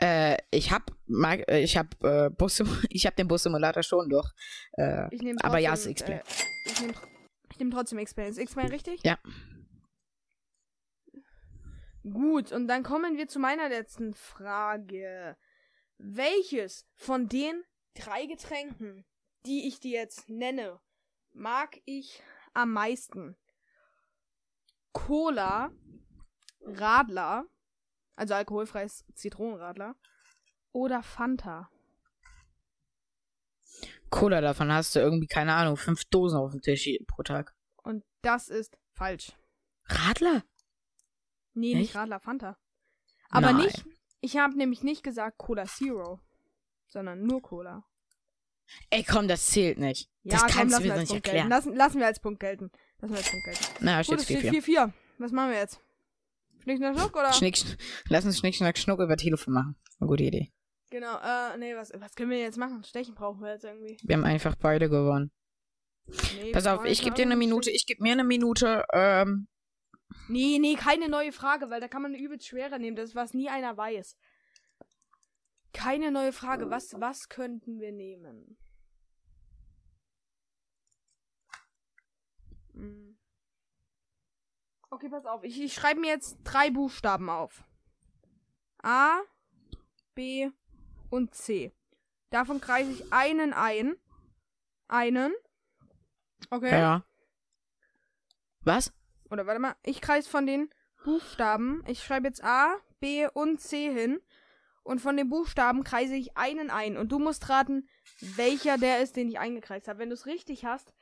[0.00, 2.60] Äh, ich hab, äh, ich hab, äh, Bus,
[2.90, 4.30] ich hab den Bus-Simulator schon doch.
[4.72, 5.08] Äh,
[5.42, 6.20] Aber ja, trotzdem, ist X-Plane.
[6.22, 6.94] Äh, ich nehme
[7.58, 7.98] ich nehm trotzdem.
[7.98, 9.02] Ist X-Plane richtig?
[9.04, 9.18] Ja.
[12.04, 15.36] Gut, und dann kommen wir zu meiner letzten Frage.
[15.98, 17.64] Welches von den
[17.94, 19.04] drei Getränken,
[19.44, 20.80] die ich dir jetzt nenne,
[21.32, 22.22] mag ich
[22.54, 23.36] am meisten?
[24.92, 25.72] Cola,
[26.60, 27.44] Radler,
[28.14, 29.96] also alkoholfreies Zitronenradler,
[30.72, 31.70] oder Fanta?
[34.10, 37.54] Cola davon hast du irgendwie, keine Ahnung, fünf Dosen auf dem Tisch pro Tag.
[37.76, 39.32] Und das ist falsch.
[39.84, 40.42] Radler?
[41.54, 41.80] Nee, Echt?
[41.80, 42.56] nicht Radler, Fanta.
[43.30, 43.64] Aber Nein.
[43.66, 43.84] nicht,
[44.20, 46.20] ich habe nämlich nicht gesagt Cola Zero,
[46.86, 47.84] sondern nur Cola.
[48.90, 50.10] Ey, komm, das zählt nicht.
[50.22, 51.48] Ja, das komm, kannst du mir als nicht Punkt erklären.
[51.48, 52.70] Lassen, lassen wir als Punkt gelten.
[53.00, 53.64] Lassen wir als Punkt gelten.
[53.80, 54.92] Na, steht es steht 4 4-4.
[55.18, 55.80] Was machen wir jetzt?
[56.62, 57.32] Schnick, schnack, schnuck, oder?
[57.32, 57.78] Schnick, schn-
[58.08, 59.76] lass uns Schnick, Schnack, Schnuck über Telefon machen.
[60.00, 60.52] Eine gute Idee.
[60.90, 62.82] Genau, äh, nee, was, was können wir jetzt machen?
[62.82, 63.98] Stechen brauchen wir jetzt irgendwie.
[64.02, 65.30] Wir haben einfach beide gewonnen.
[66.06, 68.84] Nee, Pass auf, ich gebe dir eine Minute, ich gebe mir eine Minute.
[68.92, 69.48] Ähm,
[70.28, 72.96] Nee, nee, keine neue Frage, weil da kann man übelst schwere nehmen.
[72.96, 74.16] Das ist was nie einer weiß.
[75.72, 76.70] Keine neue Frage.
[76.70, 78.56] Was, was könnten wir nehmen?
[82.72, 83.18] Hm.
[84.90, 85.44] Okay, pass auf.
[85.44, 87.64] Ich, ich schreibe mir jetzt drei Buchstaben auf.
[88.82, 89.20] A,
[90.14, 90.50] B
[91.10, 91.72] und C.
[92.30, 93.96] Davon kreise ich einen ein.
[94.88, 95.32] Einen.
[96.50, 96.70] Okay.
[96.70, 97.04] ja.
[98.62, 98.92] Was?
[99.30, 100.70] Oder warte mal, ich kreise von den
[101.04, 101.82] Buchstaben.
[101.86, 104.20] Ich schreibe jetzt A, B und C hin.
[104.82, 106.96] Und von den Buchstaben kreise ich einen ein.
[106.96, 107.88] Und du musst raten,
[108.20, 109.98] welcher der ist, den ich eingekreist habe.
[109.98, 110.94] Wenn du es richtig hast,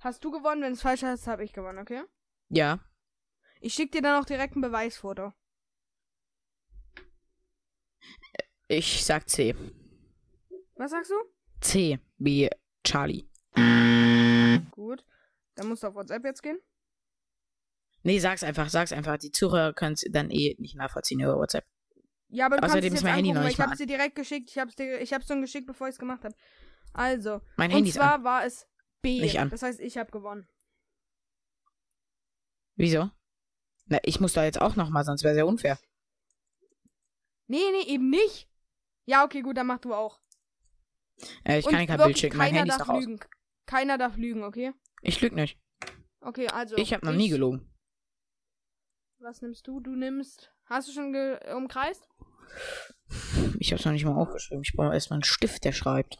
[0.00, 0.62] hast du gewonnen.
[0.62, 2.02] Wenn du es falsch hast, habe ich gewonnen, okay?
[2.48, 2.80] Ja.
[3.60, 5.32] Ich schicke dir dann auch direkt ein Beweisfoto.
[8.68, 9.54] Ich sag C.
[10.76, 11.14] Was sagst du?
[11.60, 12.50] C wie
[12.82, 13.28] Charlie.
[14.70, 15.04] Gut.
[15.54, 16.58] Dann musst du auf WhatsApp jetzt gehen.
[18.02, 19.16] Nee, sag's einfach, sag's einfach.
[19.18, 21.64] Die Zuhörer können es dann eh nicht nachvollziehen über WhatsApp.
[22.28, 23.86] Ja, aber du Außerdem kannst es ist jetzt mein Handy noch nicht ich es dir
[23.86, 24.50] direkt geschickt.
[24.50, 26.34] Ich habe es dir, ich hab's schon geschickt, bevor ich es gemacht habe.
[26.92, 28.24] Also, Mein und Handy ist zwar an.
[28.24, 28.66] war es
[29.02, 29.20] B.
[29.20, 29.50] Nicht an.
[29.50, 30.48] Das heißt, ich habe gewonnen.
[32.76, 33.10] Wieso?
[33.86, 35.78] Na, ich muss da jetzt auch nochmal, sonst wäre sehr unfair.
[37.46, 38.48] Nee, nee, eben nicht.
[39.06, 40.20] Ja, okay, gut, dann mach du auch.
[41.44, 43.00] Äh, ich Und kann dir kein Bild schicken, mein keiner Handy ist darf doch aus.
[43.04, 43.20] lügen.
[43.66, 44.72] Keiner darf lügen, okay?
[45.02, 45.58] Ich lüg nicht.
[46.20, 46.76] Okay, also.
[46.76, 47.70] Ich habe noch nie gelogen.
[49.18, 49.80] Was nimmst du?
[49.80, 50.52] Du nimmst.
[50.66, 51.14] Hast du schon
[51.54, 52.08] umkreist?
[53.58, 54.62] Ich hab's noch nicht mal aufgeschrieben.
[54.64, 56.18] Ich brauche erstmal einen Stift, der schreibt.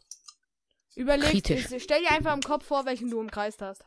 [0.94, 1.70] Überleg, Kritisch.
[1.70, 3.84] ich- stell dir einfach im Kopf vor, welchen du umkreist hast.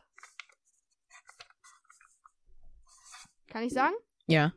[3.48, 3.94] Kann ich sagen?
[4.26, 4.52] Ja.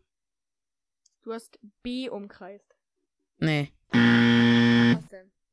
[1.24, 2.76] Du hast B umkreist.
[3.38, 3.72] Nee.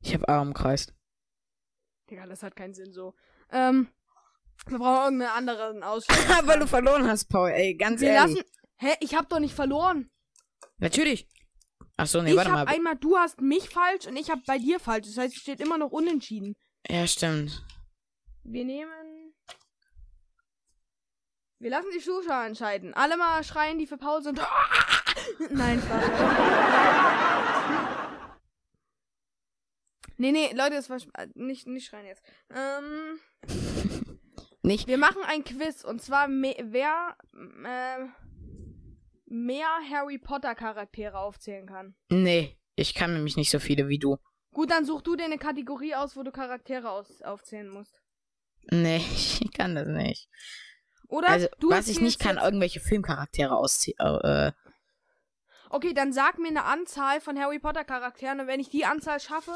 [0.01, 0.93] Ich habe A umkreist.
[2.09, 3.13] Digga, das hat keinen Sinn so.
[3.51, 3.87] Ähm,
[4.67, 6.17] wir brauchen irgendeinen anderen Ausschlag.
[6.47, 7.49] Weil du verloren hast, Paul.
[7.49, 8.37] Ey, ganz Wir ehrlich.
[8.37, 8.49] lassen.
[8.77, 8.95] Hä?
[9.01, 10.09] Ich hab doch nicht verloren.
[10.77, 11.27] Natürlich.
[11.97, 12.73] Ach so, nee, ich warte hab mal.
[12.73, 15.07] einmal, du hast mich falsch und ich hab bei dir falsch.
[15.07, 16.55] Das heißt, es steht immer noch unentschieden.
[16.87, 17.61] Ja, stimmt.
[18.43, 19.33] Wir nehmen.
[21.59, 22.93] Wir lassen die Zuschauer entscheiden.
[22.93, 24.39] Alle mal schreien, die für Paul sind.
[25.49, 26.03] Nein, Spaß.
[30.19, 32.23] Nee, nee, Leute, das war äh, nicht, nicht schreien jetzt.
[32.53, 33.19] Ähm,
[34.61, 34.87] Nicht.
[34.87, 37.15] wir machen ein Quiz und zwar wer
[37.65, 38.05] äh,
[39.25, 41.95] mehr Harry Potter Charaktere aufzählen kann.
[42.09, 44.17] Nee, ich kann nämlich nicht so viele wie du.
[44.51, 47.99] Gut, dann such du dir eine Kategorie aus, wo du Charaktere aus aufzählen musst.
[48.69, 50.29] Nee, ich kann das nicht.
[51.07, 53.97] Oder Also, du was ich nicht kann, irgendwelche Filmcharaktere ausziehen.
[53.99, 54.51] Äh,
[55.71, 59.19] Okay, dann sag mir eine Anzahl von Harry Potter Charakteren und wenn ich die Anzahl
[59.19, 59.53] schaffe,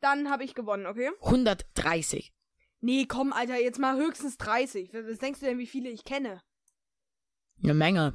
[0.00, 1.10] dann habe ich gewonnen, okay?
[1.22, 2.32] 130.
[2.80, 4.92] Nee, komm, Alter, jetzt mal höchstens 30.
[4.92, 6.42] Was denkst du denn, wie viele ich kenne?
[7.62, 8.14] Eine Menge.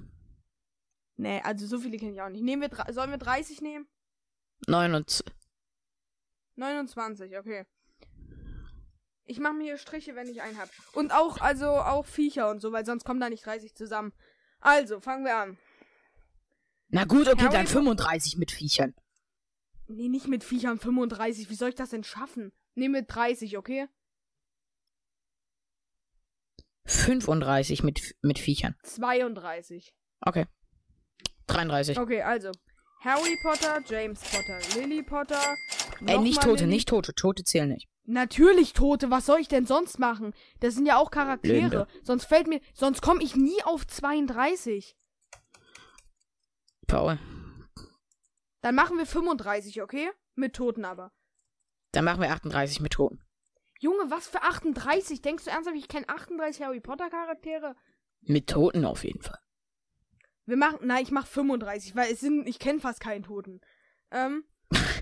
[1.17, 2.43] Nee, also so viele kenne ich auch nicht.
[2.43, 3.87] Nehmen wir sollen wir 30 nehmen?
[4.67, 5.25] 29.
[6.55, 7.65] 29, okay.
[9.25, 10.69] Ich mache mir hier Striche, wenn ich einen hab.
[10.93, 14.13] Und auch, also auch Viecher und so, weil sonst kommen da nicht 30 zusammen.
[14.59, 15.57] Also, fangen wir an.
[16.89, 18.93] Na gut, okay, Harry dann Po- 35 mit Viechern.
[19.91, 21.49] Nee, nicht mit Viechern 35.
[21.49, 22.51] Wie soll ich das denn schaffen?
[22.75, 23.87] Nee, mit 30, okay?
[26.85, 28.75] 35 mit, mit Viechern.
[28.83, 29.93] 32.
[30.21, 30.45] Okay.
[31.47, 31.99] 33.
[31.99, 32.51] Okay, also.
[33.01, 35.41] Harry Potter, James Potter, Lily Potter.
[36.05, 37.13] Ey, nicht Tote, Lily- nicht Tote.
[37.15, 37.87] Tote zählen nicht.
[38.03, 40.33] Natürlich Tote, was soll ich denn sonst machen?
[40.59, 41.57] Das sind ja auch Charaktere.
[41.69, 41.87] Blinde.
[42.03, 44.95] Sonst fällt mir, sonst komme ich nie auf 32.
[46.87, 47.19] Paul.
[48.61, 50.09] Dann machen wir 35, okay?
[50.35, 51.11] Mit Toten aber.
[51.91, 53.21] Dann machen wir 38 mit Toten.
[53.79, 55.21] Junge, was für 38?
[55.21, 57.75] Denkst du ernsthaft, ich kenne 38 Harry Potter Charaktere?
[58.21, 59.39] Mit Toten auf jeden Fall.
[60.45, 63.61] Wir machen, nein, ich mach 35, weil es sind, ich kenne fast keinen Toten.
[64.11, 64.43] Ähm,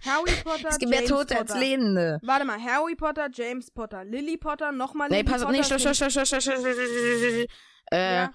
[0.05, 1.59] Harry Potter, James Potter.
[1.59, 2.19] Lebende.
[2.23, 5.57] Warte mal, Harry Potter, James Potter, Lily Potter, nochmal Nee, Lily pass auf, Potter.
[5.57, 7.49] nee, stopp, stopp, stopp, stopp, stopp, stopp, stopp, stopp, stopp.
[7.91, 8.33] Äh, Ja,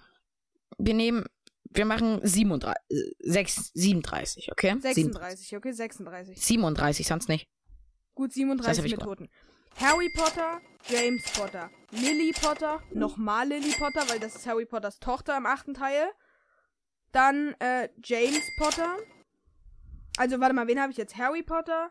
[0.78, 1.24] wir nehmen,
[1.74, 4.76] wir machen 37, äh, 6, 37, okay?
[4.80, 6.40] 36, okay, 36.
[6.40, 7.46] 37, sonst nicht.
[8.14, 9.28] Gut, Das 37 hab ich mit gewonnen.
[9.28, 9.84] Toten.
[9.84, 15.36] Harry Potter, James Potter, Lily Potter, nochmal Lily Potter, weil das ist Harry Potters Tochter
[15.36, 16.06] im achten Teil.
[17.10, 18.96] Dann äh, James Potter.
[20.16, 21.16] Also warte mal, wen habe ich jetzt?
[21.16, 21.90] Harry Potter,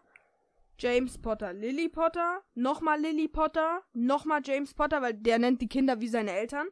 [0.79, 5.99] James Potter, Lily Potter, nochmal Lily Potter, nochmal James Potter, weil der nennt die Kinder
[5.99, 6.67] wie seine Eltern.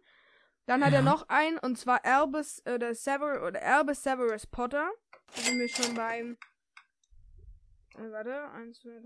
[0.67, 0.99] Dann hat Ja.
[0.99, 4.89] er noch einen, und zwar Albus oder Sever oder Albus Severus Potter.
[5.35, 6.37] Da sind wir schon beim.
[7.95, 8.99] Äh, warte, 1, 2, 3,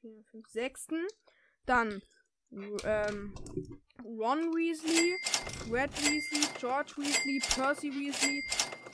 [0.00, 0.86] 4, 5, 6.
[1.66, 2.02] Dann
[2.84, 3.34] ähm,
[4.04, 5.16] Ron Weasley,
[5.68, 8.42] Fred Weasley, George Weasley, Percy Weasley,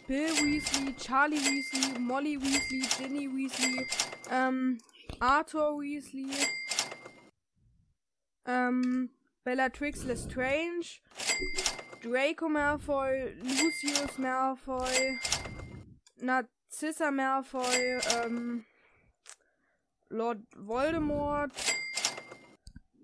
[0.07, 3.85] Bill Weasley, Charlie Weasley, Molly Weasley, Ginny Weasley,
[4.31, 4.79] ähm,
[5.21, 6.31] Arthur Weasley,
[8.47, 9.11] ähm,
[9.45, 11.01] Bellatrix Lestrange,
[12.03, 15.19] Draco Malfoy, Lucius Malfoy,
[16.20, 18.65] Narcissa Malfoy, ähm,
[20.09, 21.53] Lord Voldemort,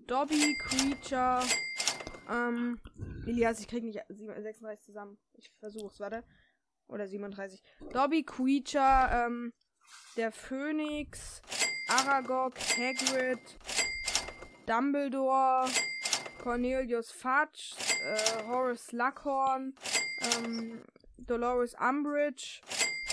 [0.07, 1.41] Dobby Creature,
[2.29, 2.79] ähm,
[3.27, 5.17] Elias, ich krieg nicht 36 zusammen.
[5.33, 6.23] Ich versuch's, warte.
[6.87, 7.61] Oder 37.
[7.91, 9.53] Dobby Creature, ähm,
[10.15, 11.41] der Phönix,
[11.89, 13.39] Aragog, Hagrid,
[14.65, 15.67] Dumbledore,
[16.41, 17.75] Cornelius Fudge,
[18.05, 19.73] äh, Horace Slughorn,
[20.37, 20.81] ähm,
[21.17, 22.61] Dolores Umbridge,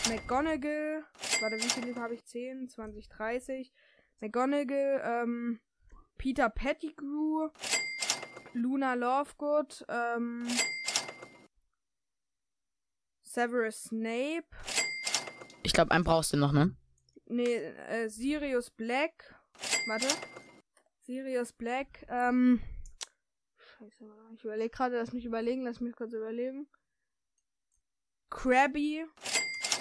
[0.09, 1.05] McGonagall,
[1.40, 2.24] warte, wie viele habe ich?
[2.24, 3.73] 10, 20, 30.
[4.20, 5.60] McGonagall, ähm,
[6.19, 7.48] Peter Pettigrew,
[8.52, 10.47] Luna Lovegood, ähm,
[13.23, 14.44] Severus Snape,
[15.62, 16.77] Ich glaube, einen brauchst du noch, ne?
[17.27, 19.35] nee, äh, Sirius Black,
[19.86, 20.06] warte,
[21.01, 22.60] Sirius Black, ähm,
[23.82, 24.04] scheiße,
[24.34, 26.68] ich überlege gerade, lass mich überlegen, lass mich kurz überlegen.
[28.30, 29.04] Krabby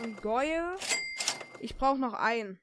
[0.03, 0.75] und Goyle.
[1.59, 2.59] Ich brauche noch einen.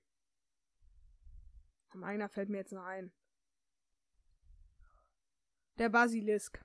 [1.90, 3.12] Am einer fällt mir jetzt noch ein.
[5.78, 6.60] Der Basilisk.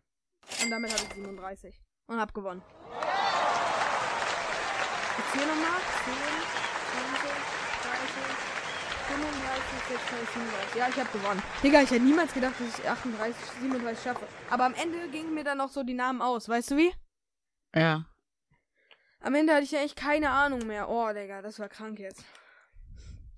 [0.64, 1.82] Und damit habe ich 37.
[2.08, 2.64] Und habe gewonnen.
[5.20, 5.74] Ich zähle nochmal.
[5.84, 6.73] 10, 20, 30, 35, 36,
[9.18, 10.78] 37.
[10.78, 11.42] Ja, ich habe gewonnen.
[11.64, 14.26] Digga, ich hätte niemals gedacht, dass ich 38, 37 schaffe.
[14.50, 16.50] Aber am Ende gingen mir dann noch so die Namen aus.
[16.50, 16.92] Weißt du wie?
[17.76, 18.06] Ja.
[19.22, 20.90] Am Ende hatte ich ja echt keine Ahnung mehr.
[20.90, 22.24] Oh, Digga, das war krank jetzt.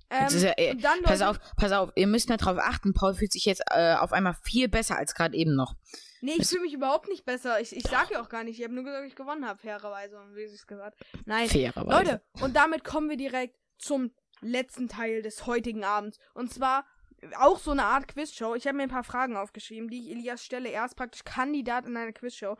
[0.10, 2.94] Ähm, Jetzt ist äh, und dann, pass auf, pass auf, ihr müsst mal drauf achten,
[2.94, 5.74] Paul fühlt sich jetzt äh, auf einmal viel besser als gerade eben noch.
[6.22, 7.60] Nee, ich Es- fühle mich überhaupt nicht besser.
[7.60, 8.58] Ich, ich sag ja auch gar nicht.
[8.60, 10.18] Ich habe nur gesagt, ich gewonnen habe, fairerweise.
[10.20, 10.98] Und wie ich gesagt.
[11.26, 11.48] Nein.
[11.50, 11.98] Fairerweise.
[11.98, 14.12] Leute, und damit kommen wir direkt zum
[14.42, 16.20] letzten Teil des heutigen Abends.
[16.34, 16.86] Und zwar
[17.40, 18.56] auch so eine Art Quizshow.
[18.56, 20.70] Ich habe mir ein paar Fragen aufgeschrieben, die ich Elias stelle.
[20.70, 22.58] Er ist praktisch Kandidat in einer Quizshow.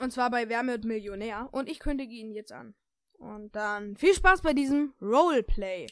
[0.00, 1.48] Und zwar bei Wer wird Millionär.
[1.52, 2.74] Und ich kündige ihn jetzt an.
[3.18, 5.86] Und dann viel Spaß bei diesem Roleplay.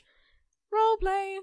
[0.73, 1.41] Roleplay.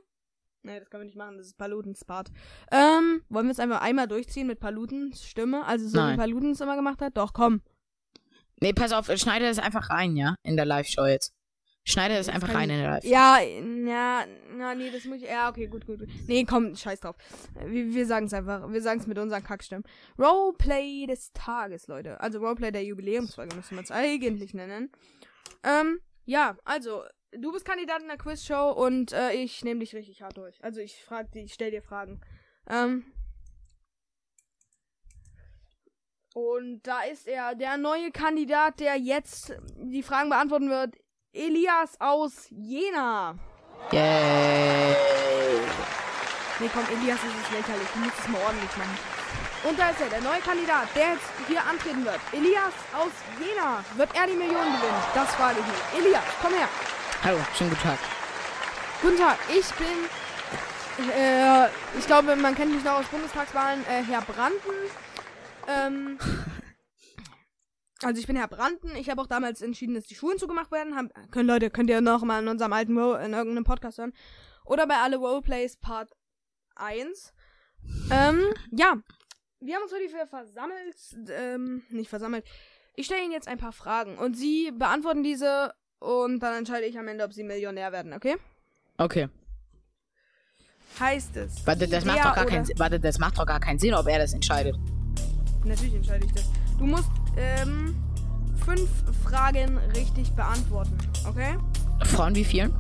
[0.61, 2.31] Nee, das können wir nicht machen, das ist Palutens Part.
[2.71, 5.65] Ähm, wollen wir es einfach einmal durchziehen mit Palutens Stimme?
[5.65, 6.13] Also so Nein.
[6.13, 7.15] wie Paluten es immer gemacht hat?
[7.15, 7.61] Doch, komm.
[8.59, 10.35] Nee, pass auf, schneide das einfach rein, ja?
[10.43, 11.33] In der Live-Show jetzt.
[11.89, 13.03] Schneide das Das einfach rein ich- in der Live.
[13.03, 14.25] Ja, ja,
[14.55, 15.23] na, nee, das muss ich.
[15.29, 15.99] Ja, okay, gut, gut.
[15.99, 16.09] gut.
[16.27, 17.15] Nee, komm, scheiß drauf.
[17.65, 18.71] Wir, wir sagen es einfach.
[18.71, 19.83] Wir sagen es mit unseren Kackstimmen.
[20.19, 22.19] Roleplay des Tages, Leute.
[22.21, 24.91] Also Roleplay der Jubiläumsfolge müssen wir es eigentlich nennen.
[25.63, 30.21] Ähm, ja, also, du bist Kandidat in der Quizshow und äh, ich nehme dich richtig
[30.21, 30.63] hart durch.
[30.63, 32.21] Also ich frag dich, ich stell dir Fragen.
[32.69, 33.03] Ähm.
[36.35, 40.95] Und da ist er, der neue Kandidat, der jetzt die Fragen beantworten wird.
[41.33, 43.35] Elias aus Jena.
[43.91, 44.95] Yay.
[46.59, 47.87] Nee, komm, Elias, ist lächerlich.
[47.93, 48.97] Du musst es mal ordentlich machen.
[49.63, 52.19] Und da ist er, der neue Kandidat, der jetzt hier antreten wird.
[52.31, 53.83] Elias aus Jena.
[53.95, 55.03] Wird er die Millionen gewinnen?
[55.13, 56.05] Das frage ich mich.
[56.05, 56.67] Elias, komm her.
[57.23, 57.99] Hallo, schönen guten Tag.
[59.01, 64.21] Guten Tag, ich bin, äh, ich glaube, man kennt mich noch aus Bundestagswahlen, äh, Herr
[64.21, 64.57] Branden.
[65.67, 66.17] Ähm,
[68.03, 68.95] also ich bin Herr Branden.
[68.95, 70.95] Ich habe auch damals entschieden, dass die Schulen zugemacht werden.
[70.95, 74.13] Haben, können Leute, könnt ihr noch mal in unserem alten Ro in irgendeinem Podcast hören.
[74.65, 76.11] Oder bei alle Roleplays Part
[76.75, 77.33] 1.
[78.11, 78.97] Ähm, ja.
[79.59, 80.95] Wir haben uns heute für versammelt,
[81.31, 82.45] ähm, nicht versammelt.
[82.95, 86.97] Ich stelle Ihnen jetzt ein paar Fragen und Sie beantworten diese und dann entscheide ich
[86.97, 88.37] am Ende, ob Sie Millionär werden, okay?
[88.97, 89.27] Okay.
[90.99, 91.65] Heißt es.
[91.65, 92.79] Warte, das macht doch gar keinen Sinn.
[92.79, 94.75] Warte, das macht doch gar keinen Sinn, ob er das entscheidet.
[95.65, 96.49] Natürlich entscheide ich das.
[96.77, 97.09] Du musst,
[97.39, 97.95] ähm,
[98.65, 98.89] fünf
[99.23, 100.97] Fragen richtig beantworten,
[101.27, 101.57] okay?
[102.03, 102.73] Von wie vielen?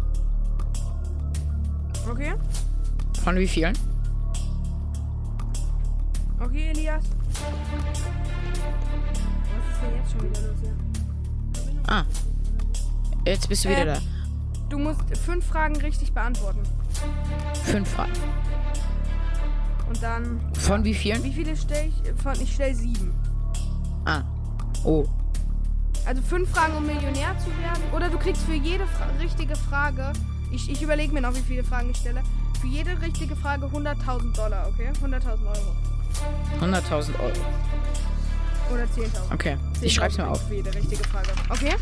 [2.09, 2.33] Okay?
[3.23, 3.77] Von wie vielen?
[6.39, 7.03] Okay, Elias?
[7.03, 7.41] Was
[9.71, 10.73] ist denn jetzt schon wieder los hier?
[11.87, 12.03] Ah.
[13.25, 13.99] Jetzt bist du wieder Äh, da.
[14.69, 16.61] Du musst fünf Fragen richtig beantworten.
[17.65, 18.11] Fünf Fragen.
[19.87, 20.39] Und dann.
[20.53, 21.23] Von wie vielen?
[21.23, 22.21] Wie viele stelle ich?
[22.21, 23.13] Von, ich stelle sieben.
[24.05, 24.21] Ah.
[24.83, 25.05] Oh.
[26.05, 27.83] Also fünf Fragen, um Millionär zu werden.
[27.93, 30.13] Oder du kriegst für jede Fra richtige Frage.
[30.51, 32.23] Ich, ich überlege mir noch, wie viele Fragen ich stelle.
[32.59, 34.89] für jede richtige Frage 100.000 Dollar, okay?
[35.01, 35.75] 100.000 Euro.
[36.61, 37.33] 100.000 Euro.
[38.73, 39.33] Oder 10.000.
[39.33, 40.47] Okay, ich schreib's mir 10.000 auf.
[40.47, 41.29] Für jede richtige Frage.
[41.49, 41.75] Okay?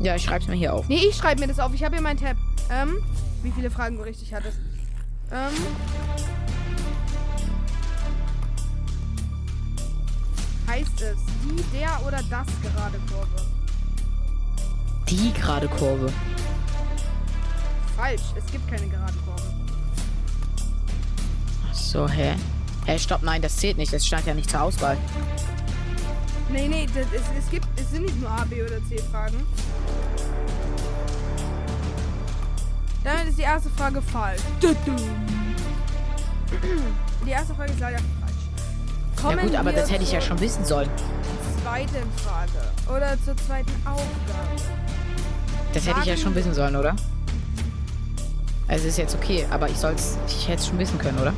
[0.00, 0.88] Ja, ich schreib's mir hier auf.
[0.88, 1.72] Nee, ich schreibe mir das auf.
[1.74, 2.36] Ich habe hier meinen Tab.
[2.70, 2.96] Ähm,
[3.42, 4.58] wie viele Fragen du richtig hattest.
[5.30, 5.52] Ähm.
[10.72, 13.46] Heißt es die, der oder das gerade Kurve?
[15.06, 16.10] Die gerade Kurve.
[17.94, 19.42] Falsch, es gibt keine gerade Kurve.
[21.70, 22.36] Ach so, hä?
[22.86, 23.92] Hä, stopp, nein, das zählt nicht.
[23.92, 24.96] Das stand ja nicht zur Auswahl.
[26.48, 29.46] Nee, nee, das, es, es gibt, es sind nicht nur A, B oder C Fragen.
[33.04, 34.40] Damit ist die erste Frage falsch.
[37.26, 37.98] Die erste Frage ist leider
[39.22, 39.34] falsch.
[39.34, 40.90] Ja Kommen gut, aber das hätte ich ja schon wissen sollen.
[41.62, 42.94] zweiten Frage.
[42.94, 44.08] Oder zur zweiten Aufgabe.
[45.72, 46.94] Das hätte ich ja schon wissen sollen, oder?
[48.68, 51.32] Also ist jetzt okay, aber ich soll's, ich hätte es schon wissen können, oder?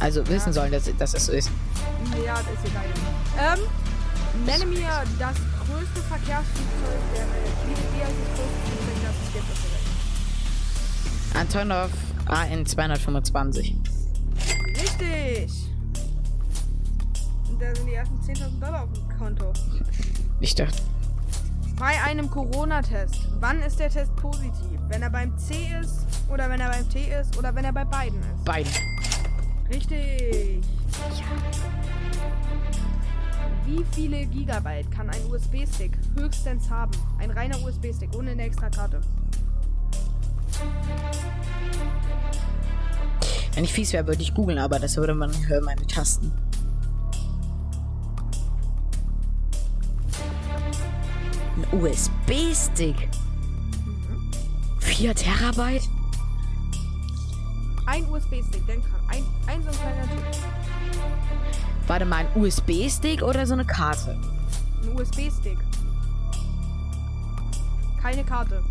[0.00, 1.50] Also wissen sollen, dass, dass es so ist.
[2.24, 2.84] Ja, das ist egal.
[3.58, 3.60] Ähm,
[4.46, 4.88] nenne mir
[5.18, 5.36] das
[5.66, 7.56] größte Verkehrsflugzeug der Welt.
[7.66, 9.70] Wie wie heißt das größte Flugzeug, das es gibt auf der
[11.34, 11.40] Welt?
[11.40, 11.90] Antonov
[12.26, 13.76] AN 225.
[14.80, 15.69] Richtig!
[17.60, 19.52] Da sind die ersten 10.000 Dollar auf dem Konto.
[20.40, 20.82] Ich dachte,
[21.78, 24.80] Bei einem Corona-Test, wann ist der Test positiv?
[24.88, 27.84] Wenn er beim C ist, oder wenn er beim T ist, oder wenn er bei
[27.84, 28.44] beiden ist?
[28.44, 28.72] beiden.
[29.68, 30.62] Richtig!
[33.66, 36.90] Wie viele Gigabyte kann ein USB-Stick höchstens haben?
[37.18, 39.00] Ein reiner USB-Stick, ohne eine extra Karte.
[43.54, 46.32] Wenn ich fies wäre, würde ich googeln, aber das würde man hören, meine Tasten.
[51.60, 53.08] Ein USB-Stick.
[54.78, 55.88] 4 Terabyte?
[57.86, 59.00] Ein USB-Stick, denk dran.
[59.08, 60.22] Ein, ein so ein kleiner Typ.
[61.86, 64.18] Warte mal, ein USB-Stick oder so eine Karte?
[64.82, 65.58] Ein USB-Stick.
[68.00, 68.62] Keine Karte.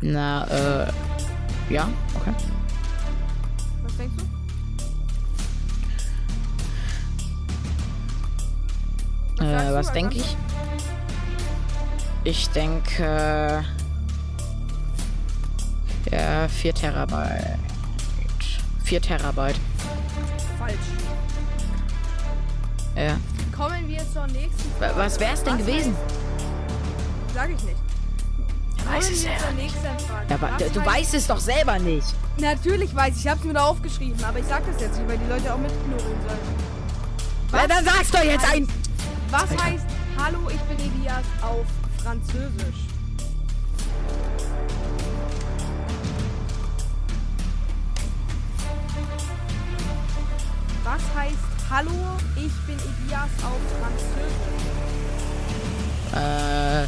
[0.00, 0.92] Na, äh.
[1.70, 2.32] Ja, okay.
[3.82, 4.35] Was denkst du?
[9.54, 10.36] Äh, du was denke ich?
[12.24, 13.64] Ich denke.
[16.10, 17.58] Ja, 4 Terabyte.
[18.84, 19.56] 4 Terabyte.
[20.58, 20.74] Falsch.
[22.96, 23.16] Ja.
[23.56, 24.94] Kommen wir zur nächsten Frage.
[24.96, 25.94] Was wär's denn gewesen?
[25.96, 27.76] Heißt, sag ich nicht.
[28.88, 29.24] Weiß es.
[29.24, 29.30] Ja,
[30.30, 32.06] aber Was du heißt- weißt es doch selber nicht.
[32.38, 35.18] Natürlich weiß ich, ich hab's mir da aufgeschrieben, aber ich sag das jetzt nicht, weil
[35.18, 36.66] die Leute auch mitknurren sollen.
[37.52, 38.68] Na, dann sag's doch jetzt ein.
[39.30, 39.64] Was Alter.
[39.64, 39.86] heißt
[40.18, 41.66] Hallo, ich bin Elias auf
[42.02, 42.86] Französisch?
[50.84, 51.36] Was heißt
[51.68, 51.90] Hallo,
[52.36, 54.66] ich bin Elias auf Französisch?
[56.14, 56.86] Äh.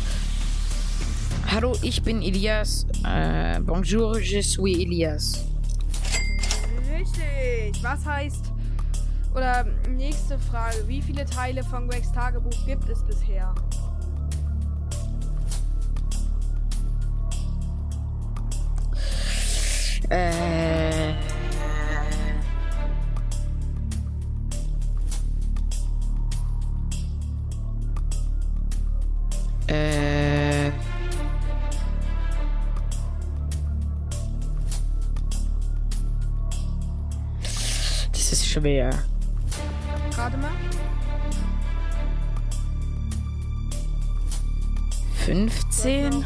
[1.52, 2.86] Hallo, ich bin Elias.
[3.04, 5.44] Äh, bonjour, je suis Elias.
[6.88, 7.82] Richtig.
[7.82, 8.47] Was heißt.
[9.38, 10.88] Oder nächste Frage.
[10.88, 13.54] Wie viele Teile von Gregs Tagebuch gibt es bisher?
[20.10, 21.10] Äh.
[29.68, 30.72] Äh.
[38.10, 38.90] Das ist schwer.
[45.28, 46.24] 15?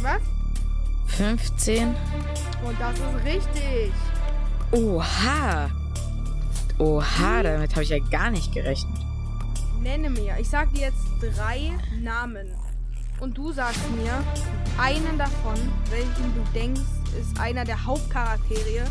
[0.00, 0.22] Was?
[1.08, 1.88] 15?
[2.64, 3.92] Und das ist richtig.
[4.70, 5.70] Oha!
[6.78, 8.98] Oha, damit habe ich ja gar nicht gerechnet.
[9.82, 10.38] Nenne mir.
[10.40, 12.48] Ich sag dir jetzt drei Namen.
[13.20, 14.24] Und du sagst mir
[14.78, 15.58] einen davon,
[15.90, 16.80] welchen du denkst,
[17.20, 18.86] ist einer der Hauptcharaktere,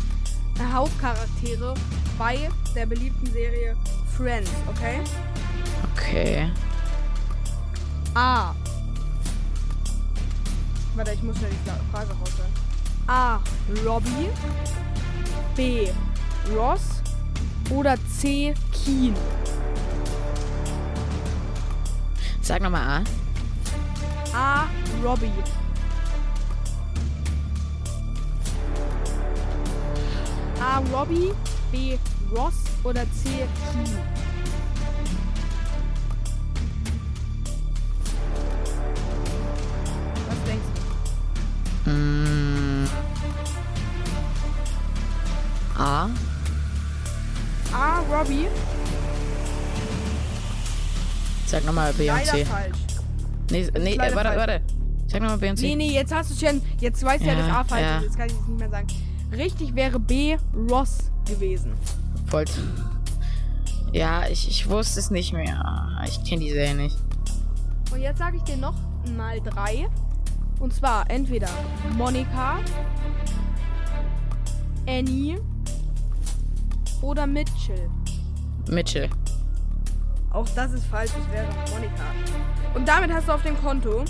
[0.60, 1.74] äh, Hauptcharaktere
[2.16, 3.76] bei der beliebten Serie
[4.16, 5.00] Friends, okay?
[5.92, 6.50] Okay.
[8.14, 8.54] A.
[10.94, 12.52] Warte, ich muss schnell die Fra- Frage raushören.
[13.06, 13.40] A.
[13.84, 14.28] Robbie.
[15.56, 15.88] B.
[16.54, 17.02] Ross.
[17.70, 18.54] Oder C.
[18.72, 19.14] Keen.
[22.42, 23.04] Sag nochmal
[24.34, 24.62] A.
[24.64, 24.68] A.
[25.02, 25.30] Robbie.
[30.60, 30.78] A.
[30.92, 31.32] Robbie.
[31.70, 31.98] B.
[32.34, 32.54] Ross.
[32.84, 33.28] Oder C.
[33.72, 33.98] Keen.
[45.78, 46.08] A.
[47.72, 48.00] A.
[48.10, 48.46] Robbie.
[51.46, 52.44] Sag nochmal Leider Beyoncé.
[52.46, 52.76] falsch.
[53.50, 54.36] Nee, nee, warte, falsch.
[54.36, 54.60] warte.
[55.06, 55.62] Sag nochmal Beyoncé.
[55.62, 56.62] Nee, nee, jetzt hast du schon.
[56.80, 57.96] Jetzt weißt du ja, Ja, dass A falsch ja.
[57.98, 58.04] ist.
[58.04, 58.86] Jetzt kann ich es nicht mehr sagen.
[59.32, 60.36] Richtig wäre B.
[60.70, 61.72] Ross gewesen.
[62.26, 62.50] Volt.
[63.92, 66.02] Ja, ich, ich wusste es nicht mehr.
[66.06, 66.96] Ich kenne die Serie nicht.
[67.90, 68.74] Und jetzt sage ich dir noch
[69.16, 69.88] mal drei.
[70.60, 71.48] Und zwar entweder
[71.96, 72.60] Monika,
[74.86, 75.38] Annie
[77.02, 77.90] oder Mitchell.
[78.70, 79.10] Mitchell.
[80.30, 82.04] Auch das ist falsch, es wäre Monika.
[82.74, 84.04] Und damit hast du auf dem Konto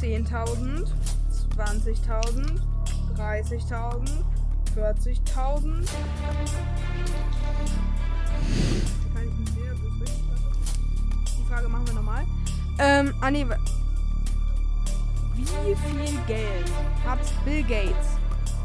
[0.00, 0.86] 10.000,
[1.56, 2.60] 20.000,
[3.16, 4.24] 30.000,
[4.74, 5.86] 40.000.
[9.14, 10.24] Kann ich nicht mehr, das ist richtig.
[11.38, 12.24] Die Frage machen wir nochmal.
[12.78, 13.44] Ähm, ah nee,
[15.36, 16.70] wie viel Geld
[17.06, 18.16] hat Bill Gates?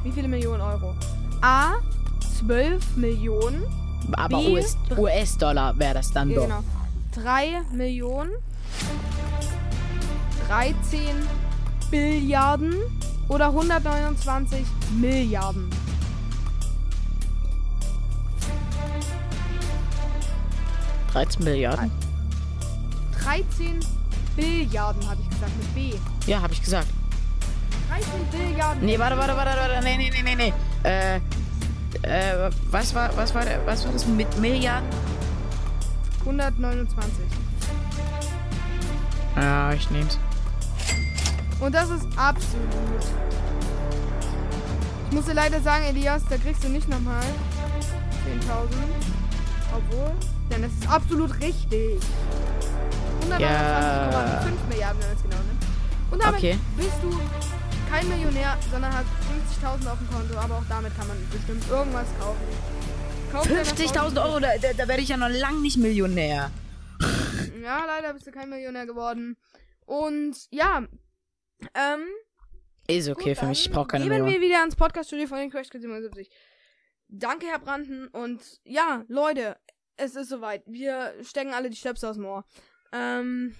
[0.03, 0.95] Wie viele Millionen Euro?
[1.41, 1.73] A.
[2.39, 3.63] 12 Millionen.
[4.13, 4.53] Aber B.
[4.53, 6.43] US US-Dollar wäre das dann Ja, doch.
[6.43, 6.63] genau.
[7.13, 8.31] 3 Millionen.
[10.47, 10.75] 13
[11.91, 12.75] Billiarden
[13.27, 14.65] oder 129
[14.99, 15.69] Milliarden.
[21.13, 21.91] 13 Milliarden.
[23.23, 23.79] 13
[24.35, 25.97] Billiarden habe ich gesagt mit B.
[26.31, 26.87] Ja, habe ich gesagt.
[27.89, 28.85] 13 Billiarden.
[28.85, 29.83] Nee, warte, warte, warte, warte.
[29.83, 30.53] Nee, nee, nee, nee, nee.
[30.89, 31.19] Äh,
[32.07, 34.87] äh, was war, was war, der, was war das mit Milliarden?
[36.21, 37.23] 129.
[39.35, 40.17] Ja, ich nehm's.
[41.59, 43.03] Und das ist absolut.
[45.09, 48.67] Ich muss dir leider sagen, Elias, da kriegst du nicht nochmal 10.000.
[49.75, 50.11] Obwohl,
[50.51, 51.99] denn es ist absolut richtig.
[53.29, 54.09] 129,5 Ja.
[54.69, 55.65] Milliarden, wenn es genau nimmt.
[56.11, 56.57] Und damit Okay.
[56.77, 57.09] bist du
[57.89, 59.07] kein Millionär, sondern hast
[59.61, 60.37] 50.000 auf dem Konto.
[60.37, 62.41] Aber auch damit kann man bestimmt irgendwas kaufen.
[63.31, 66.51] Kauf dir das 50.000 Euro, da, da, werde ich ja noch lang nicht Millionär.
[67.61, 69.35] Ja, leider bist du kein Millionär geworden.
[69.85, 70.87] Und ja,
[71.73, 72.07] ähm,
[72.87, 74.29] Ist okay Gut, für mich, ich brauche keine Gehen Million.
[74.29, 76.29] wir wieder ans Podcast-Studio von den Crash 77.
[77.09, 78.07] Danke, Herr Branden.
[78.07, 79.57] Und ja, Leute,
[79.97, 80.63] es ist soweit.
[80.65, 82.45] Wir stecken alle die Stöpsel aus dem Ohr.
[82.93, 83.53] Ähm,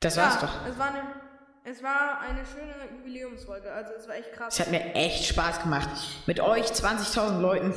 [0.00, 0.66] Das ja, war's doch.
[0.66, 1.02] Es war, eine,
[1.64, 3.72] es war eine schöne Jubiläumsfolge.
[3.72, 4.54] Also, es war echt krass.
[4.54, 5.90] Es hat mir echt Spaß gemacht.
[6.26, 7.70] Mit euch 20.000 Leuten.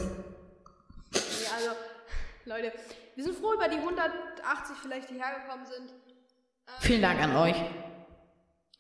[1.14, 1.20] Nee,
[1.56, 1.72] also,
[2.46, 2.74] Leute,
[3.16, 5.94] wir sind froh über die 180 vielleicht, die hergekommen sind.
[6.80, 7.56] Vielen Dank an euch.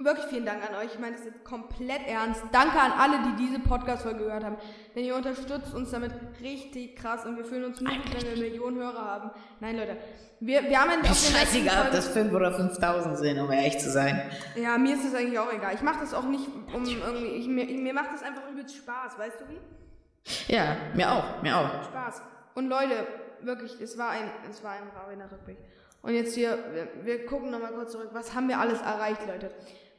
[0.03, 0.93] Wirklich vielen Dank an euch.
[0.93, 2.43] Ich meine das jetzt komplett ernst.
[2.51, 4.57] Danke an alle, die diese Podcast-Folge gehört haben.
[4.95, 6.11] Denn ihr unterstützt uns damit
[6.41, 9.31] richtig krass und wir fühlen uns mutig, wenn wir Millionen Hörer haben.
[9.61, 9.95] Nein, Leute.
[10.41, 13.49] Wir, wir haben in, auf den letzten Scheißegal, ob das 5 oder 5.000 sind, um
[13.49, 14.29] ehrlich zu sein.
[14.55, 15.73] Ja, mir ist das eigentlich auch egal.
[15.73, 17.27] Ich mache das auch nicht um irgendwie.
[17.27, 20.53] Ich, mir, mir macht das einfach übelst Spaß, weißt du wie?
[20.53, 21.83] Ja, mir auch, mir auch.
[21.85, 22.21] Spaß.
[22.55, 23.07] Und Leute,
[23.41, 25.57] wirklich, es war ein, es war ein trauriger Rückblick.
[26.01, 28.09] Und jetzt hier, wir, wir gucken nochmal kurz zurück.
[28.11, 29.49] Was haben wir alles erreicht, Leute?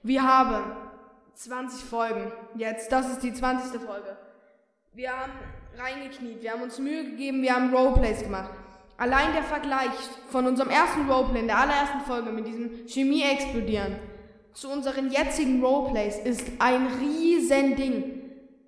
[0.04, 0.62] Wir haben
[1.34, 2.30] 20 Folgen.
[2.54, 3.80] Jetzt, das ist die 20.
[3.80, 4.16] Folge.
[4.92, 5.32] Wir haben
[5.76, 8.50] reingekniet, wir haben uns Mühe gegeben, wir haben Roleplays gemacht.
[8.96, 9.90] Allein der Vergleich
[10.28, 13.96] von unserem ersten Roleplay in der allerersten Folge mit diesem Chemie explodieren
[14.54, 18.20] zu unseren jetzigen Roleplays ist ein riesen Ding.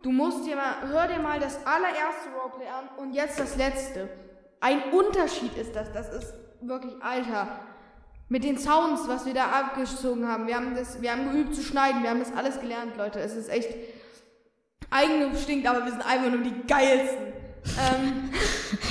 [0.02, 4.08] Du musst dir mal, hör dir mal das allererste Roleplay an und jetzt das letzte.
[4.60, 7.60] Ein Unterschied ist das, das ist wirklich alter.
[8.28, 11.62] Mit den Sounds, was wir da abgezogen haben, wir haben das, wir haben geübt zu
[11.62, 13.20] schneiden, wir haben das alles gelernt, Leute.
[13.20, 13.68] Es ist echt
[14.90, 17.32] Eigenlob stinkt, aber wir sind einfach nur die geilsten.
[17.78, 18.30] ähm,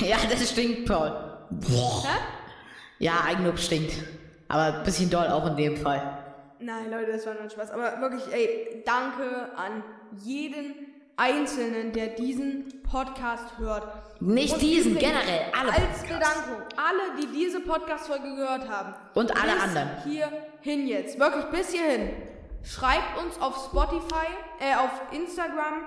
[0.00, 1.10] Ja, das stinkt, Paul.
[1.50, 2.08] hä?
[2.98, 3.94] Ja, Eigenlob stinkt.
[4.48, 6.18] Aber ein bisschen doll auch in dem Fall.
[6.58, 7.70] Nein, Leute, das war nur ein Spaß.
[7.72, 9.82] Aber wirklich, ey, danke an
[10.22, 10.85] jeden
[11.16, 14.20] Einzelnen, der diesen Podcast hört.
[14.20, 16.02] Nicht Und diesen, generell, alle Als.
[16.02, 18.94] Bedankung, alle, die diese Podcast-Folge gehört haben.
[19.14, 19.88] Und alle bis anderen.
[20.04, 21.18] hierhin jetzt.
[21.18, 22.10] Wirklich bis hierhin.
[22.62, 24.26] Schreibt uns auf Spotify,
[24.60, 25.84] äh, auf Instagram,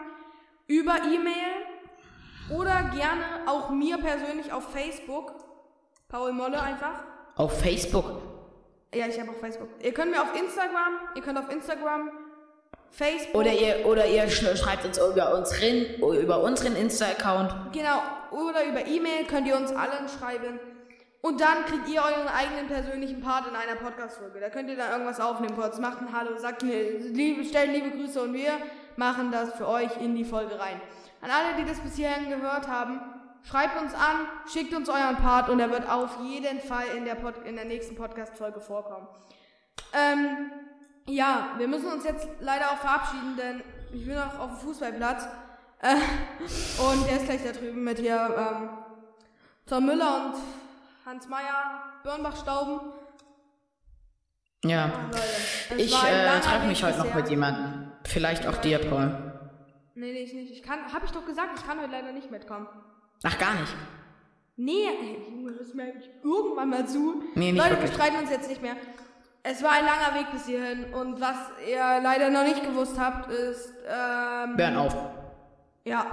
[0.68, 5.34] über E-Mail oder gerne auch mir persönlich auf Facebook.
[6.08, 7.04] Paul Molle einfach.
[7.36, 8.22] Auf Facebook.
[8.94, 9.70] Ja, ich habe auch Facebook.
[9.82, 12.10] Ihr könnt mir auf Instagram, ihr könnt auf Instagram,
[12.92, 13.36] Facebook.
[13.36, 15.86] Oder ihr, oder ihr sch- schreibt uns über unseren,
[16.22, 17.74] über unseren Insta-Account.
[17.74, 18.02] Genau,
[18.32, 20.60] oder über E-Mail könnt ihr uns allen schreiben.
[21.22, 24.40] Und dann kriegt ihr euren eigenen persönlichen Part in einer Podcast-Folge.
[24.40, 25.78] Da könnt ihr dann irgendwas aufnehmen kurz.
[25.78, 28.52] Macht ein Hallo, sagt mir, liebe, stellt liebe Grüße und wir
[28.96, 30.80] machen das für euch in die Folge rein.
[31.22, 33.02] An alle, die das bis hierhin gehört haben,
[33.44, 37.16] schreibt uns an, schickt uns euren Part und er wird auf jeden Fall in der,
[37.16, 39.08] Pod in der nächsten Podcast-Folge vorkommen.
[39.94, 40.52] Ähm,
[41.10, 45.28] ja, wir müssen uns jetzt leider auch verabschieden, denn ich bin noch auf dem Fußballplatz.
[45.82, 45.96] Äh,
[46.82, 48.70] und der ist gleich da drüben mit hier ähm,
[49.66, 50.36] Tom Müller und
[51.06, 52.80] Hans Meyer, Birnbach Stauben.
[54.66, 54.92] Ja.
[55.70, 57.92] Es Ich äh, treffe mich heute noch mit jemandem.
[58.04, 59.30] Vielleicht auch dir, Paul.
[59.96, 60.52] Nee, nee, ich nicht.
[60.52, 62.68] Ich kann, hab ich doch gesagt, ich kann heute leider nicht mitkommen.
[63.24, 63.74] Ach, gar nicht.
[64.58, 67.24] Nee, ey, Junge, du mir eigentlich irgendwann mal zu?
[67.36, 67.92] Nee, nicht Leute, wirklich.
[67.92, 68.76] wir streiten uns jetzt nicht mehr.
[69.44, 73.32] Es war ein langer Weg bis hierhin und was ihr leider noch nicht gewusst habt,
[73.32, 74.96] ist, ähm, Hören auf.
[75.86, 76.06] ja,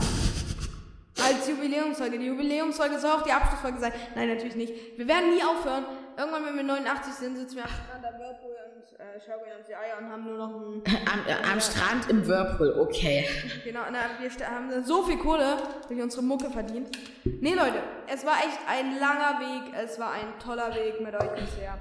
[1.25, 2.19] als Jubiläumsfolge.
[2.19, 3.93] Die Jubiläumsfolge soll auch die Abschlussfolge sein.
[4.15, 4.99] Nein, natürlich nicht.
[4.99, 5.85] Wir werden nie aufhören.
[6.17, 9.67] Irgendwann, wenn wir 89 sind, sitzen wir am Strand am Whirlpool und äh, schaukeln uns
[9.67, 10.83] die Eier und haben nur noch ein
[11.13, 13.27] Am, äh, am Strand im Whirlpool, okay.
[13.65, 15.59] Genau, na, wir haben so viel Kohle
[15.89, 16.97] durch unsere Mucke verdient.
[17.25, 19.75] Nee, Leute, es war echt ein langer Weg.
[19.85, 21.77] Es war ein toller Weg mit euch bisher.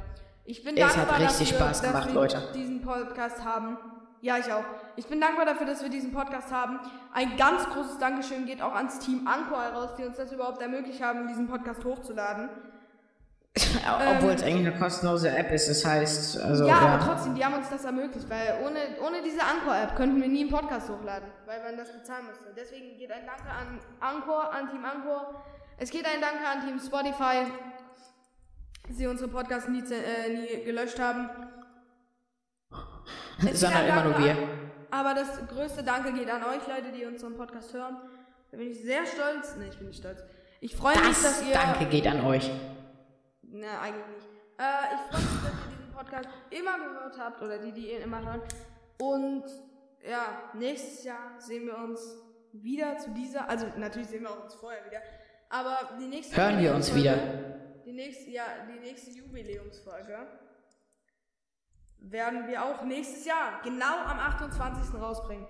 [0.46, 2.44] Ich bin Es dankbar hat richtig dafür, Spaß dass gemacht, wir Leute.
[2.54, 3.78] diesen Podcast haben.
[4.22, 4.64] Ja, ich auch.
[4.96, 6.80] Ich bin dankbar dafür, dass wir diesen Podcast haben.
[7.14, 11.02] Ein ganz großes Dankeschön geht auch ans Team Anchor heraus, die uns das überhaupt ermöglicht
[11.04, 12.50] haben, diesen Podcast hochzuladen.
[14.18, 16.66] Obwohl es eigentlich eine kostenlose App ist, das heißt, also.
[16.66, 20.22] ja, Ja, aber trotzdem, die haben uns das ermöglicht, weil ohne, ohne diese Anchor-App könnten
[20.22, 22.48] wir nie einen Podcast hochladen, weil man das bezahlen müsste.
[22.56, 25.42] Deswegen geht ein Danke an Anchor, an Team Anchor.
[25.78, 27.75] Es geht ein Danke an Team Spotify, dass
[28.90, 31.30] sie unsere Podcasts nie, äh, nie gelöscht haben.
[33.54, 34.38] Sondern immer nur wir.
[34.92, 37.98] Aber das größte Danke geht an euch, Leute, die unseren Podcast hören.
[38.52, 39.56] Da bin ich sehr stolz.
[39.58, 40.24] Nee, ich bin nicht stolz.
[40.62, 41.54] Ich freue mich, dass Das ihr...
[41.54, 42.50] Danke geht an euch.
[43.42, 44.28] Na, eigentlich nicht.
[44.58, 48.02] Äh, ich freue mich, dass ihr diesen Podcast immer gehört habt oder die, die ihn
[48.02, 48.42] immer hören.
[49.02, 49.44] Und
[50.10, 52.00] ja, nächstes Jahr sehen wir uns
[52.54, 55.02] wieder zu dieser, also natürlich sehen wir uns vorher wieder,
[55.50, 57.56] aber die nächste Hören wir uns Jubiläumsfolge-
[57.86, 60.18] Die nächste, ja, die nächste Jubiläumsfolge
[62.00, 65.00] werden wir auch nächstes Jahr, genau am 28.
[65.00, 65.46] rausbringen.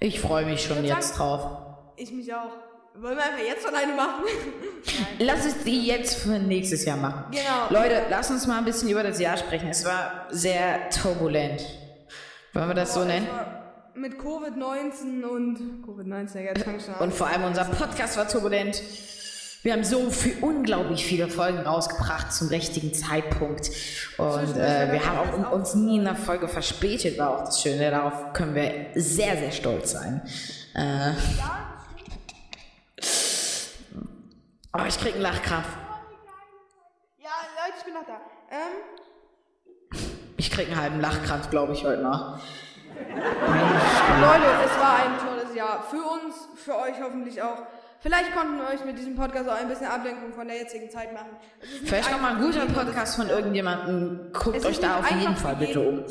[0.00, 1.94] Ich freue mich schon jetzt sagen- drauf.
[1.96, 2.52] Ich mich auch.
[2.96, 4.24] Wollen wir einfach jetzt schon eine machen?
[5.18, 7.24] Lass es die jetzt für nächstes Jahr machen.
[7.32, 7.66] Genau.
[7.70, 9.68] Leute, lass uns mal ein bisschen über das Jahr sprechen.
[9.68, 11.64] Es war sehr turbulent.
[12.52, 13.28] Wollen wir das so Boah, nennen?
[13.94, 16.96] Mit Covid-19 und Covid-19, ja.
[17.00, 18.80] Und vor allem unser Podcast war turbulent.
[19.64, 23.70] Wir haben so viel, unglaublich viele Folgen rausgebracht zum richtigen Zeitpunkt.
[24.18, 27.90] Und äh, wir haben auch uns nie in einer Folge verspätet, war auch das Schöne.
[27.90, 30.20] Darauf können wir sehr, sehr stolz sein.
[30.74, 31.12] Äh,
[34.74, 35.68] oh, ich krieg einen Lachkrampf.
[37.16, 38.20] Ja, Leute, ich bin noch da.
[38.50, 39.98] Ähm,
[40.36, 42.38] Ich krieg einen halben Lachkrampf, glaube ich, heute noch.
[42.94, 45.82] Leute, es war ein tolles Jahr.
[45.88, 47.62] Für uns, für euch hoffentlich auch.
[48.00, 51.12] Vielleicht konnten wir euch mit diesem Podcast auch ein bisschen Ablenkung von der jetzigen Zeit
[51.12, 51.30] machen.
[51.84, 54.32] Vielleicht noch mal ein guter Podcast von irgendjemandem.
[54.32, 56.04] Guckt euch da auf jeden Fall bitte um.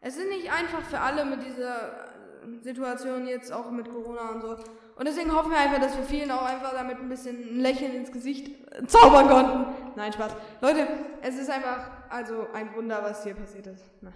[0.00, 4.42] Es ist nicht einfach für alle mit dieser äh, Situation jetzt auch mit Corona und
[4.42, 4.56] so.
[4.96, 7.94] Und deswegen hoffen wir einfach, dass wir vielen auch einfach damit ein bisschen ein Lächeln
[7.94, 8.50] ins Gesicht
[8.86, 9.66] zaubern konnten.
[9.96, 10.32] Nein, Spaß.
[10.60, 10.86] Leute,
[11.22, 13.84] es ist einfach also ein Wunder, was hier passiert ist.
[14.02, 14.12] Na,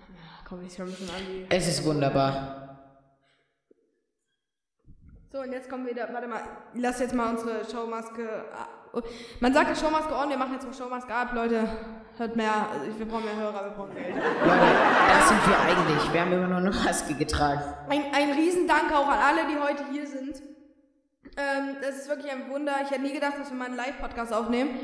[0.49, 1.47] komm, ich höre ein bisschen an wie.
[1.49, 2.68] Es ist wunderbar.
[5.31, 6.09] So, und jetzt kommen wir wieder.
[6.13, 6.41] Warte mal,
[6.75, 8.27] lass jetzt mal unsere Showmaske.
[8.57, 9.01] ah,
[9.41, 11.69] Man sagt ja Showmaske on, wir machen jetzt mal Showmaske ab, Leute.
[12.17, 12.51] Hört mehr.
[12.73, 14.15] Also, wir brauchen mehr Hörer, wir brauchen Geld.
[14.17, 14.27] Leute,
[15.11, 16.13] das sind wir eigentlich.
[16.13, 17.63] Wir haben immer nur eine Maske getragen.
[17.91, 20.43] Ein, ein Riesendank auch an alle, die heute hier sind.
[21.37, 22.73] Ähm, das ist wirklich ein Wunder.
[22.83, 24.81] Ich hätte nie gedacht, dass wir mal einen Live-Podcast aufnehmen.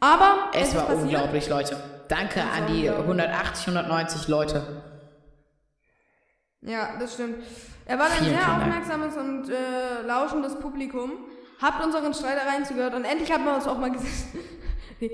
[0.00, 1.76] Aber es, Es war unglaublich, Leute.
[2.08, 3.02] Danke an die unglaublich.
[3.26, 4.82] 180, 190 Leute.
[6.62, 7.44] Ja, das stimmt.
[7.86, 8.62] Er war ein sehr Dank.
[8.62, 11.12] aufmerksames und äh, lauschendes Publikum.
[11.60, 14.40] Habt unseren Streitereien zugehört und endlich haben wir uns auch mal gesehen.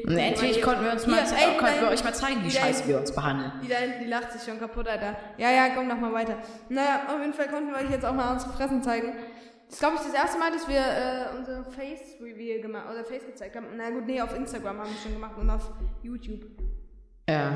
[0.07, 2.51] Und endlich konnten wir uns mal, Hier, ey, konnten wir dein- euch mal zeigen, wie
[2.51, 3.53] scheiße wir uns behandeln.
[3.63, 5.17] Die hinten, die lacht sich schon kaputt, Alter.
[5.39, 6.37] Ja, ja, komm noch mal weiter.
[6.69, 9.15] Naja, auf jeden Fall konnten wir euch jetzt auch mal unsere Fressen zeigen.
[9.65, 13.25] Das ist, glaube ich, das erste Mal, dass wir äh, unser Face-Reveal gemacht oder Face
[13.25, 13.65] gezeigt haben.
[13.79, 15.71] Na gut, nee, auf Instagram haben wir schon gemacht und auf
[16.03, 16.43] YouTube.
[17.27, 17.53] Ja.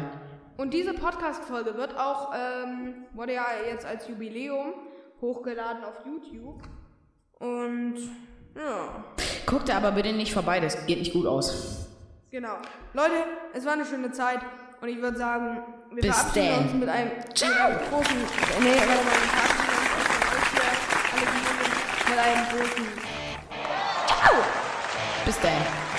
[0.57, 4.73] Und diese Podcast-Folge wird auch, ähm, wurde ja jetzt als Jubiläum
[5.23, 6.61] hochgeladen auf YouTube.
[7.39, 7.95] Und
[8.55, 9.05] ja,
[9.47, 11.87] Guckt da aber bitte nicht vorbei, das geht nicht gut aus.
[12.31, 12.57] genau.
[12.93, 13.15] Leute,
[13.55, 14.41] es war eine schöne Zeit.
[14.81, 15.63] Und ich würde sagen,
[15.93, 16.65] wir Bis verabschieden dann.
[16.65, 18.17] uns mit einem, mit einem großen.
[18.61, 22.87] Nee, warte mal, wir verabschieden uns mit einem großen.
[25.25, 25.53] Bis dann.
[25.53, 25.92] Ciao.